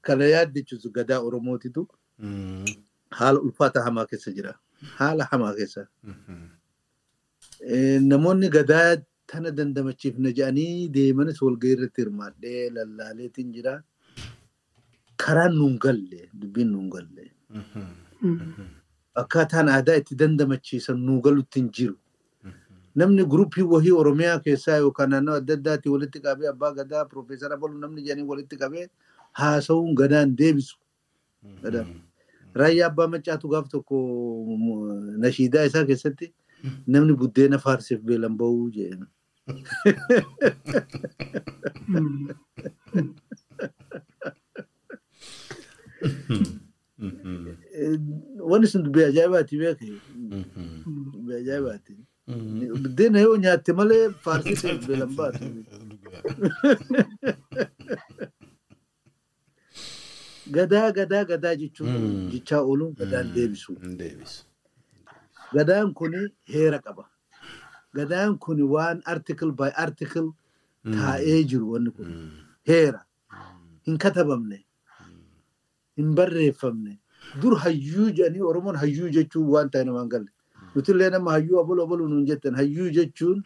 [0.02, 1.88] Kana yaaddichus gadaa Oromootitu
[3.12, 4.56] haala ulfaata hamaa keessa jira.
[4.98, 5.86] Haala hamaa keessa.
[8.02, 8.98] Namoonni gadaa
[9.32, 13.74] tana dandamachiifna jedhanii deemanis walgahii irratti hirmaadhee lallaaleetiin jira.
[15.24, 17.32] Karaan nuun galle dubbiin nuun galle.
[19.22, 21.96] Akkaataan aadaa itti dandamachiisan nuu galutti hin jiru.
[22.96, 27.80] Namni guruppii wahii Oromiyaa keessaa yookaan naannoo adda addaatti walitti qabee abbaa gadaa Piroofeesar Abaluu
[27.80, 28.88] namni jedhanii walitti qabee
[29.42, 30.78] haasa'uun gadaan deebisu.
[32.56, 34.00] Raayyaa abbaa maccaatu gaaf tokko
[35.26, 36.34] nashiidaa isaa keessatti
[36.88, 39.08] namni buddeena faarsiif beelan bahuu jedhama.
[48.50, 49.88] Wanni sun dubbii ajaa'ibaati beeke.
[51.14, 51.94] Dubbii ajaa'ibaati.
[52.84, 55.44] Buddeena yoo nyaatte malee faarsiif beelan baatu.
[60.56, 61.96] Gadaa gadaa gadaa jechuun
[62.34, 63.76] jechaa ooluun gadaan deebisu.
[65.54, 66.14] Gadaan kun
[66.54, 67.04] heera qaba.
[67.96, 70.32] Gadaan kun waan article by article
[70.86, 72.32] taa'ee jiru wanni kun
[72.68, 73.02] heera.
[73.86, 74.60] Hin katabamne.
[75.98, 77.00] Hin barreeffamne.
[77.42, 80.30] Dur hayyuu jedhanii Oromoon hayyuu jechuun waan ta'e namaan galle.
[80.76, 83.44] Nutillee nama hayyuu abaluu abaluu nuun jettan hayyuu jechuun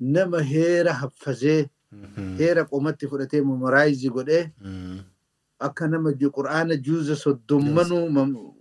[0.00, 1.70] nama heera haffazee
[2.38, 4.50] heera qomatti fudhatee memoraayizi godhee
[5.60, 8.54] akka nama quraana juuza soddommanuu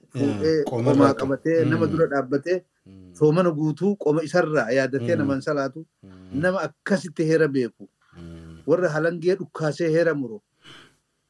[0.70, 2.62] qomaa qabatee nama dura dhaabbatee
[3.20, 5.86] soomana guutuu qoma isarraa yaadatee naman salaatu
[6.34, 7.90] nama akkasitti heera beeku.
[8.68, 10.42] Warra halangee dhukkaasee heera muru.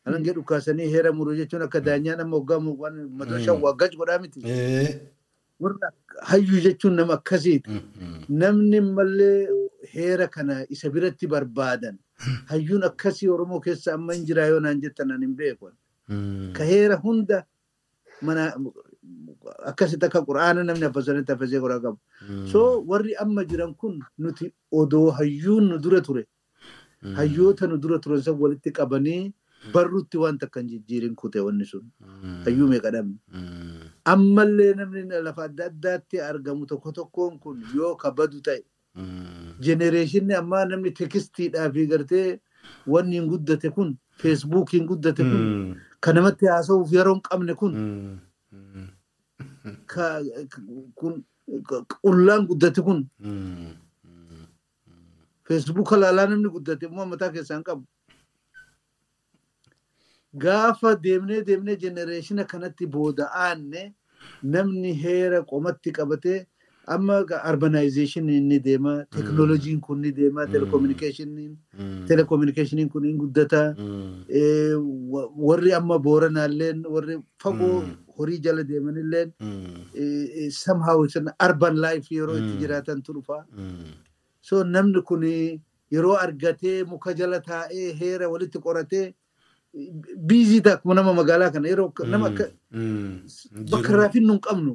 [0.06, 4.40] Halangee dhukkaasanii heera muru jechuun akka daanyaan amma waggaa waan madarashaan waggaaj godhaa miti.
[5.60, 5.92] Warra
[6.32, 7.82] hayyuu jechuun nama akkasiiti
[8.30, 9.48] namni mallee
[9.94, 11.98] heera kana isa biratti barbaadan
[12.52, 15.72] hayyuun akkasii oromoo keessa amma hin jiraa yoo naan jettan an hin beeku.
[16.58, 17.44] Ka heera hunda
[18.22, 18.52] mana
[19.72, 22.00] akkasitti akka quraana namni haffasanitti haffasee qoraa qabu.
[22.52, 26.26] So warri amma jiran kun nuti odoo hayyuun nu dura ture.
[27.20, 29.34] Hayyoota nu dura turan san walitti qabanii
[29.74, 31.84] barrutti waan takka hin jijjiirin kute wanni sun.
[32.46, 33.18] Hayyuu meeqa dhabne.
[34.06, 38.64] Ammallee namni lafa adda addaatti argamu tokko tokkoon kun yoo kabadu ta'e.
[39.60, 42.40] Jenereeshinni ammaa namni tekistiidhaa fi gartee
[42.88, 47.74] wanni hin guddate kun feesbuukiin guddate kun kan namatti haasa'uuf yeroo hin qabne kun
[52.04, 53.00] qullaan guddate kun
[55.48, 57.84] feesbuuka laalaa namni guddate immoo mataa keessaa hin qabu.
[60.44, 63.94] Gaafa deemnee deemnee jenereeshina kanatti booda'aanne
[64.44, 66.40] namni heera qomatti qabatee
[66.96, 67.16] amma
[67.50, 70.48] arbanaayzeeshiniin ni deema teknooloojiin kun ni deema
[72.08, 73.62] telekominikeeshiniin kun ni guddata
[75.50, 77.84] warri amma booranaalleen warri fagoo
[78.18, 79.32] horii jala deemanilleen
[80.52, 81.06] somehow
[81.48, 83.46] urban life yeroo itti jiraatantu dhufa
[84.42, 85.24] so namni kun
[85.92, 89.06] yeroo argatee muka jala taa'ee heera walitti qoratee
[90.30, 92.46] biizii ta'a nama magaalaa kana yeroo nama akka
[93.72, 94.74] bakka raafinnu hin qabnu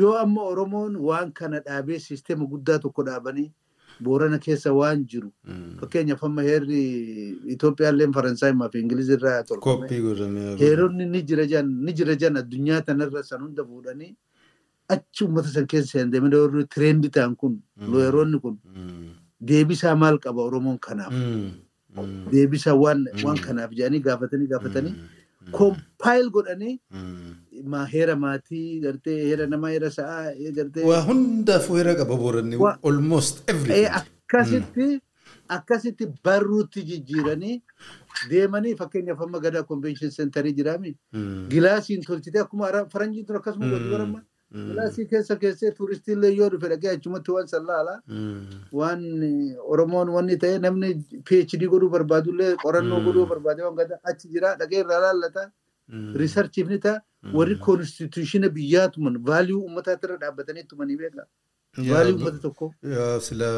[0.00, 3.50] yoo amma oromoon waan kana dhaabee sisteema guddaa tokko dhaabanii
[4.04, 5.30] boorana keessa waan jiru
[5.80, 6.80] fakkeenyaaf amma heerri
[7.54, 9.88] Itoophiyaallee Faransaayimmaa fi Ingiliz irraa tolfame
[10.62, 14.12] heeronni ni jira jan ni jira jan addunyaa tanarra san hunda fuudhanii
[14.94, 17.54] achi uummata san keessa hin deemne warri tireendii ta'an kun.
[17.92, 18.58] Looyeroonni kun
[19.50, 21.12] deebisaa maal qaba oromoon kanaaf
[22.32, 24.94] deebisa waan waan kanaaf jedhanii gaafatanii gaafatanii
[25.58, 26.74] koompaayil godhanii
[27.92, 30.84] heera maatii gartee heera namaa heera sa'aa gartee.
[30.84, 33.88] Waa hundaafuu heera qaba booranni almost everything.
[34.02, 35.00] Akkasitti
[35.48, 37.62] akkasitti barruutti jijjiiranii
[38.30, 40.96] deemanii fakkeenyaaf amma gadaa konvenshin sentarii jiraami.
[41.50, 44.20] Gilaasiin tolchitee akkuma faranjiin tun akkasuma godhu.
[44.56, 48.00] Gilaasii keessa keessee tuuristiillee yoo dhufe dhagee achumatti waan sallaala.
[48.72, 49.02] Waan
[49.74, 50.94] Oromoon wanni ta'e namni
[51.28, 55.50] PhD godhuu barbaadullee qorannoo godhuu barbaade waan gadaa achi jira dhagee irraa laallata.
[55.90, 57.00] Riisarchiif ni ta'a.
[57.34, 61.26] Warri koonstituushina biyyaatuman vaaliyuu uummataatti irra dhaabbatanii tumanii beeka.
[61.76, 62.72] Vaaliyuu uummata tokko.
[63.20, 63.48] Sila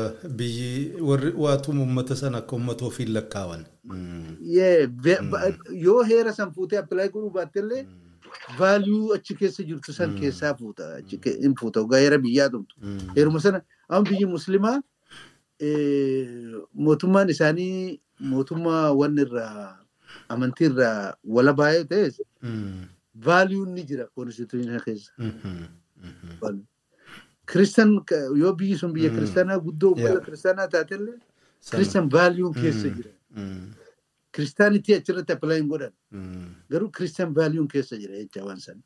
[0.41, 3.65] biyyi warri waatuun uummata sana akka uummata ofiin lakkaawan.
[5.87, 7.87] Yoo heera san fuutee appilaayi godhuu baattellee
[8.59, 10.89] vaaliyuu achi keessa jirtu san keessaa fuuta.
[11.25, 12.77] Hin fuuta ogaa heera biyyaa tumtu.
[13.17, 14.81] Heeruma sana amma biyyi muslimaa
[16.75, 19.78] mootummaan isaanii mootummaa wanni irraa
[20.29, 22.21] amantii irraa wala baay'ee ta'es
[23.27, 25.13] vaaliyuun ni jira koonstituushinii keessa.
[27.53, 27.91] Kiristaan
[28.37, 31.19] yoo biyyi sun biyya kiristaanaa guddoo uummata kiristaanaa taatellee
[31.71, 33.11] kiristaan vaaliyuun keessa jira.
[34.37, 35.93] Kiristaanitii achirratti appilaayi hin godhan.
[36.71, 38.83] Garuu kiristaan vaaliyuun keessa jira jecha waan san.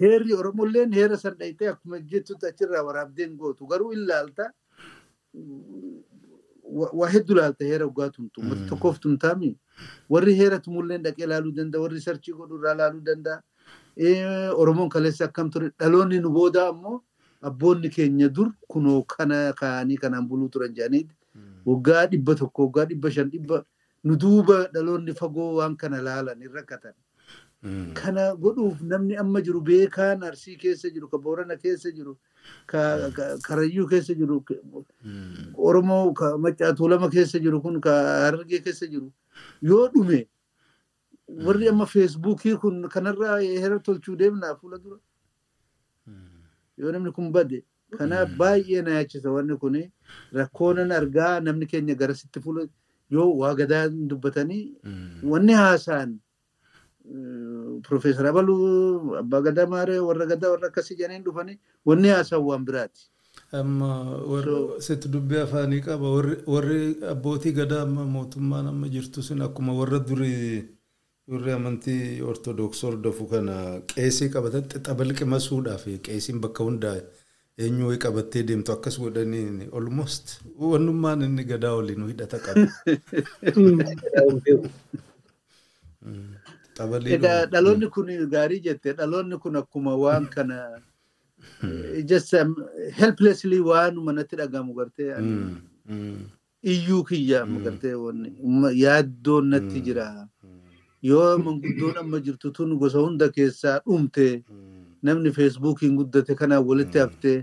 [0.00, 4.46] Heerri Oromolleen heera san dhayitee akkuma jettutti achirraa waraabdeen gootu garuu ilaalta
[7.00, 9.50] waa hedduu laalta heera dhugaa tumtu uummata tokkoof tumtaami
[10.10, 13.42] warri heera tumulleen dhaqee laaluu danda'a warri sarchii godhu irraa laaluu danda'a.
[14.56, 15.70] Oromoon kaleessa akkam ture?
[15.78, 17.02] Dhaloonni nu booda ammoo
[17.42, 21.14] abboonni keenya dur kunoo kana kaanii kanaan buluu turan jedhaniiti
[21.66, 23.64] waggaa dhibba tokko waggaa dhibba shan dhibba
[24.04, 26.92] nu duuba dhaloonni fagoo waan kana laalan hin rakkatan.
[27.94, 32.16] Kana godhuuf namni amma jiru beekaan arsii keessa jiru ka boorana keessa jiru
[32.66, 33.10] ka
[33.48, 34.40] karayyuu keessa jiru
[35.56, 37.92] oromoo ka macaatuu lama keessa jiru kun ka
[38.24, 39.12] harargee keessa jiru
[39.62, 40.28] yoo dhume
[41.46, 44.98] warri amma feesbuukii kun kanarraa heera tolchuu deemnaa fuula dura.
[46.78, 47.64] Yoo namni kun bade
[47.98, 49.76] kanaaf baay'ee na yaachisa wanni kun
[50.32, 52.66] rakkoonan argaa namni keenya garasitti fuula
[53.10, 54.64] yoo waa gadaa dubbatanii
[55.22, 56.18] wanni haasaan
[57.82, 63.09] Profeesar Abaluu Abbaa Gadaa Maaree warra gadaa warra akkasii jedhanii dhufanii wanni haasaan waan biraati.
[63.52, 64.22] Amma
[64.78, 66.08] sitti dubbii afaanii qaba.
[66.46, 70.64] Warri abbootii gadaa amma mootummaan amma jirtu sun akkuma warra durii
[71.28, 73.54] warri amantii ortodoksii hordofu kana
[73.92, 76.96] qeesii qabatan xixabalqi masuudhaaf qeesiin bakka hundaa
[77.58, 80.26] eenyu wayii qabattee deemtu akkas godhanii almost.
[80.70, 82.64] Wannummaan inni gadaa waliin hidhata qaba.
[87.16, 90.56] Egaa dhaloonni kun gaarii jette dhaloonni kun akkuma waan kana
[92.10, 92.34] just
[93.00, 95.12] helplessly waan manatti dhagamu gartee
[96.72, 97.94] iyyuu kiyya gartee
[98.84, 100.06] yaaddoon natti jira.
[101.02, 104.44] Yoo manguddoon amma jirtu tun gosa hunda keessaa dhumte
[105.02, 107.38] namni feesbuukiin guddate kanaan walitti haftee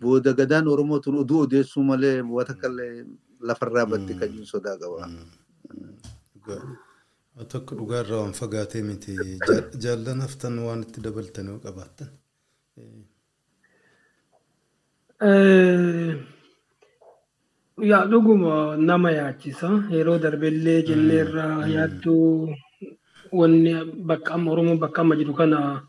[0.00, 3.04] booda gadaan Oromoo tun oduu odeessuu malee wata kallee
[3.40, 5.08] lafarraa badde kan sodaa qaba.
[7.52, 9.16] Tokko dhugaarraa waan fagaatee miti.
[9.84, 11.60] Jaallan haftan waan itti dabaltan yoo
[15.22, 16.26] qabaattan.
[17.90, 22.54] Yaa dhuguma nama yaachisa yeroo darbellee jenneerraa yaadduu
[23.32, 23.72] wanni
[24.08, 25.82] bakka amma Oromoo bakka amma jiru kana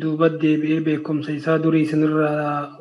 [0.00, 2.76] duuba deebi'ee beekumsa isaa durii isinirraa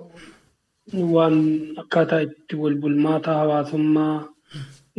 [1.14, 1.38] waan
[1.82, 4.28] akkaataa itti wal bulmaataa hawaasummaa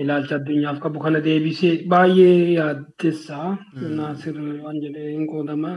[0.01, 3.59] ilaalcha addunyaaf qabu kana deebisee baay'ee yaaddessaa
[3.99, 5.73] naasir waan jedhee hin qoodama.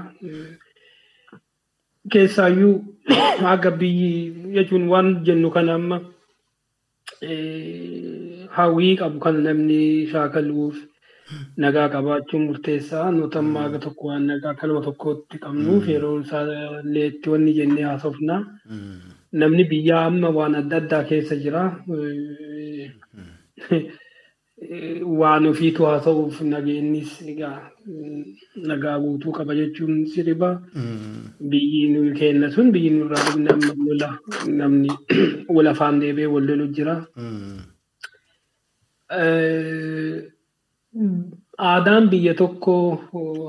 [2.11, 2.75] Keessaayyuu
[3.07, 5.97] haga biyyi jechuun waan jennu kana amma
[8.55, 10.77] hawwii qabu kana namni shaakaluuf
[11.57, 17.29] nagaa qabaachuun murteessaa nuti amma haga tokko waan nagaa kalma tokkotti qabnuuf yeroo isaallee itti
[17.33, 18.35] wanni jennee haasofna.
[19.39, 21.63] Namni biyyaa amma waan adda addaa keessa jira.
[25.19, 27.70] waan ofiitu haasa'uuf nageennis egaa
[28.69, 30.49] nagaa guutuu qaba jechuun sirriba.
[31.49, 33.51] Biyyi nuyi kenna sun biyyi nurraa amma
[33.85, 34.09] lola
[34.47, 34.89] namni
[35.49, 36.95] wal afaan deebi'ee wal lolu jira.
[41.61, 42.73] Aadaan biyya tokko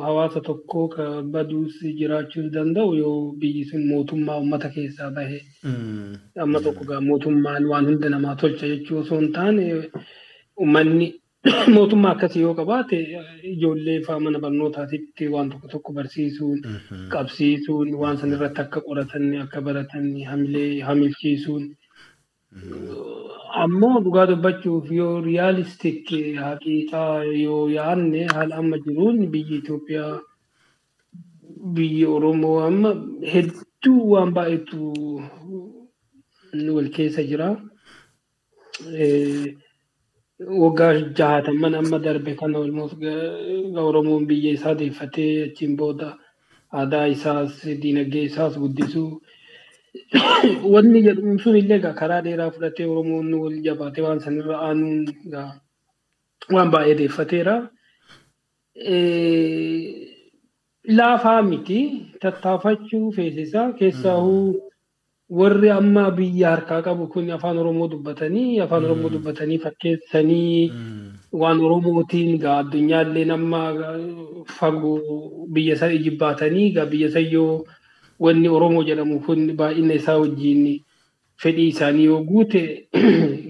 [0.04, 5.38] hawaasa tokko ka baduus jiraachuu danda'u yoo biyyi sun mootummaa uummata keessaa bahe
[6.44, 9.64] amma tokko mootummaan waan hunda namaa tolcha jechuu osoo hin taane
[10.60, 11.06] uummanni
[11.74, 12.96] mootummaa akkasii yoo qabaate
[13.52, 16.58] ijoollee faa mana barnootaatitti waan tokko tokko barsiisuun
[17.14, 21.64] qabsiisuun waan san irratti akka qoratan akka baratan hamilee hamilchiisuun.
[23.64, 26.12] Ammoo dhugaa dubbachuuf yoo riyaalistik
[26.44, 30.14] haqiiqaa yoo yaadne haala amma jiruun biyyi Itoophiyaa
[31.80, 32.94] biyyi Oromoo amma
[33.34, 34.80] hedduu waan baay'eetu
[36.78, 37.50] wal keessa jira.
[40.62, 42.92] Waggaa jahatamman amma darbe kana olmoos
[43.88, 46.08] Oromoon biyya isaa deeffatee achiin booda
[46.80, 47.52] aadaa isaas
[47.82, 49.10] diinagdee isaas guddisuu
[50.74, 55.06] wanni jedhamu sun illee karaa dheeraa fudhatee Oromoon wal jabaatee waan sanirra aanuun
[56.54, 57.54] waan baay'ee deeffateera.
[60.98, 61.80] Laafaa miti
[62.22, 64.71] tattaafachuu feesisaa keessaahuu
[65.32, 70.72] warri amma biyya harkaa qabu kun afaan oromoo dubbatanii afaan oromoo dubbatanii fakkeessanii
[71.42, 73.60] waan oromootiin gaa addunyaallee nama
[74.56, 74.98] fagoo
[75.54, 77.64] biyya sana jibbaatanii gaa biyya sayyoo
[78.26, 80.64] wanni oromoo jedhamu kun baay'ina isaa wajjin
[81.42, 82.62] fedhii isaanii yoo guute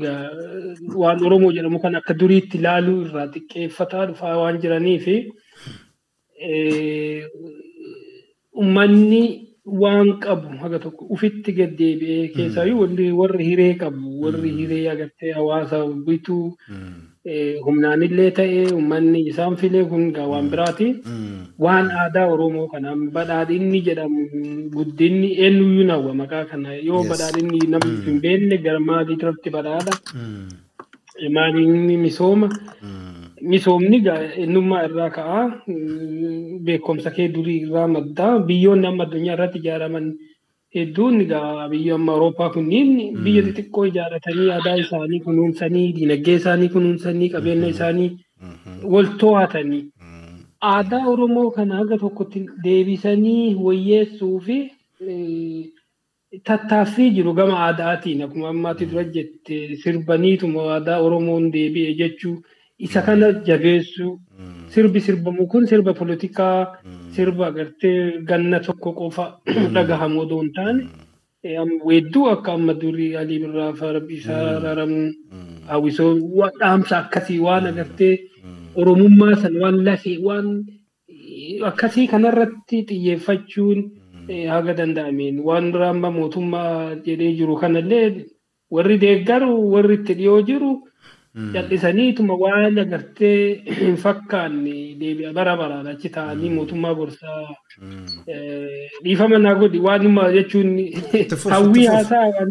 [1.03, 5.07] waan oromoo jedhamu kan akka duriitti ilaaluu irraa xiqqeeffataa dhufaa waan jiraniif
[8.61, 14.89] uummanni waan qabu haga tokko ufitti gad deebi'ee keessaayyuu warri warri hiree qabu warri hiree
[14.93, 16.57] agartee hawaasa bituu
[17.67, 20.89] humnaanillee ta'ee uummanni isaan filee kun waan biraati.
[21.65, 24.27] Waan aadaa Oromoo kanaan badhaadhinni jedhamu
[24.75, 29.93] guddinni eenyuyyuu nawwa maqaa kana yoo badhaadhinni namni hin beekne gara maalii irratti badhaadha.
[31.37, 32.49] Maaliin misooma.
[33.51, 33.99] Misoomni
[34.43, 35.45] eenyummaa irraa ka'aa
[36.67, 40.07] beekumsa kee durii irraa maddaa biyyoonni amma addunyaa irratti ijaaraman
[40.77, 42.93] hedduun egaa biyya amma Awurooppaa kunniin
[43.25, 48.11] biyya xixiqqoo ijaarratanii aadaa isaanii kunuunsanii diinagdee isaanii kunuunsanii qabeenya isaanii
[48.95, 49.83] wal to'atanii.
[50.75, 54.59] Aadaa Oromoo kana haga tokkotti deebisanii wayyeessuu fi
[56.49, 58.23] tattaaffii jiru gama aadaatiin.
[58.25, 62.37] Akkuma ammaatti dura jette sirbaniituma aadaa Oromoon deebi'e jechuu
[62.87, 64.13] isa kana jabeessuu
[64.75, 66.59] sirbi sirbamu kun sirba politikaa
[67.15, 67.99] sirba agartee
[68.29, 69.25] ganna tokko qofa
[69.75, 70.83] dhagahamu odoo hin taane
[71.89, 75.01] weedduu akka amma durii alii birraa farbi isaa raramu
[75.71, 76.13] hawwisoo
[76.61, 78.15] dhaamsa akkasii waan agartee
[78.81, 80.49] oromummaa san waan lafee waan
[81.71, 83.81] akkasii kanarratti xiyyeeffachuun
[84.53, 88.07] haga danda'ameen waan dura amma mootummaa jedhee jiru kanallee
[88.75, 90.71] warri deeggaru warri itti dhiyoo jiru
[91.35, 95.33] jal'isaniituma waan agartee hin fakkaanne deebi'a.
[95.33, 97.55] Bara baraan achi ta'anii mootummaa gorsaa.
[99.05, 99.79] Dhiifama naa godhi.
[99.87, 100.75] Waanuma jechuun
[101.51, 102.51] hawwii haasaa waan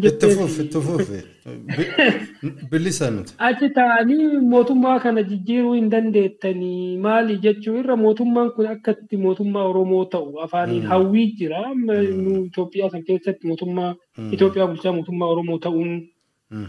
[2.70, 3.34] Bilisa nuti.
[3.38, 7.96] Achi ta'anii mootummaa kana jijjiiruu hin dandeettanii maali jechuu irra?
[7.96, 11.62] Mootummaan kun akkatti mootummaa Oromoo ta'u afaaniin hawwii jira.
[12.46, 13.94] Itoophiyaa san keessatti mootummaa
[14.32, 15.92] Itoophiyaa bulchaa mootummaa Oromoo ta'uun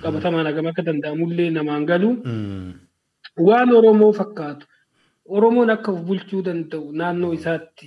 [0.04, 2.12] qabatamaan hagam akka danda'amullee namaan galu.
[3.48, 4.66] Waan Oromoo fakkaatu.
[5.36, 7.86] Oromoon akka bulchuu danda'u naannoo isaatti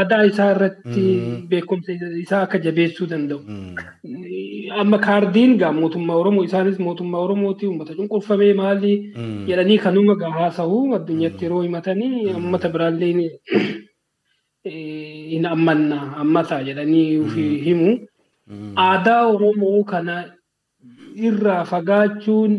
[0.00, 1.02] aadaa isaa irratti
[1.50, 1.92] beekumsa
[2.24, 3.40] isaa akka jabeessuu danda'u.
[4.82, 8.92] Amma kaardiin gaa mootummaa Oromoo isaanis mootummaa Oromooti uummata cunqurfamee maali?
[9.50, 13.12] Jedhanii kanuma gaa haasa'u addunyatti yeroo himatanii uummata biraallee
[14.64, 17.18] hin ammanna ammata jedhanii
[17.66, 17.98] himu.
[18.88, 20.24] Aadaa Oromoo kana
[21.28, 22.52] irraa fagaachuun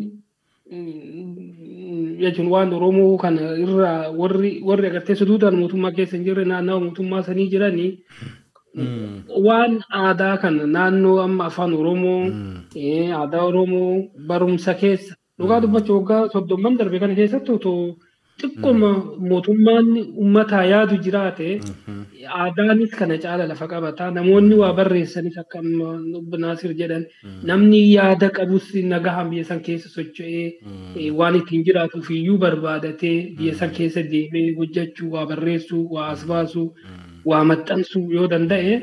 [2.21, 7.47] jechuun waan Oromoo kana irraa warri agartee suduudhaan mootummaa keessa hin jirre naannawaa mootummaa sanii
[7.53, 7.91] jiranii
[9.47, 12.21] waan aadaa kana naannoo amma afaan Oromoo
[13.21, 13.91] aadaa Oromoo
[14.27, 17.95] barumsa keessa dhugaa dubbachuu waggaa soddomman darbe kana keessatti otoo
[18.41, 18.89] xiqquma
[19.29, 19.87] mootummaan
[20.21, 21.47] uummataa yaadu jiraate
[22.41, 24.11] aadaanis kana caala lafa qabata.
[24.17, 25.59] Namoonni waa barreessanis akka
[26.43, 27.03] Naasir jedhan
[27.49, 33.71] namni yaada qabus nagahaan biyya san keessa socho'ee waan ittiin jiraatuuf iyyuu barbaadatee biyya san
[33.77, 36.67] keessa deemee hojjechuu waa barreessuu waa as baasuu
[37.29, 38.73] waa maxxansuu yoo danda'e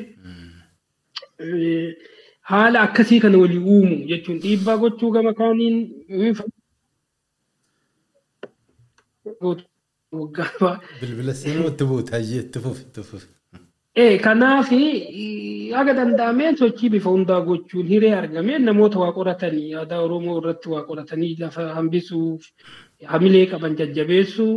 [2.51, 5.77] haala akkasii kana walii uumu jechuun dhiibbaa gochuu gama kaaniin
[11.01, 13.27] Bilbila seenuu itti buutaayee itti fufi itti fufi.
[14.27, 14.71] Kanaaf
[15.77, 20.83] haga danda'ameen sochii bifa hundaa gochuun hiree argameen namoota waa qoratanii aadaa Oromoo irratti waa
[20.89, 22.45] qoratanii lafa hambisuuf
[23.13, 24.55] hamilee qaban jajjabeessuu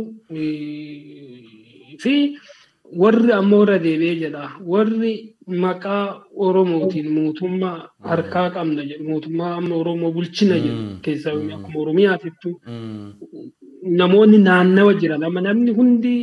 [2.02, 2.14] fi
[3.02, 4.44] warri ammoo irra deebi'ee jedha
[4.74, 5.12] warri
[5.64, 6.04] maqaa
[6.46, 7.78] Oromootiin mootummaa
[8.10, 12.54] harkaa qabna jedhu mootummaa amma Oromoo bulchina jedhu keessa akkuma Oromiyaatittu
[13.82, 16.14] namoonni naannawa jiran amma namni hundi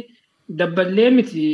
[0.59, 1.45] dabballee miti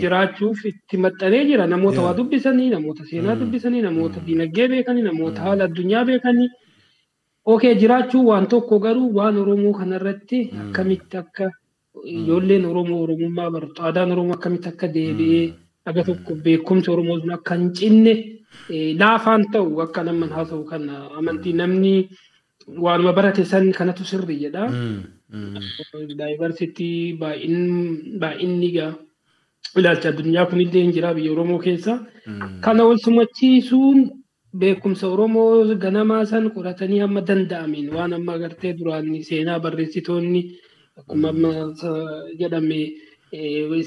[0.00, 1.66] jiraachuuf itti maxxanee jira.
[1.66, 6.48] Namoota waa dubbisanii namoota seenaa dubbisanii namoota diinagdee beekanii namoota haala addunyaa beekanii.
[7.52, 11.50] Okee jiraachuu waan tokko garuu waan oromoo kanarratti akkamitti akka
[12.04, 15.44] ijoolleen oromoo oromummaa baratu aadaan oromoo akkamitti akka deebi'ee
[15.88, 18.14] aga tokko beekumsi oromoo sun akka hin cinne
[19.00, 21.94] laafaan ta'u akka namni haasa'u kana amantii namni
[22.84, 24.66] waanuma barate san kanatu sirri jedha.
[26.18, 28.92] Daayivarsitii baay'inni gaa
[29.80, 31.94] ilaalcha addunyaa kunillee hin jira biyya Oromoo keessa.
[32.64, 33.98] Kana wal sumachiisuun
[34.60, 40.42] beekumsa Oromoo ganamaa san qoratanii hamma danda'ameen waan amma agartee duraan seenaa barreessitoonni
[41.00, 41.50] akkuma amma
[42.40, 42.80] jedhame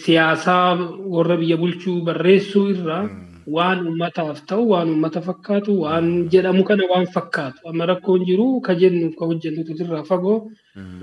[0.06, 0.78] siyaasaa
[1.16, 3.03] warra biyya bulchuu barreessuu irraa
[3.56, 7.60] waan ummataaf ta'u waan ummata fakkaatu waan jedhamu kana waan fakkaatu.
[7.70, 10.38] Amma rakkoon jiru ka jennuuf ka hojjennutu irraa fagoo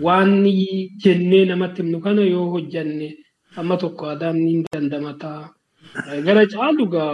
[0.06, 0.30] waan
[1.04, 3.08] jennee namatti himnu kana yoo hojjanne
[3.56, 5.32] amma tokko aadaan ni dandamata
[6.26, 7.12] gara caalu gaa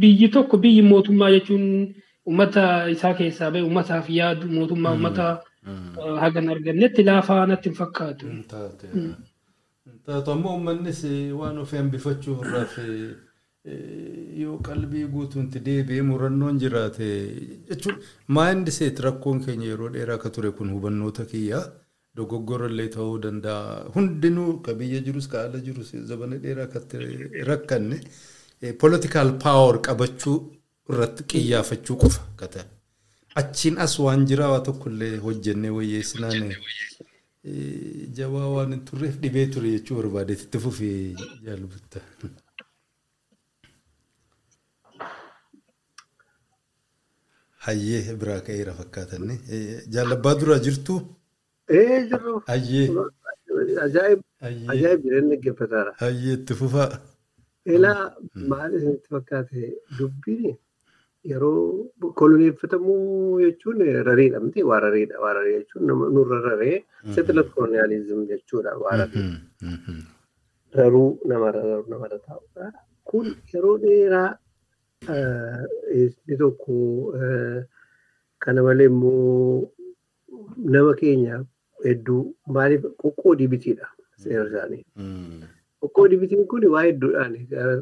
[0.00, 1.64] biyyi tokko biyyi mootummaa jechuun
[2.30, 2.64] ummata
[2.94, 5.26] isaa keessaa bahe ummataaf yaadu mootummaa ummata
[6.22, 8.26] hagan argannetti laafaa natti hin fakkaatu.
[10.06, 11.00] Taatu ammoo uummannis
[11.40, 12.74] waan ofii hambifachuuf irraaf
[14.42, 17.08] yoo qalbii guutuutti deebi'ee murannoon jiraate
[17.70, 17.96] jechuun
[18.36, 21.64] maayindi seet rakkoon keenya yeroo dheeraa akka ture kun hubannoota kiyyaa
[22.20, 23.66] dogoggorallee ta'uu danda'a
[23.96, 26.80] hundinuu ka biyya jirus ka ala jirus zabana dheeraa akka
[27.50, 27.96] rakkanne
[28.80, 30.36] poolitikaal paawar qabachuu
[30.90, 32.64] irratti qiyyaafachuu qofa akka ta'e.
[33.40, 36.48] achiin as waan jira waa tokkollee hojjennee wayyeessinaan
[38.18, 41.14] jabaa waan hin turreef dhibee ture jechuu barbaadeet itti fufee
[41.46, 42.00] jaalbutta.
[47.66, 49.34] Hayyee biraa ka'eera fakkaatanne
[49.94, 50.94] jaalabbaa duraa jirtu.
[51.78, 52.34] Ee jirru.
[52.50, 52.86] Hayyee.
[53.86, 54.20] Ajaa'ib.
[54.74, 55.92] Ajaa'ib jireenya dhaggeeffataadha.
[56.04, 56.88] Hayyee itti fufaa.
[57.74, 58.02] Ilaa
[58.52, 59.62] maal isinitti fakkaate
[59.98, 60.56] dubbiin
[61.30, 66.76] yeroo koloneeffatamuu jechuun rariidha miti waa rariidha waa rarii jechuun nurra raree
[67.14, 69.26] settler koloniyaalizim jechuudha waa rarii
[70.78, 72.70] raruu namarra raruu namarra taa'udha
[73.10, 74.30] kun yeroo dheeraa
[75.06, 77.12] inni tokko
[78.38, 79.70] kana malee immoo
[80.74, 81.44] nama keenya
[81.84, 83.86] hedduu maaliif qoqqoodii bitiidha
[84.22, 84.84] seera isaanii.
[85.82, 87.34] Qoqqoodii bitiin kun waa hedduudhaan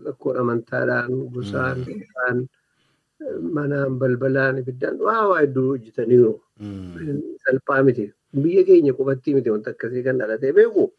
[0.06, 1.84] rakkoon amantaadhaan gosaan
[3.56, 6.34] manaan balbalaan ibiddaan waa waa hedduu hojjetaniiru.
[7.44, 8.12] Salphaa miti.
[8.42, 10.90] Biyya keenya qubatti miti wanta akkasii kan dhalatee beeku.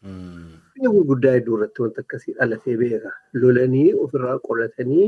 [0.78, 3.10] Biyya gurguddaa hedduu irratti wanta akkasii dhalatee beeka.
[3.40, 5.06] Lolanii ofirraa qolatanii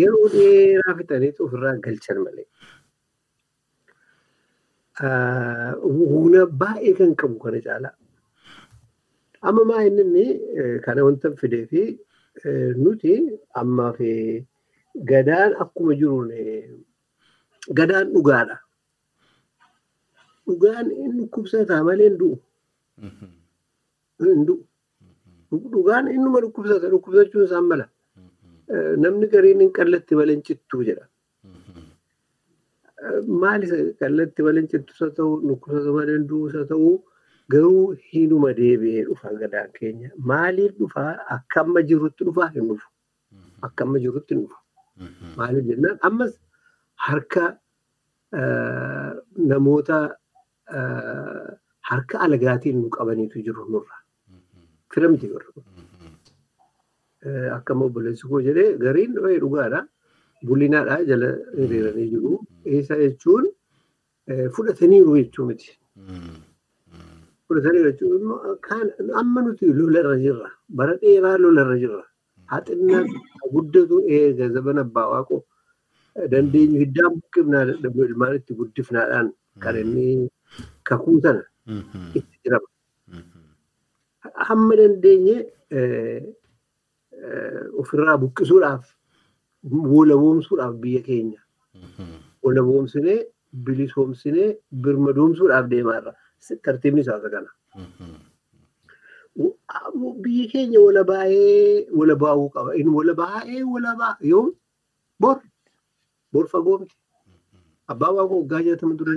[0.00, 2.46] yeroo dheeraa fixaniitu ofirraa galchan malee.
[5.00, 7.94] Humna baay'ee kan qabu kana caalaa.
[9.48, 10.26] Amma maa inni
[10.84, 11.82] kana wanta fidee fi
[12.84, 13.14] nuti
[13.62, 14.10] ammaa fi
[15.10, 16.30] gadaan akkuma jiruun
[17.80, 18.56] gadaan dhugaadha.
[20.46, 22.36] Dhugaan inni dhukkubsataa malee hin du'u.
[25.52, 27.86] Dhugaan innuma dhukkubsata dhukkubsachuun isaan mala.
[29.04, 31.04] Namni gariin hin qallatti hin cittuu jedha.
[33.42, 33.66] Maali
[34.00, 36.90] qallatti hin cittus haa ta'u dhukkubsata malee hin du'us haa ta'u
[37.54, 40.10] garuu hinuma deebi'ee dhufa gadaan keenya.
[40.32, 42.88] Maaliif dhufaa akka amma jirutti dhufaa hin dhufu.
[43.68, 44.58] Akka amma jirutti hin dhufu.
[45.38, 46.34] Maaliif jennaan ammas
[47.06, 47.44] harka
[49.52, 49.98] namoota
[51.90, 53.97] harka alagaatiin nu qabaniitu jiru nurra.
[54.98, 55.50] Firamti warra.
[57.56, 59.86] Akka obboleessi koo jedhee gariin dhugaadha.
[60.46, 62.38] Bullinaadha jala hiriiranii jiru.
[62.64, 63.44] Isa jechuun
[64.54, 65.70] fudhataniiru jechuu miti.
[67.46, 68.22] Fudhataniiru jechuun
[69.20, 70.50] amma nuti lolarra jirra.
[70.68, 72.02] Bara dheeraa lolarra jirra.
[72.52, 73.04] Haxinnaa
[73.52, 75.42] guddatu eega zabana abbaa waaqoo
[76.32, 77.64] dandeenyu hiddaan buqqifnaa
[78.08, 79.28] ilmaan itti guddifnaadhaan
[79.62, 80.30] kan inni
[80.88, 81.42] kakuu sana
[82.18, 82.66] itti jirama.
[84.34, 85.36] Hamma dandeenye
[87.80, 88.84] ofirraa buqqisuudhaaf
[89.94, 91.40] wolaboomsuudhaaf biyya keenya
[92.44, 93.18] wolaboomsinee
[93.66, 94.48] bilisoomsinee
[94.84, 96.12] birmadoomsuudhaaf deemaarra
[96.64, 97.50] tartiibni isaa kana.
[100.24, 102.74] biyyi keenya wala baay'ee wala baa'uu qaba.
[102.78, 104.46] Inni wala baay'ee wala ba'a yoo
[105.20, 105.36] bor
[106.32, 106.96] bor fagoo miti.
[107.92, 109.12] Abbaa waaqoo waggaa jaatama dura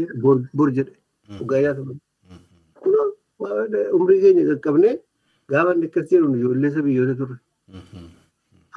[0.57, 0.93] bor jedhe
[1.39, 1.93] waggaa jaatama.
[2.81, 2.93] Kun
[3.97, 4.93] umrii keenya qaqqabnee
[5.49, 7.37] gaafa akkas jedhu ijoollee isa biyyoota turre.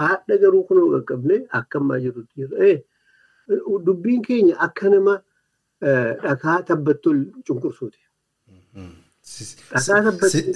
[0.01, 2.81] Haadha garuu kun qaqqabnee akka ammaa jirutti jira.
[3.87, 5.15] Dubbiin keenya akka nama
[6.25, 7.99] dhakaa tabbattol cunqursuuti.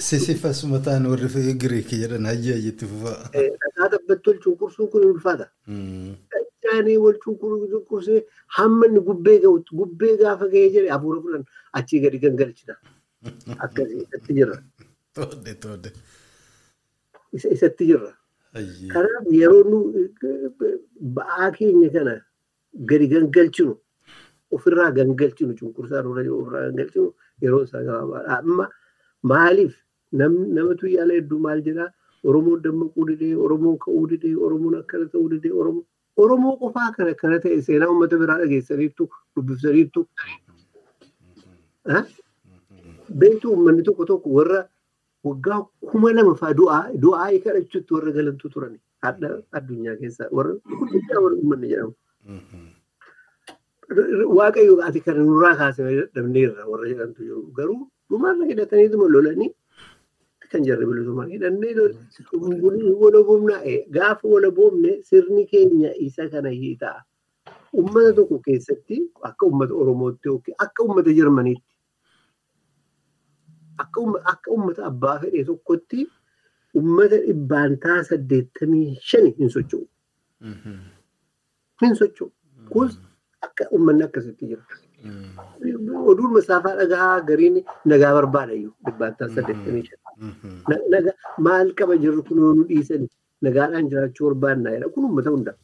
[0.09, 3.17] Sisifas mataan warri Giriikii jedhan hayyaa jetti fufaa.
[3.61, 5.47] Dhakaa tabbattol cunqursuun kun ulfaata.
[5.67, 8.25] Dhachaanii wal cunqursee
[8.57, 12.75] hamma inni gubbee ga'utti gubbee gaafa ga'ee jedhe hafuura fudhan achii gadi gangalchina.
[13.65, 14.55] Akkasii isatti jirra.
[15.15, 15.89] Toodde toodde.
[17.33, 18.13] Isatti jirra.
[18.93, 19.79] Kanaaf yeroo nu
[21.17, 22.15] ba'aa keenya kana
[22.91, 23.75] gadi gangalchinu
[24.51, 28.37] ofirraa gangalchinu cunqursaa ofirraa gangalchinu yeroo isaa gabaabaadha.
[28.39, 28.65] Amma
[29.23, 29.75] maaliif
[30.11, 31.91] namatu yaala hedduu maal jedhaa
[32.29, 35.85] Oromoon dammaquu didee Oromoon ka'uu didee Oromoon akkana ta'uu didee Oromoo
[36.23, 40.01] Oromoo qofaa kana kana ta'e seenaa uummata biraa dhageessaniittu dubbisaniittu.
[43.21, 44.61] Beektu uummanni tokko tokko warra
[45.23, 45.61] waggaa
[45.91, 48.75] kuma lama fa'aa du'aa du'aa kadhachuutti warra galantu turan
[49.57, 50.53] addunyaa keessaa warra
[50.91, 51.93] guddaa warra uummanni jedhamu.
[54.37, 57.41] waaqayyo ati kana nurraa kaasee dadhabneerra warra jedhantu jiru.
[57.57, 59.49] Garuu dhumarra hidhataniituma lolanii
[60.51, 61.73] kan jarri bilisummaan hidhannee
[63.01, 63.61] wala boomnaa
[63.95, 67.01] gaafa wala boomne sirni keenya isa kana hiitaa.
[67.73, 68.97] Uummata tokko keessatti
[69.29, 71.63] akka uummata Oromootti akka uummata Jarmaniitti
[73.83, 75.99] akka uummata abbaa fedhee tokkotti
[76.81, 79.85] uummata dhibbaantaa saddeettamii shani hin socho'u.
[81.81, 82.31] Hin socho'u.
[82.73, 82.89] Kun
[83.47, 84.63] akka uummanni akkasitti jira.
[86.11, 87.57] Oduun masaafaa dhagaa gariin
[87.93, 89.99] nagaa barbaada iyyuu dhibbaattaan saddeettamii shan.
[91.47, 93.07] Maal qaba jirru kun nu dhiisani
[93.47, 95.57] nagaadhaan jiraachuu barbaannaa jedha kun uummata hundaa.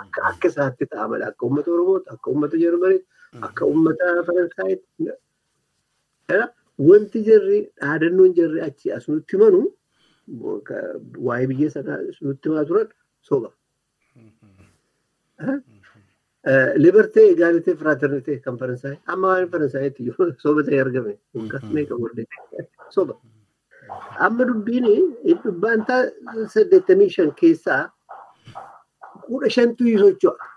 [0.00, 3.06] Akka akka isaatti ta'a mala akka uummata Oromooti akka uummata Jarmaniiti
[3.48, 5.12] akka uummata Faransaayitti.
[6.78, 9.60] Wanti jarri dhaadannoon jarri achi as nutti himanu
[11.28, 12.88] waa'ee biyya sanaa nutti himaa turan
[13.20, 13.52] soba.
[16.84, 18.96] Libertee egaalite firaaternitee kan Faransaay.
[19.06, 20.10] Amma waan Faransaayiti
[20.44, 21.18] soba ta'ee argame.
[21.34, 22.26] Waggaa meeqa booddee
[22.90, 23.18] soba.
[24.18, 24.86] Amma dubbiin
[25.24, 26.02] dhibbaantaa
[26.54, 27.82] saddeettamii shan keessaa
[29.26, 30.48] kudha shantu hin socho'a.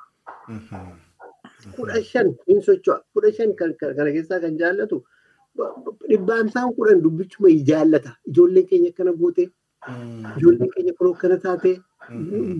[1.75, 3.01] Kudha shan hin socho'a.
[3.13, 5.03] Kudha shan kana keessaa kan jaallatu
[6.09, 8.11] dhibbaantaan kudhan dubbichuma jaallata.
[8.29, 9.43] Ijoolleen keenya akkana goote.
[10.37, 11.71] Ijoolleen keenya kun akkana taate.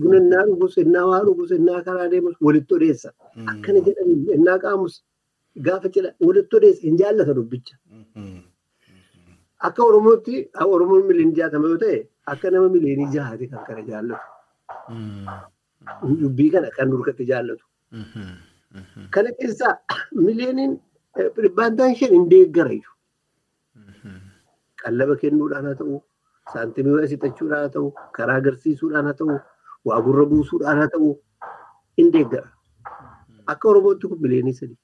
[0.00, 3.10] Buna innaa dhugus, innaa waa dhugus, innaa karaa deemus walitti odeessa.
[3.52, 4.94] Akkana jedhanii innaa qaamus
[5.66, 7.76] gaafa cidha walitti odeessa hin jaallata dubbicha.
[9.66, 10.34] Akka Oromootti
[10.72, 12.00] Oromoon miliyoonii jaatama yoo ta'e
[12.32, 14.26] akka nama miliyoonii jahaati kan kana jaallatu.
[16.22, 17.64] Dubbii kana kan nurkatti jaallatu.
[19.14, 19.74] Kana keessaa
[20.26, 20.76] miliyooniin
[21.16, 22.88] dhibbaantaan shan hin deeggarayu.
[24.82, 26.00] Qallaba kennuudhaan haa ta'u,
[26.52, 29.38] saantimii waa sitachuudhaan haa ta'u, karaa agarsiisuudhaan haa ta'u,
[29.90, 31.12] waa gurra buusuudhaan haa ta'u,
[31.98, 32.50] hin deeggara.
[33.46, 34.78] Akka Oromootti kun miliyoonii sadii.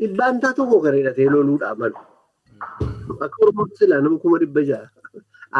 [0.00, 1.98] Dhibbaantaa tokko kan hidhatee loluudhaan malu.
[3.26, 4.88] Akka Oromootti silaa nama kuma dhibba ja'a.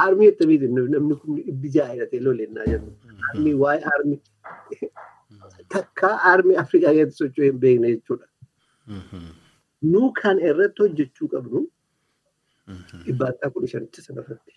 [0.03, 2.91] Aarmii akkamiiti namni kun dhibbi ja'a hidhatee lolennaa jennu.
[3.29, 4.21] Aarmii waa'ee aarmii
[5.75, 8.27] takkaa aarmii Afrikaa keessatti socho'uu hin beekne jechuudha.
[9.83, 11.61] Nu kan irratti hojjechuu qabnu
[13.07, 14.53] dhibbaantaa kudha shanitti sanarratti.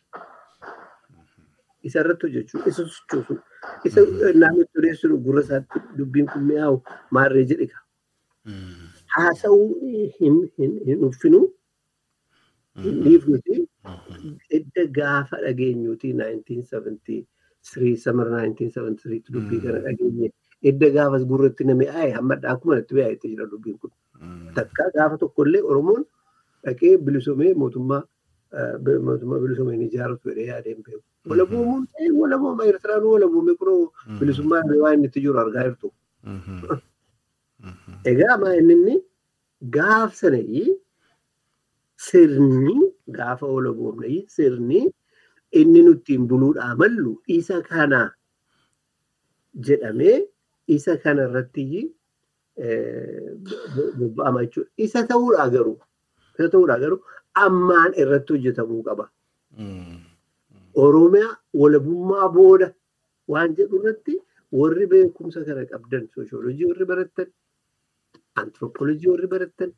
[1.83, 3.37] Isa irratti hojjechuu, isa sochoosu,
[3.89, 4.01] isa
[4.41, 6.77] naannootti odeessu gurra isaatti dubbiin kun mi'aawu
[7.17, 7.77] maarree jedhika.
[9.15, 9.67] Haasa'uu
[10.19, 11.41] hin uffinu.
[12.83, 13.55] Dhiifnuti
[14.57, 20.31] edda gaafa dhageenyuti 1973 samar 1973 dubbii kana dhageenye.
[20.71, 23.91] Edda gaafas gurratti namni aaye hamma akkuma natti beekaa jira dubbiin kun.
[24.57, 26.03] Takkaa gaafa tokkollee Oromoon
[26.65, 28.01] dhaqee bilisomee mootummaa
[29.43, 31.03] bilisomee ni ijaarratu jedhee yaadeen beeku.
[31.29, 31.87] Walaboomuun
[32.21, 35.93] walabooma Eertiraan walaboomee kunoo bilisummaa waan inni itti jiru argaa jirtu.
[38.11, 38.95] Egaa maa inni
[39.77, 40.71] gaaf sanayyii
[42.07, 42.75] sirni
[43.17, 44.81] gaafa walaboomne sirni
[45.61, 48.01] inni nuti buluudhaa mallu isa kana
[49.67, 50.17] jedhamee
[50.75, 51.65] isa kana irratti
[53.99, 54.69] bobba'ama jechuudha.
[54.77, 55.77] Isa ta'uudhaa garuu
[56.39, 56.99] isa ta'uudhaa garuu
[57.45, 59.05] ammaan irratti hojjetamuu qaba.
[60.85, 62.67] Oromiyaa walabummaa booda
[63.31, 64.13] waan jedhu irratti
[64.59, 67.27] warri beekumsa kana qabdan sooshoolojii warri barattan
[68.41, 69.69] antirooppoolojii warri barattan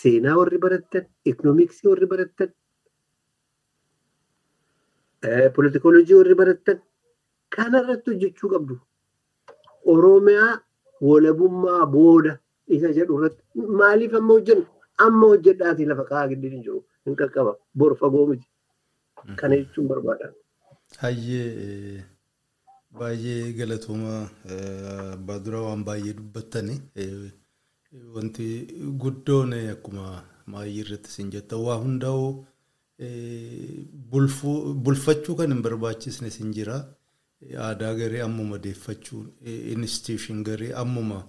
[0.00, 2.50] seenaa warri barattan iknoomiksii warri barattan
[5.54, 6.78] poolitikoolojii warri barattan
[7.56, 8.74] kana irratti hojjechuu qabdu.
[9.92, 10.52] Oromiyaa
[11.08, 12.32] walabummaa booda
[12.76, 13.42] isa jedhu irratti
[13.80, 14.66] maaliif amma hojjennu
[15.06, 18.46] amma hojjedhaatii lafa kaa'aa gidduu hin jiru hin qaqqaba bor fagoo miti.
[19.40, 20.26] Kana jechuun barbaada.
[21.02, 22.04] Hayyee
[23.00, 24.14] baay'ee galatooma
[25.14, 26.76] abbaa dura waan baay'ee dubbattani.
[28.14, 28.46] Wanti
[29.02, 30.06] guddoon akkuma
[30.54, 32.26] maayyii irratti sin jettan waa hundaa'u
[34.84, 36.78] bulfachuu kan hin barbaachisne sin jira.
[37.66, 39.26] Aadaa garee ammuma deeffachuun
[39.74, 41.20] instituushin garee ammuma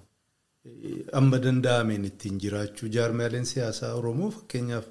[1.20, 4.86] amma danda'ameen ittiin jiraachuu jaarmiyaaleen siyaasaa Oromoo fakkeenyaaf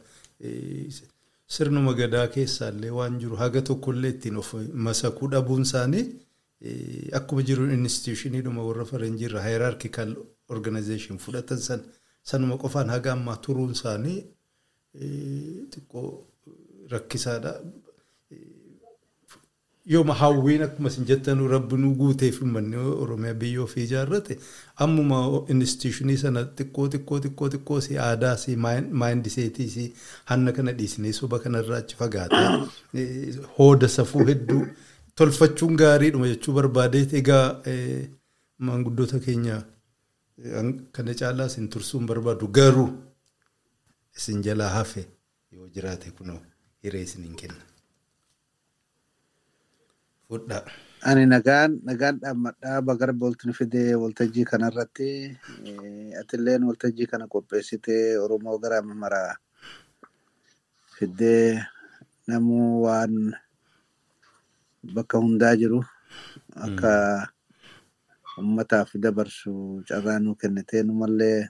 [1.57, 4.55] sirnuma gadaa keessaallee waan jiru haga tokkollee ittiin of
[4.87, 6.05] masakuu dhabuun isaanii
[7.19, 10.11] akkuma jiru instituushiniidhuma warra faranjiirra hierarchical
[10.57, 11.81] organization fudhatan san
[12.33, 14.19] sanuma qofaan haga ammaa turuun isaanii
[15.73, 16.09] xiqqoo
[16.93, 17.53] rakkisaadha.
[19.87, 24.37] Yooma hawwiin akkuma isin jettan rabbinuu guuteef uummanni Oromiyaa biyya ofii ijaarrate
[24.87, 25.21] ammuma
[25.55, 29.87] instituushinii sana xiqqoo xiqqoo xiqqoo xiqqoo si aadaa si maayindiseetii si
[30.33, 32.49] hanna kana dhiisnee soba kanarraa achi fagaatee
[33.59, 34.61] hooda safuu hedduu
[35.23, 37.47] tolfachuun gaariidhuma jechuu barbaadeet egaa
[38.69, 39.63] maanguddoota keenya
[40.93, 42.89] kana caalaa isin tursuun barbaadu garuu
[44.21, 45.09] isin jalaa hafe
[45.53, 46.41] yoo jiraate kunoo
[46.85, 47.70] hiree isiniin kenna.
[50.31, 50.63] Fudhaa.
[51.03, 55.09] Ani nagaan nagaan dhaammadhaa bagar booltiin fidee waltajjii kanarratti
[56.21, 59.33] atilleen waltajjii kana qopheessitee Oromoo gara maraa
[60.97, 61.59] fiddee
[62.29, 63.15] namuu waan
[64.95, 65.81] bakka hundaa jiru
[66.67, 66.93] akka
[68.39, 69.53] ummataaf dabarsu
[69.89, 71.49] carraa nuu kennitee numallee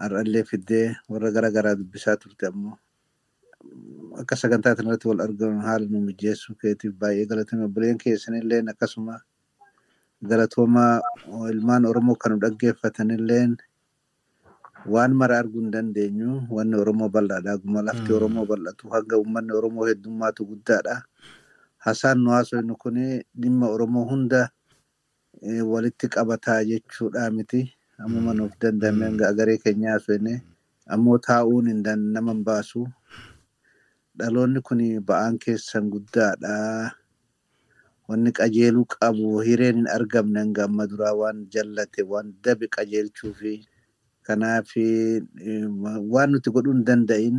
[0.00, 2.76] har'allee fiddee warra gara garaa dubbisaa turte ammoo
[4.20, 9.14] akka sagantaa kanarratti wal argamu haala nu mijeessuu keetiif baay'ee galatoomi obboleen keessanillee akkasuma
[10.30, 10.84] galatooma
[11.52, 13.56] ilmaan oromoo kan nu dhaggeeffatanilleen
[14.94, 19.86] waan mara arguu hin dandeenyu wanni oromoo bal'aadha guma lafti oromoo bal'atu hanga uummanni oromoo
[19.90, 20.96] heddummaatu guddaadha
[21.88, 22.96] hasaan nu haasofnu kun
[23.40, 24.48] dhimma oromoo hunda
[25.72, 27.60] walitti qabataa jechuudha miti.
[28.00, 30.34] Ammuma nuuf danda'ame hanga agaree keenya haasofne
[30.88, 32.86] ammoo taa'uun nama hin baasu
[34.20, 36.92] dhaloonni kun ba'aan keessan guddaadha.
[38.08, 43.52] Wanni qajeeluu qabu hireen hin argamne hanga amma duraa waan jallate waan dabe qajeelchuu fi
[44.26, 44.72] kanaaf
[46.12, 47.38] waan nuti godhuu hin danda'in.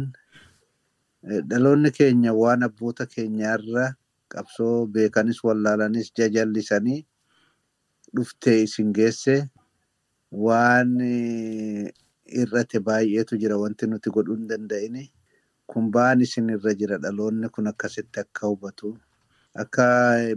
[1.50, 3.86] Dhaloonni keenya waan abboota keenyaarra
[4.32, 7.02] qabsoo beekanis wallaalanis jajallisanii
[8.16, 9.36] dhuftee isin geesse.
[10.32, 10.96] Waan
[12.42, 14.96] irrate baay'eetu jira wanti nuti godhuu hin danda'in
[15.72, 18.92] kun ba'aan isin irra jira dhaloonni kun akkasitti akka hubatu
[19.64, 19.86] akka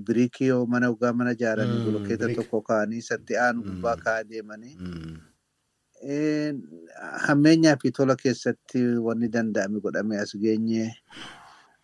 [0.06, 4.74] biriikii yoo mana ugaa mana ijaaranii bolokeeta tokko kaa'anii isatti aanu gubbaa kaa'aa deemanii
[7.26, 10.90] hammeenyaa fi tola keessatti wanni danda'ame godhame as geenye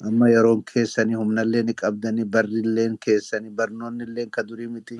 [0.09, 4.97] amma yeroon keessanii humnallee ni qabdanii barrilleen keessanii barnoonnillee ka durii miti.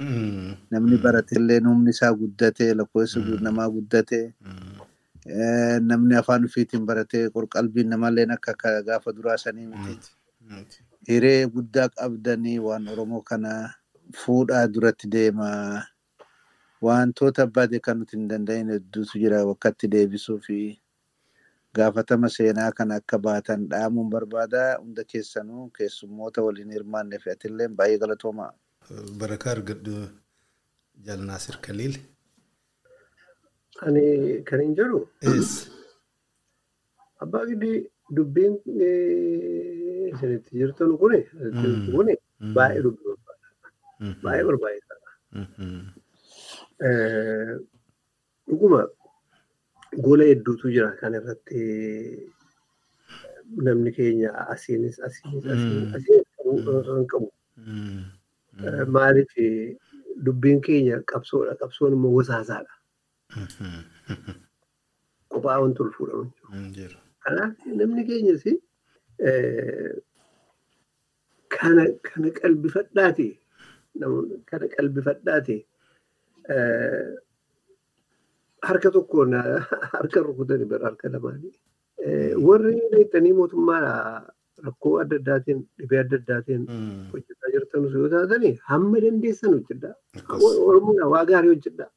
[0.71, 4.21] Namni baratillee humni isaa guddate lakkoofsi namaa guddate
[5.27, 8.55] namni afaan ofiitiin baratee qorqalbiin namalleen akka
[8.89, 10.11] gaafa duraa sanii miti
[11.09, 13.53] hiree guddaa qabdanii waan oromoo kana
[14.25, 15.83] fuudhaa duratti deemaa.
[16.87, 20.55] wantoota bade kan nuti hin danda'in hedduutu jira wakkatti deebisuu fi
[21.79, 27.99] gaafatama seenaa kan akka baatan dhaamuun barbaada hunda keessanuu keessummoota waliin hirmaanne fi atillee baay'ee
[28.05, 28.47] galatooma.
[29.25, 29.99] Barakaa argadhu
[31.09, 31.99] Jalnaasir Kaliil.
[33.87, 34.05] Ani
[34.49, 34.99] kan hin jedhu.
[37.23, 37.73] Abbaa gidi
[38.17, 38.55] dubbiin
[40.13, 41.21] isinitti jirtan kuni
[41.95, 42.15] kuni
[42.57, 43.49] baay'ee dubbii barbaada.
[44.25, 45.11] Baay'ee barbaachisaadha.
[48.49, 48.81] dhuguma
[50.07, 51.61] gola hedduutu jira kan irratti
[53.67, 55.45] namni keenya asiinis asiinis
[55.97, 56.29] asiinis
[56.89, 57.29] kan qabu.
[58.97, 59.33] Maaliif
[60.25, 61.53] dubbiin keenya qabsoodha.
[61.63, 62.73] Qabsoon immoo wasaasaadha.
[65.31, 66.31] Kophaa wanti ol fuudhamu
[66.77, 66.99] jiru.
[67.25, 68.45] Kanaaf namni keenyas
[71.55, 73.29] kana kana qalbifadhaati.
[74.51, 75.57] Kana qalbifadhaati.
[78.69, 79.33] harka tokkoon
[79.93, 81.53] harka rukutanii bira harka lamaanii.
[82.47, 84.27] Warri leexanii mootummaa
[84.65, 86.63] rakkoo adda addaatiin dhibee adda addaatiin
[87.13, 89.95] hojjetaa jirtan yoo taatanii hamma dandeessan hojjedhaa.
[90.69, 91.89] Oromoodha waa gaarii hojjedhaa.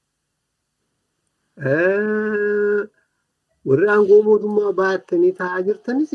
[3.69, 6.13] Warri aangoo mootummaa baattanii taa'aa jirtanis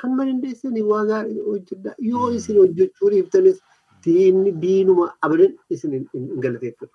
[0.00, 1.94] hamma dandeessanii waa gaarii hojjedhaa.
[2.10, 3.58] Yoo isin hojjechuu dhiiftanis
[4.06, 6.94] diinni diinuma abadan isin hin galateeffatu.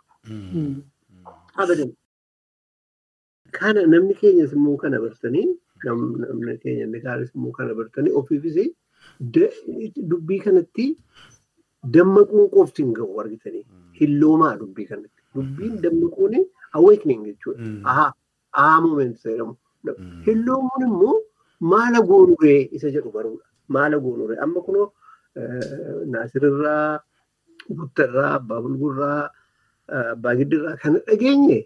[1.65, 1.91] Abadan.
[3.59, 5.47] Kana namni keenyas immoo kana bartanii
[5.85, 8.57] namni keenya inni gaaris immoo kana bartanii ofiifis
[10.11, 10.85] dubbii kanatti
[11.97, 13.65] dammaquun qofti hin gahu argitanii
[13.99, 15.21] hilloomaa dubbii kanatti.
[15.35, 16.33] Dubbiin dammaquun
[16.77, 17.63] awakening jechuudha.
[17.91, 18.11] Ahaa
[18.61, 19.55] ahaa moment jedhamu.
[20.27, 21.15] Hilloomuun immoo
[21.73, 23.45] maala goonuree isa jedhu baruudha.
[23.75, 24.87] Maala goonuree amma kunoo
[26.13, 26.99] Naasirarraa,
[27.77, 29.29] Guttarraa, Abbaa Bulgurraa,
[30.13, 31.59] Abbaa Giddirraa kan dhageenye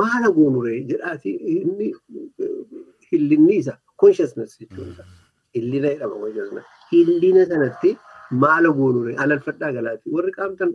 [0.00, 1.30] maala goonuree jedhaati
[1.60, 1.88] inni
[3.10, 5.04] hillinni isa consciousness jechuudha.
[5.54, 6.66] Hillina jedhama consciousness.
[6.92, 7.96] Hillina sanatti
[8.44, 10.06] maala goonuree alalfadhaa galaati.
[10.16, 10.70] Warri qaamtan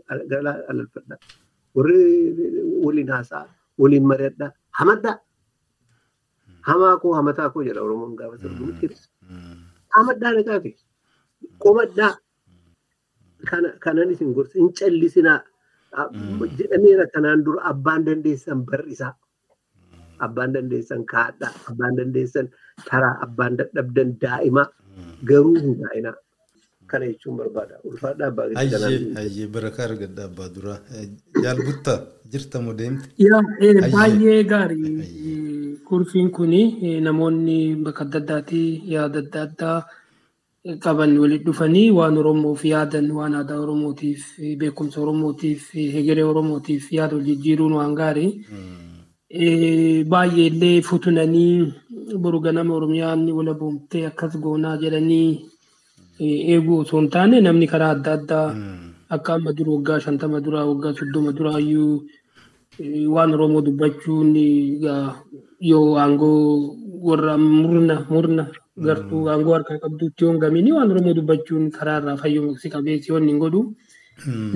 [0.71, 1.19] alalfadhaa.
[1.75, 1.99] Warri
[2.85, 3.45] waliin haasa'a,
[3.81, 5.17] waliin mari'adhaa, hamadhaa.
[6.67, 8.87] Hamaa koo hamataa koo jedha Oromoon gaafa sirbuutti.
[9.95, 10.71] Hamadhaa dhaqaati.
[11.63, 12.13] qomadhaa
[13.83, 15.39] kanan isin gorsa hin callisinaa
[16.59, 19.13] jedhameera kanaan dura abbaan dandeessan barrisaa
[20.25, 22.47] abbaan dandeessan kaadhaa abbaan dandeessan
[22.89, 24.67] taraa abbaan dadhabdan daa'imaa
[25.31, 26.13] garuu hin daa'inaa
[26.91, 30.79] kana jechuun barbaada ulfaadhaa abbaa Hayyee hayyee barakaa argadha abbaa duraa
[31.43, 31.99] jaalbuttaa
[32.33, 33.07] jirta moo deemte?
[33.95, 36.61] Baay'ee gaarii kurfiin kuni
[37.07, 37.57] namoonni
[37.87, 39.79] bakka adda addaatii yaada adda addaa
[40.83, 44.21] qaban walitti dhufanii waan Oromoof yaadan waan aadaa Oromootiif
[44.61, 45.61] beekumsa Oromootiif
[45.95, 48.31] hegeree Oromootiif yaada wal jijjiiruun waan gaarii.
[50.11, 51.73] Baay'ee illee futunanii
[52.23, 55.50] boru ganama Oromiyaan wala boomtee akkas goonaa jedhanii
[56.29, 58.47] eeguu osoo hin taane namni karaa adda addaa
[59.15, 61.93] akka amma dura waggaa shantama dura waggaa soddoma dura iyyuu
[63.15, 64.29] waan Oromoo dubbachuun
[65.69, 66.75] yoo aangoo
[67.07, 68.43] warra murna murna
[68.85, 73.11] gartuu aangoo harkaa qabduutti yoo hin gamiin waan Oromoo dubbachuun karaa irraa fayyumu si qabeessi
[73.13, 73.61] waan hin godhu.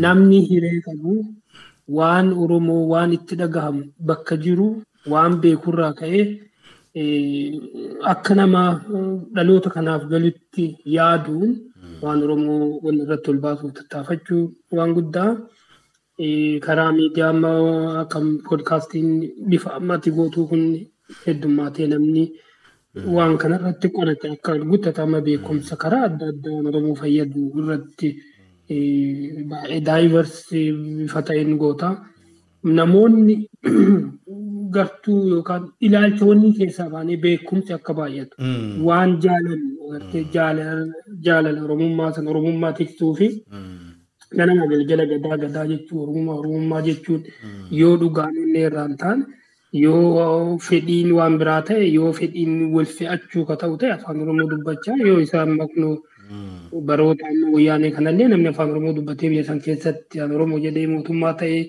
[0.03, 1.13] Namni hiree qabu
[1.97, 4.67] waan Oromoo waan itti dhagahamu bakka jiru
[5.13, 6.23] waan beekurraa ka'ee
[8.11, 8.61] akka nama
[9.35, 10.65] dhaloota kanaaf galutti
[10.95, 11.51] yaaduun
[12.01, 14.43] waan Oromoo waan irratti ol baasuuf tattaafachuu
[14.77, 15.31] waan guddaa.
[16.65, 17.49] karaa miidiyaa amma
[18.01, 19.09] akka poodkaastiin
[19.49, 20.63] bifa ammatti gootuu kun
[21.25, 22.23] heddummaatee namni
[23.15, 28.09] waan kanarratti qorate akka guddatama beekumsa karaa adda addaa Oromoo fayyadu irratti
[29.49, 30.61] baay'ee daayivarsi
[30.99, 31.89] bifa ta'een goota.
[32.77, 33.35] Namoonni
[34.75, 38.35] gartuu yookaan ilaalcha wanni keessaa baanee beekumsi akka baay'atu
[38.87, 40.91] waan jaalalu
[41.25, 43.27] jaalala Oromummaa san Oromummaa tiksuu fi
[44.37, 47.21] ganama galgala gadaa gadaa jechuun oromummaa oromummaa jechuun
[47.79, 49.19] yoo dhugaan illee irraan ta'an
[49.83, 54.97] yoo fedhiin waan biraa ta'e yoo fedhiin wal fe'achuu ka ta'u ta'e afaan oromoo dubbachaa
[55.07, 55.95] yoo isaan maqnoo
[56.89, 61.33] baroota amma wayyaanee kanallee namni afaan oromoo dubbatee biyya san keessatti afaan oromoo jedhee mootummaa
[61.41, 61.61] ta'ee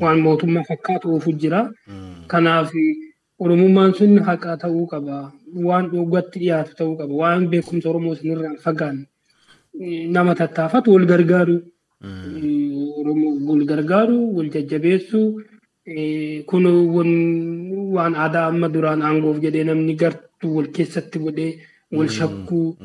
[0.00, 1.60] waan mootummaa fakkaatu oofu jira.
[2.30, 2.70] Kanaaf
[3.42, 5.16] oromummaan sun haqaa ta'uu qaba
[5.68, 8.96] waan dhugaatti dhiyaatu ta'uu qaba waan beekumsa oromoo sanirraan fagaan
[10.14, 11.56] nama tattaafatu wal gargaaru.
[13.48, 15.20] Wal gargaaru, wal jajjabeessu,
[16.48, 16.64] kun
[17.96, 21.52] waan aadaa amma duraan aangoof jedhee namni gartuu wal keessatti godhee
[21.96, 22.76] wal shakkuu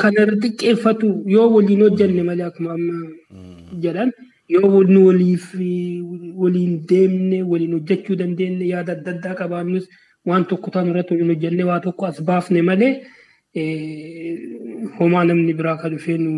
[0.00, 2.96] kana xiqqeeffatu yoo waliin hojjenne malee akkuma amma
[3.82, 4.10] jedhan
[4.54, 5.46] yoo nu waliif
[6.42, 9.88] waliin deemne waliin hojjechuu dandeenye yaada adda addaa qabaannus
[10.28, 12.92] waan tokko ta'an irratti waliin hojjenne waa tokko as baafne malee
[14.98, 16.32] homaa namni biraa kan dhufee nu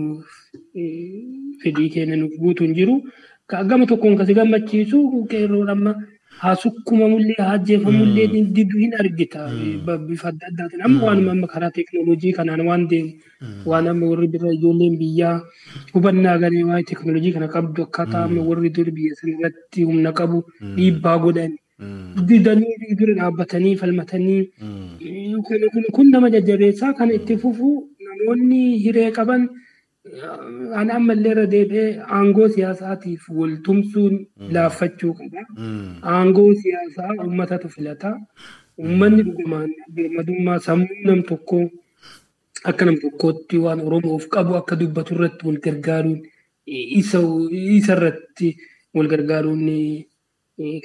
[1.62, 2.94] fedhii keenya nuuf guutu hin jiru.
[3.70, 4.98] Gama tokkoon kasi gammachiisu
[5.30, 5.94] qeerroon amma
[6.42, 8.26] haa sukkumamullee haa ajjeefamullee
[8.56, 9.40] diddu hin argita
[10.08, 13.12] bifa adda addaatiin amma waanuma amma karaa teeknooloojii kanaan waan deemu
[13.72, 15.34] waan amma warri bira ijoolleen biyyaa
[15.94, 20.42] hubannaa garee waa'ee teeknooloojii kana qabdu akkaataa amma warri dur biyya sana irratti humna qabu
[20.78, 21.52] dhiibbaa godhan
[22.30, 24.40] didanii dura dhaabbatanii falmatanii
[25.96, 27.76] kun nama jajjabeessaa kana itti fufuu
[28.08, 29.48] namoonni hiree qaban
[30.78, 34.14] Ani ammallee irra deebi'ee aangoo siyaasaatiif wal tumsuun
[34.56, 35.42] laaffachuu qaba.
[36.12, 38.10] Aangoo siyaasaa uummatatu filata.
[38.84, 41.64] Uummanni dhugumaan birmadummaa sammuu nam tokkoo
[42.70, 46.20] akka nam tokkootti waan Oromoof qabu akka dubbatu irratti wal gargaaruun
[47.00, 47.20] isa
[47.96, 48.48] irratti
[48.94, 49.64] wal gargaaruun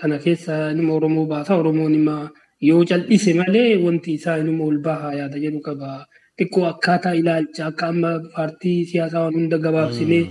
[0.01, 1.55] kana keessa nima Oromoo baasa.
[1.61, 2.15] Oromoon nima
[2.61, 6.05] yoo cal'ise malee wanti isaa inuma ol bahaa yaada jedhu qaba.
[6.39, 10.23] Xiqqoo akkaataa ilaalcha akka amma paartii siyaasaa waan hunda gabaabsinee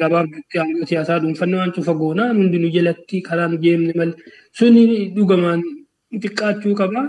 [0.00, 4.16] gabaabdutti aangoo siyaasaa dhuunfannoo waan cufa goonaa hundi nu jalatti karaa nu deemne malee
[4.58, 4.82] suni
[5.16, 5.62] dhugumaan
[6.22, 7.02] xiqqaachuu qaba.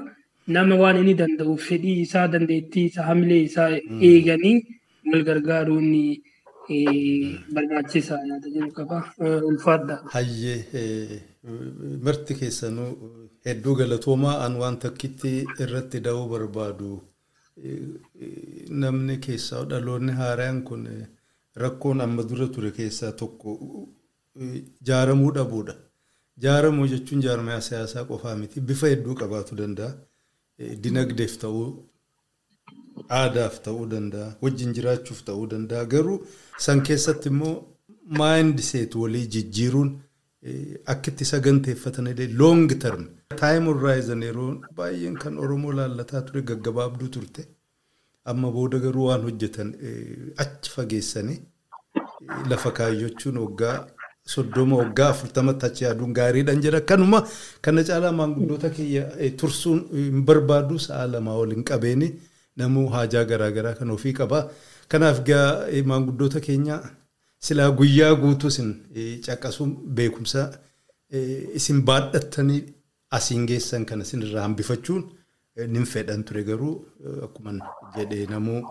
[0.55, 3.69] Nama waan inni danda'u fedhii isaa dandeettii isaa hamilee isaa
[4.09, 4.57] eeganii
[5.11, 5.87] wal gargaaruun
[7.55, 8.97] barbaachisaa yaada jedhu qaba.
[9.49, 9.95] Ulfaadha.
[10.15, 11.21] Hayyee
[12.05, 12.91] marti keessanuu
[13.47, 15.31] hedduu galatoomaa an waan takkitti
[15.65, 16.89] irratti da'uu barbaadu.
[18.81, 20.83] Namni keessaa dhaloonni haaraan kun
[21.63, 23.57] rakkoon amma dura ture keessaa tokko
[24.89, 25.75] jaaramuu dhabuudha.
[26.45, 28.61] Jaaramuu jechuun jaarmaya siyaasaa qofaa miti.
[28.61, 29.91] Bifa hedduu qabaatu danda'a.
[30.83, 31.67] Dinagdeef ta'uu,
[33.21, 35.85] aadaaf ta'uu danda'a, wajjin jiraachuuf ta'uu danda'a.
[35.93, 36.17] Garuu
[36.65, 37.55] san keessatti immoo
[38.19, 39.89] maayindi seet walii jijjiiruun
[40.93, 42.07] akka itti saganteeffatan
[42.41, 47.41] loong term taayim horaayizan yeroo baay'een kan oromoo laallataa ture gaggabaabduu turte.
[48.25, 49.73] Amma booda garuu waan hojjetan
[50.43, 51.39] achi fageessanii
[52.49, 53.87] lafa kaayyachuun waggaa
[54.33, 56.81] soddoma waggaa afurtamatti achi yaaduun gaariidhaan jedha.
[56.81, 57.23] Kanuma
[57.61, 59.03] kana caalaa maanguddoota kiyya
[59.41, 62.11] tursuun hin barbaadu sa'a lamaa ol hin qabeeni
[62.57, 64.49] namuu haajaa garaagaraa kan ofii qaba.
[64.87, 65.19] Kanaaf
[65.91, 66.79] maanguddoota keenya
[67.39, 68.71] silaa guyyaa guutuu isin
[69.25, 70.41] caqasuun beekumsa
[71.59, 72.61] isin baadhattanii
[73.17, 75.03] asiin geessan kan isinirraa hambifachuun
[75.73, 76.73] nin fedhan ture garuu
[77.25, 77.51] akkuma
[77.95, 78.61] jedhee namuu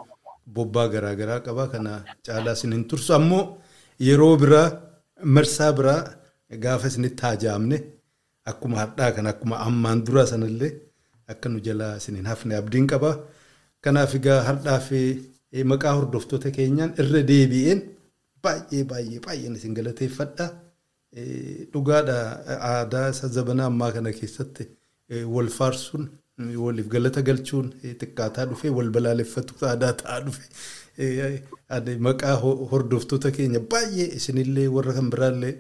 [0.54, 1.64] bobbaa garaagaraa qaba.
[1.72, 1.92] Kana
[2.26, 3.10] caalaa isin hin tursu.
[3.18, 3.44] Ammoo
[4.08, 4.68] yeroo biraa
[5.36, 6.00] marsaa biraa
[6.64, 7.76] gaafa isinitti haajaamne
[8.50, 10.72] akkuma hadhaa kan akkuma ammaan dura sanallee
[11.32, 13.10] akka nu jalaa isin hin hafne abdiin qaba.
[13.84, 15.00] Kanaaf egaa hadhaa fi
[15.72, 17.80] maqaa hordoftoota keenyaan irra deebi'een
[18.44, 20.46] baay'ee baay'ee baay'een isin galateeffadha.
[21.14, 22.16] Dhugaadha
[22.70, 24.64] aadaa isa zabana ammaa kana keessatti
[25.34, 26.08] wal faarsuun
[26.64, 30.44] waliif galata galchuun xiqqaataa dhufee wal balaaleffatu aadaa ta'aa dhufe.
[32.08, 32.34] Maqaa
[32.72, 35.54] hordoftoota keenya baay'ee isinillee warra kan biraallee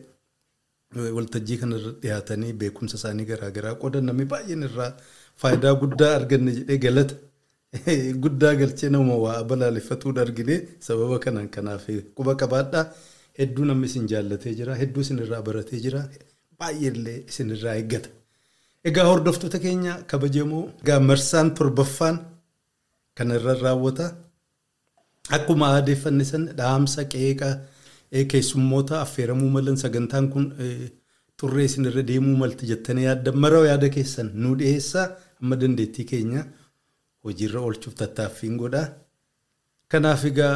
[1.18, 4.90] waltajjii kanarra dhiyaatanii beekumsa isaanii garaagaraa qoodan namni baay'een irraa
[5.42, 7.14] faayidaa guddaa arganne jedhee galata.
[8.26, 10.56] Guddaa galchee nama waa balaaleffatuudha argine
[10.88, 11.86] sababa kanaan kanaaf
[12.18, 12.84] quba qabaadhaa
[13.38, 16.00] hedduu namni isin jaallatee jira hedduu isinirraa baratee jira
[16.58, 18.08] baay'eellee isinirraa eeggata.
[18.88, 22.16] Egaa hordoftoota keenya kabajamoo egaa marsaan torbaffaan
[23.18, 24.06] kanarra raawwata.
[25.36, 27.48] Akkuma aadeeffanne san dhaamsa qeeqa
[28.32, 30.46] keessummoota affeeramuu malan sagantaan kun
[31.40, 35.06] xurree isinirra deemuu malti jettanii yaadda maroo yaada keessan nu dhiyeessaa
[35.40, 36.42] amma dandeettii keenya
[37.24, 38.86] hojiirra oolchuuf tattaaffiin godhaa.
[39.90, 40.54] Kanaaf egaa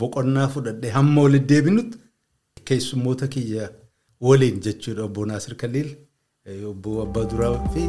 [0.00, 1.98] boqonnaa fudhadhee hamma walitti deebinutti
[2.68, 3.70] keessummoota kiyya
[4.20, 5.90] waliin jechuudha obbo Naasir Kaliil.
[6.70, 7.82] obbo Abbaa Duraa fi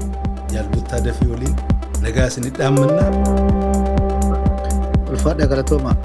[0.54, 1.56] Jaalbuttaa Dafii waliin
[2.02, 3.10] nagaa isinit dhaammannaa.
[5.12, 5.96] Ulfaadha galatoomaa.